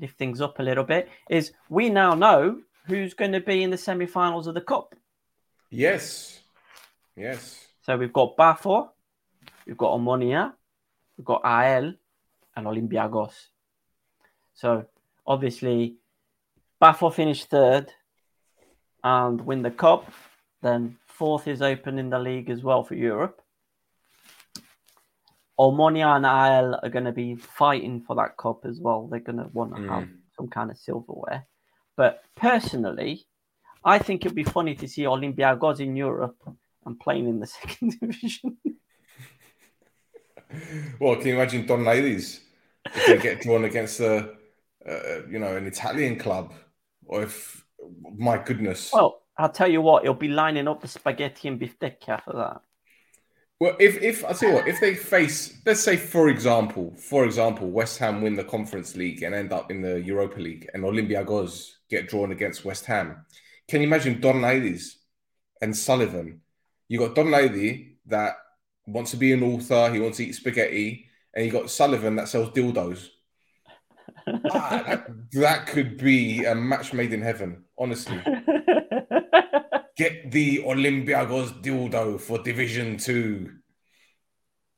[0.00, 3.70] lift things up a little bit, is we now know who's going to be in
[3.70, 4.94] the semi-finals of the cup.
[5.70, 6.40] Yes.
[7.16, 7.66] Yes.
[7.82, 8.90] So we've got Pafos,
[9.66, 10.52] we've got Omonia,
[11.16, 11.94] we've got AEL,
[12.54, 13.32] and Olympiacos.
[14.54, 14.84] So
[15.26, 15.96] obviously,
[16.80, 17.90] Pafos finished third
[19.02, 20.12] and win the cup.
[20.60, 23.40] Then fourth is open in the league as well for Europe.
[25.58, 29.08] Omonia and AEL are going to be fighting for that cup as well.
[29.08, 29.88] They're going to want to mm.
[29.90, 31.46] have some kind of silverware.
[31.96, 33.26] But personally,
[33.84, 36.36] I think it'd be funny to see Olympiacos in Europe
[36.86, 38.58] and playing in the second division.
[41.00, 42.40] well, can you imagine Don Ladies
[42.94, 44.30] if they get drawn against a,
[44.88, 46.54] uh, uh, you know, an Italian club,
[47.04, 47.64] or if
[48.16, 48.90] my goodness.
[48.92, 52.60] Well, I'll tell you what, he'll be lining up the spaghetti and beefsteak for that.
[53.60, 57.24] Well, if if I tell you what, if they face, let's say, for example, for
[57.24, 60.84] example, West Ham win the Conference League and end up in the Europa League, and
[60.84, 63.24] Olympiacos get drawn against West Ham,
[63.66, 64.94] can you imagine Donaides
[65.60, 66.40] and Sullivan?
[66.86, 68.36] You got Donaidi that
[68.86, 72.28] wants to be an author, he wants to eat spaghetti, and you got Sullivan that
[72.28, 73.08] sells dildos.
[74.52, 78.20] ah, that, that could be a match made in heaven, honestly.
[79.98, 83.52] get the Olympiacos dildo for Division Two.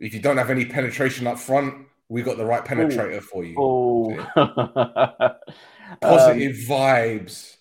[0.00, 3.20] If you don't have any penetration up front, we got the right penetrator Ooh.
[3.20, 3.54] for you.
[3.56, 4.10] Oh.
[4.10, 5.28] Yeah.
[6.00, 7.56] Positive um, vibes.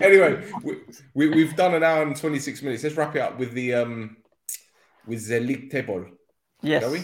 [0.00, 0.44] anyway,
[1.14, 2.84] we, we, have done an hour and 26 minutes.
[2.84, 4.16] Let's wrap it up with the um
[5.06, 6.06] with the league table.
[6.62, 6.82] Yes.
[6.84, 7.02] Shall we?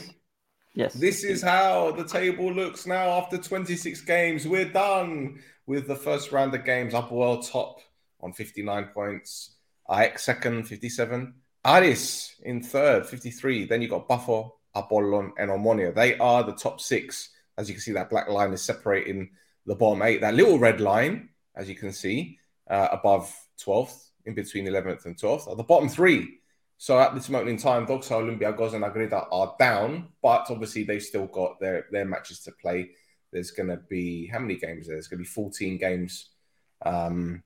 [0.75, 0.95] Yes.
[0.95, 4.47] This is how the table looks now after 26 games.
[4.47, 6.95] We're done with the first round of games.
[6.95, 7.81] APOEL top
[8.21, 9.57] on 59 points.
[9.91, 11.35] AEK second, 57.
[11.65, 13.67] Aris in third, 53.
[13.67, 15.95] Then you got Pafos, Apollon, and Omonia.
[15.95, 17.31] They are the top six.
[17.59, 19.31] As you can see, that black line is separating
[19.67, 20.21] the bottom eight.
[20.23, 23.35] That little red line, as you can see, uh, above
[23.65, 26.39] 12th, in between 11th and 12th, are the bottom three.
[26.79, 30.83] So at this moment in time, Doxa, Olympia, Goz, and Akritas are down, but obviously
[30.83, 32.91] they've still got their, their matches to play
[33.33, 34.87] there's going to be how many games?
[34.87, 34.95] There?
[34.95, 36.27] There's going to be 14 games
[36.85, 37.43] um,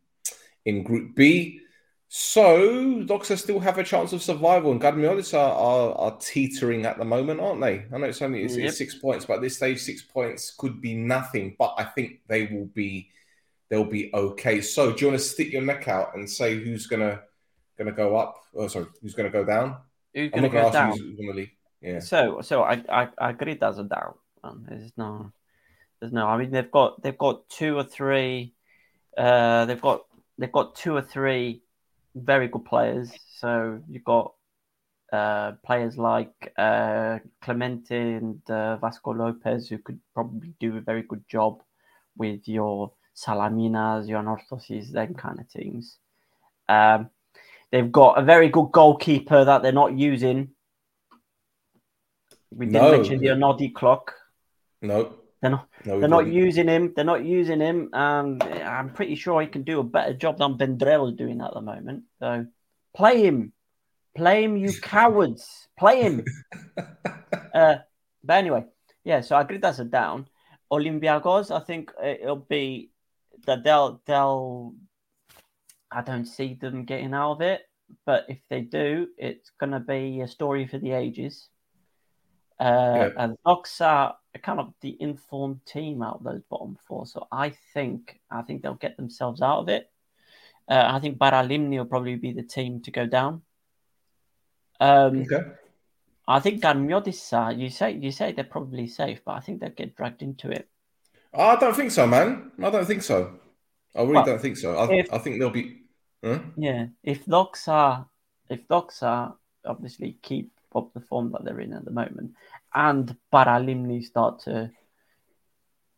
[0.65, 1.61] in Group B.
[2.09, 2.59] So
[3.05, 7.05] Doxa still have a chance of survival, and Gadmiolis are, are, are teetering at the
[7.05, 7.87] moment, aren't they?
[7.93, 8.69] I know it's only it's, yep.
[8.69, 11.55] it's six points, but at this stage, six points could be nothing.
[11.59, 13.11] But I think they will be
[13.69, 14.61] they'll be okay.
[14.61, 17.23] So do you want to stick your neck out and say who's gonna
[17.77, 18.37] gonna go up?
[18.55, 19.77] Oh, sorry, who's gonna go down?
[20.15, 20.97] Who's gonna go down?
[20.99, 21.51] who's gonna leave.
[21.81, 21.99] Yeah.
[21.99, 24.17] So so I I, I agree that's a doubt.
[24.69, 25.33] there's no
[26.01, 26.27] there's no.
[26.27, 28.53] I mean, they've got they've got two or three.
[29.17, 30.05] Uh, they've got
[30.39, 31.63] they've got two or three
[32.15, 33.11] very good players.
[33.37, 34.33] So you've got
[35.13, 41.03] uh, players like uh, Clemente and uh, Vasco Lopez who could probably do a very
[41.03, 41.63] good job
[42.17, 45.97] with your Salaminas, your Nortoses, then kind of things.
[46.69, 47.11] Um,
[47.71, 50.51] they've got a very good goalkeeper that they're not using.
[52.51, 52.91] We did no.
[52.93, 54.15] mention the Anodi clock.
[54.81, 55.15] No.
[55.41, 55.69] They're not.
[55.85, 56.93] No, they're not using him.
[56.95, 60.57] They're not using him, and I'm pretty sure he can do a better job than
[60.57, 62.05] Vendrell is doing at the moment.
[62.21, 62.47] So
[62.97, 63.53] play him,
[64.15, 66.25] play him, you cowards, play him.
[67.55, 67.77] uh,
[68.25, 68.65] but anyway,
[69.05, 69.21] yeah.
[69.21, 70.27] So I agree that's a down.
[70.73, 72.91] Olympiacos, I think it'll be
[73.47, 74.75] that they'll they'll.
[75.91, 77.61] I don't see them getting out of it,
[78.07, 81.49] but if they do, it's gonna be a story for the ages.
[82.59, 83.83] Uh, And Knox
[84.37, 87.07] a kind of the informed team out of those bottom four.
[87.07, 89.91] So I think I think they'll get themselves out of it.
[90.69, 93.43] Uh, I think Paralimni will probably be the team to go down.
[94.81, 95.43] Um, okay.
[96.29, 99.97] I think Karmiotissa, you say you say they're probably safe, but I think they'll get
[99.97, 100.69] dragged into it.
[101.33, 102.51] I don't think so, man.
[102.63, 103.17] I don't think so.
[103.95, 104.77] I really well, don't think so.
[104.77, 105.83] I, if, I think they'll be.
[106.23, 106.41] Huh?
[106.57, 108.07] Yeah, if Loxa,
[108.51, 109.35] if Loxa
[109.65, 112.33] obviously keep of the form that they're in at the moment,
[112.75, 114.71] and Paralimni start to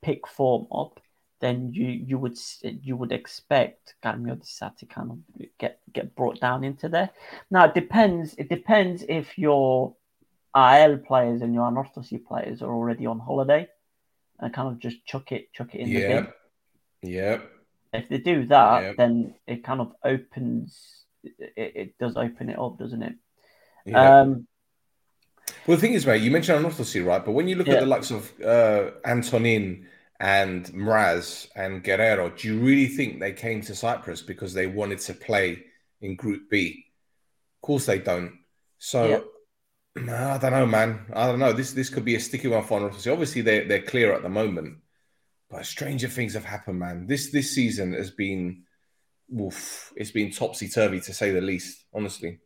[0.00, 1.00] pick form up,
[1.40, 5.18] then you you would you would expect Carmio Di kind of
[5.58, 7.10] get get brought down into there.
[7.50, 8.34] Now it depends.
[8.38, 9.94] It depends if your
[10.56, 13.68] AEL players and your Anorthosis players are already on holiday
[14.38, 16.00] and kind of just chuck it chuck it in yeah.
[16.00, 16.32] the bin.
[17.12, 17.38] Yeah.
[17.92, 18.96] If they do that, yep.
[18.96, 20.78] then it kind of opens.
[21.24, 23.14] It, it, does open it up, doesn't it?
[23.86, 23.96] Yep.
[23.96, 24.46] Um,
[25.68, 27.22] well, the thing is, mate, you mentioned orthodoxy, right?
[27.22, 27.74] But when you look yeah.
[27.74, 29.86] at the likes of uh, Antonin
[30.18, 34.98] and Mraz and Guerrero, do you really think they came to Cyprus because they wanted
[35.00, 35.64] to play
[36.00, 36.86] in Group B?
[37.58, 38.32] Of course they don't.
[38.78, 39.22] So
[40.06, 40.34] yeah.
[40.36, 41.04] I don't know, man.
[41.14, 41.52] I don't know.
[41.52, 43.12] This this could be a sticky one for Northampton.
[43.12, 44.78] Obviously, they they're clear at the moment,
[45.50, 47.06] but stranger things have happened, man.
[47.06, 48.62] This this season has been,
[49.96, 51.84] it's been topsy turvy to say the least.
[51.92, 52.38] Honestly.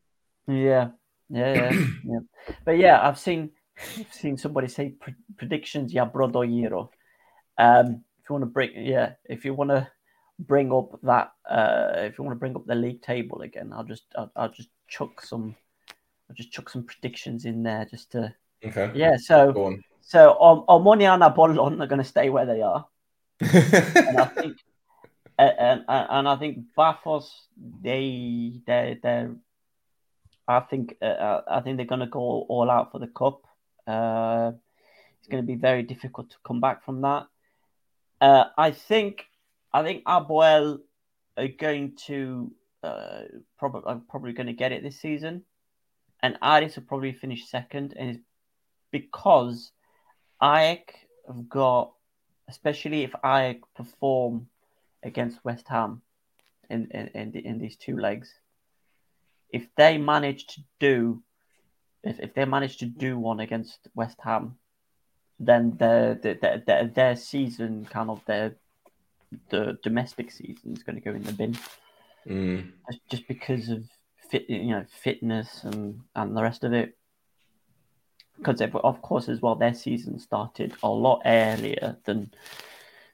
[0.49, 0.89] Yeah,
[1.33, 2.55] yeah, yeah, yeah.
[2.65, 3.51] But yeah, I've seen
[3.99, 5.93] I've seen somebody say pre- predictions.
[5.93, 6.91] Yeah, brother, Yiro.
[7.59, 9.91] Um, if you want to bring, yeah, if you want to
[10.39, 13.85] bring up that, uh, if you want to bring up the league table again, I'll
[13.85, 15.57] just I'll, I'll just chuck some,
[16.29, 18.35] I'll just chuck some predictions in there just to.
[18.65, 18.93] Okay.
[18.95, 19.17] Yeah.
[19.17, 19.53] So.
[19.53, 19.83] Go on.
[20.05, 22.85] So um, Omonia and Apollon are going to stay where they are.
[23.41, 24.57] and I think,
[25.39, 27.31] and, and, and I think Pafos
[27.83, 29.37] they they they're
[30.49, 33.43] I think uh, uh, I think they're going to go all out for the cup.
[33.87, 34.53] Uh,
[35.19, 37.27] it's going to be very difficult to come back from that.
[38.21, 39.25] Uh, I think
[39.73, 40.79] I think APOEL
[41.37, 42.53] are going to
[42.83, 43.23] uh,
[43.59, 45.45] probably I'm probably going to get it this season,
[46.23, 48.25] and Aris will probably finish second, and it's
[48.91, 49.71] because
[50.43, 50.89] AEK
[51.29, 51.93] have got,
[52.49, 54.49] especially if AEK perform
[55.05, 56.03] against West Ham
[56.69, 58.33] in in in, the, in these two legs
[59.53, 61.23] if they manage to do
[62.03, 64.57] if, if they manage to do one against West Ham,
[65.39, 68.57] then their their their, their season kind of their
[69.51, 71.57] the domestic season is going to go in the bin,
[72.27, 72.69] mm.
[73.11, 73.85] just because of
[74.31, 76.97] fit you know fitness and and the rest of it.
[78.37, 82.33] Because of course as well their season started a lot earlier than.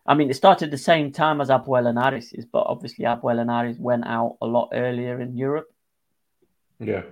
[0.06, 3.50] I mean, it started the same time as APOEL and Aris, but obviously APOEL and
[3.50, 5.68] Aris went out a lot earlier in Europe
[6.80, 7.02] yeah.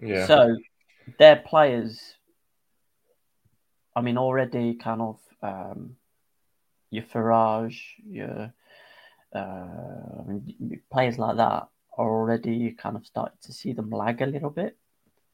[0.00, 0.26] Yeah.
[0.26, 0.56] So
[1.18, 2.00] their players,
[3.96, 5.96] I mean, already kind of um,
[6.90, 8.52] your Farage, your
[9.32, 14.50] uh, players like that are already kind of starting to see them lag a little
[14.50, 14.76] bit.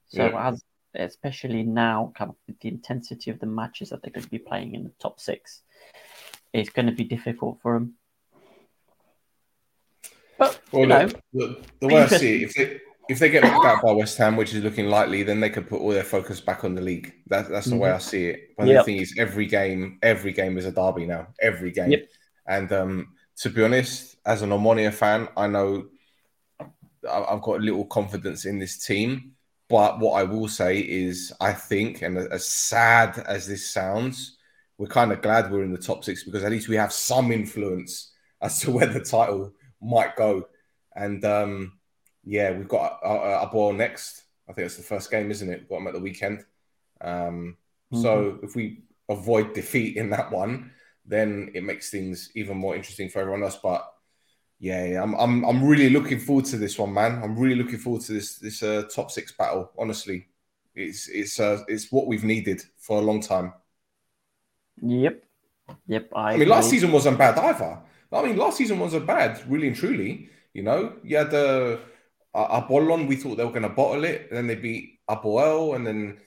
[0.08, 0.48] So yeah.
[0.48, 0.62] as
[0.94, 4.74] especially now, kind of the intensity of the matches that they're going to be playing
[4.74, 5.62] in the top six,
[6.52, 7.94] it's going to be difficult for them.
[10.38, 12.80] But well, you know, the, the way I see it, if they
[13.10, 15.68] if they get knocked out by West Ham, which is looking likely, then they could
[15.68, 17.12] put all their focus back on the league.
[17.26, 17.80] That, that's the mm-hmm.
[17.82, 18.50] way I see it.
[18.56, 18.84] But yep.
[18.84, 21.26] the thing is, every game, every game is a derby now.
[21.40, 22.06] Every game, yep.
[22.46, 23.08] and um,
[23.38, 25.88] to be honest, as an Omonia fan, I know
[26.60, 29.32] I've got little confidence in this team.
[29.68, 34.36] But what I will say is, I think, and as sad as this sounds,
[34.78, 37.32] we're kind of glad we're in the top six because at least we have some
[37.32, 40.46] influence as to where the title might go.
[40.94, 41.72] And um,
[42.30, 44.22] yeah, we've got uh, uh, our, ball next.
[44.48, 45.66] I think it's the first game, isn't it?
[45.68, 46.44] We've at the weekend.
[47.00, 47.56] Um,
[47.92, 48.00] mm-hmm.
[48.02, 50.70] So if we avoid defeat in that one,
[51.04, 53.58] then it makes things even more interesting for everyone else.
[53.60, 53.92] But
[54.60, 57.20] yeah, yeah, I'm, I'm I'm really looking forward to this one, man.
[57.20, 59.72] I'm really looking forward to this this uh, top six battle.
[59.76, 60.26] Honestly,
[60.76, 63.54] it's it's uh, it's what we've needed for a long time.
[64.82, 65.24] Yep,
[65.88, 66.12] yep.
[66.14, 67.80] I, I mean, last season wasn't bad either.
[68.12, 70.28] I mean, last season wasn't bad, really and truly.
[70.54, 71.86] You know, you had the uh,
[72.34, 74.26] uh, Apollon, we thought they were going to bottle it.
[74.28, 75.76] And then they beat Apoel.
[75.76, 76.18] And then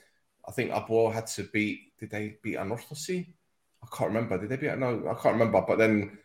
[0.46, 3.26] I think Apoel had to beat, did they beat Anorthosis?
[3.82, 4.38] I can't remember.
[4.38, 5.62] Did they beat, no, I can't remember.
[5.62, 6.18] But then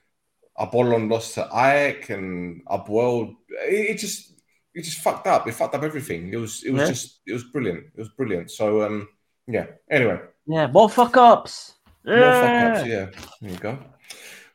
[0.57, 3.35] Apollon lost to AEK, and Apoel.
[3.68, 4.34] It, it, just,
[4.73, 5.47] it just fucked up.
[5.47, 6.30] It fucked up everything.
[6.34, 6.88] It was, it was yeah.
[6.88, 7.85] just, it was brilliant.
[7.95, 8.51] It was brilliant.
[8.51, 9.07] So, um,
[9.47, 9.65] yeah.
[9.89, 10.19] Anyway.
[10.47, 10.68] Yeah.
[10.68, 11.76] More fuck ups.
[12.06, 12.72] More yeah.
[12.73, 12.88] fuck ups.
[12.89, 13.06] Yeah.
[13.41, 13.77] There you go.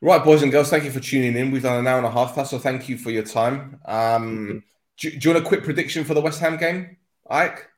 [0.01, 1.51] Right, boys and girls, thank you for tuning in.
[1.51, 2.35] We've done an hour and a half.
[2.47, 3.81] so thank you for your time.
[3.87, 4.63] Um,
[4.97, 6.97] do, do, you want a quick prediction for the West Ham game,
[7.29, 7.69] Ike?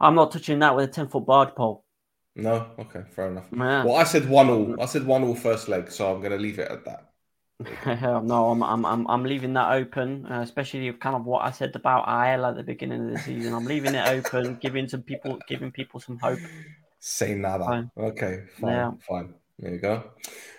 [0.00, 1.84] I'm not touching that with a 10 foot barge pole.
[2.34, 3.46] No, okay, fair enough.
[3.52, 3.84] Yeah.
[3.84, 4.80] Well, I said one all.
[4.80, 7.10] I said one all first leg, so I'm going to leave it at that.
[8.26, 11.76] no, I'm, I'm I'm I'm leaving that open, uh, especially kind of what I said
[11.76, 13.54] about Ayala at the beginning of the season.
[13.54, 16.40] I'm leaving it open, giving some people giving people some hope.
[16.98, 17.64] Say nada.
[17.64, 17.90] Fine.
[17.96, 18.90] Okay, fine, yeah.
[19.06, 19.34] fine.
[19.58, 20.02] There you go.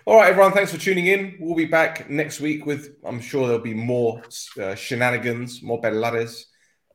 [0.06, 1.36] All right, everyone, thanks for tuning in.
[1.40, 4.22] We'll be back next week with, I'm sure there'll be more
[4.60, 6.46] uh, shenanigans, more bellades.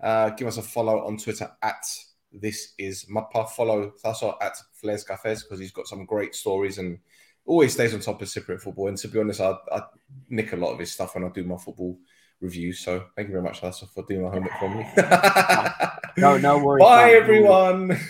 [0.02, 1.86] Uh, give us a follow on Twitter at
[2.32, 3.50] this is Mappa.
[3.50, 7.00] Follow Thasso at flareskafes because he's got some great stories and
[7.46, 8.88] always stays on top of Cypriot football.
[8.88, 9.82] And to be honest, I, I
[10.30, 11.98] nick a lot of his stuff when I do my football
[12.40, 12.80] reviews.
[12.80, 14.88] So thank you very much, Thasso, for doing my homework for me.
[16.18, 16.84] no, no worries.
[16.84, 18.00] Bye, everyone.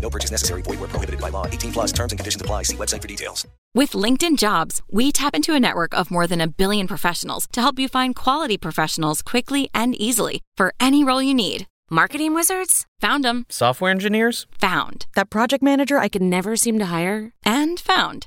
[0.00, 0.62] No purchase necessary.
[0.62, 1.46] Void where prohibited by law.
[1.46, 2.62] 18 plus terms and conditions apply.
[2.62, 3.44] See website for details.
[3.74, 7.60] With LinkedIn Jobs, we tap into a network of more than a billion professionals to
[7.60, 11.66] help you find quality professionals quickly and easily for any role you need.
[11.90, 12.86] Marketing wizards?
[13.00, 13.46] Found them.
[13.48, 14.46] Software engineers?
[14.60, 15.06] Found.
[15.14, 17.32] That project manager I could never seem to hire?
[17.44, 18.26] And found.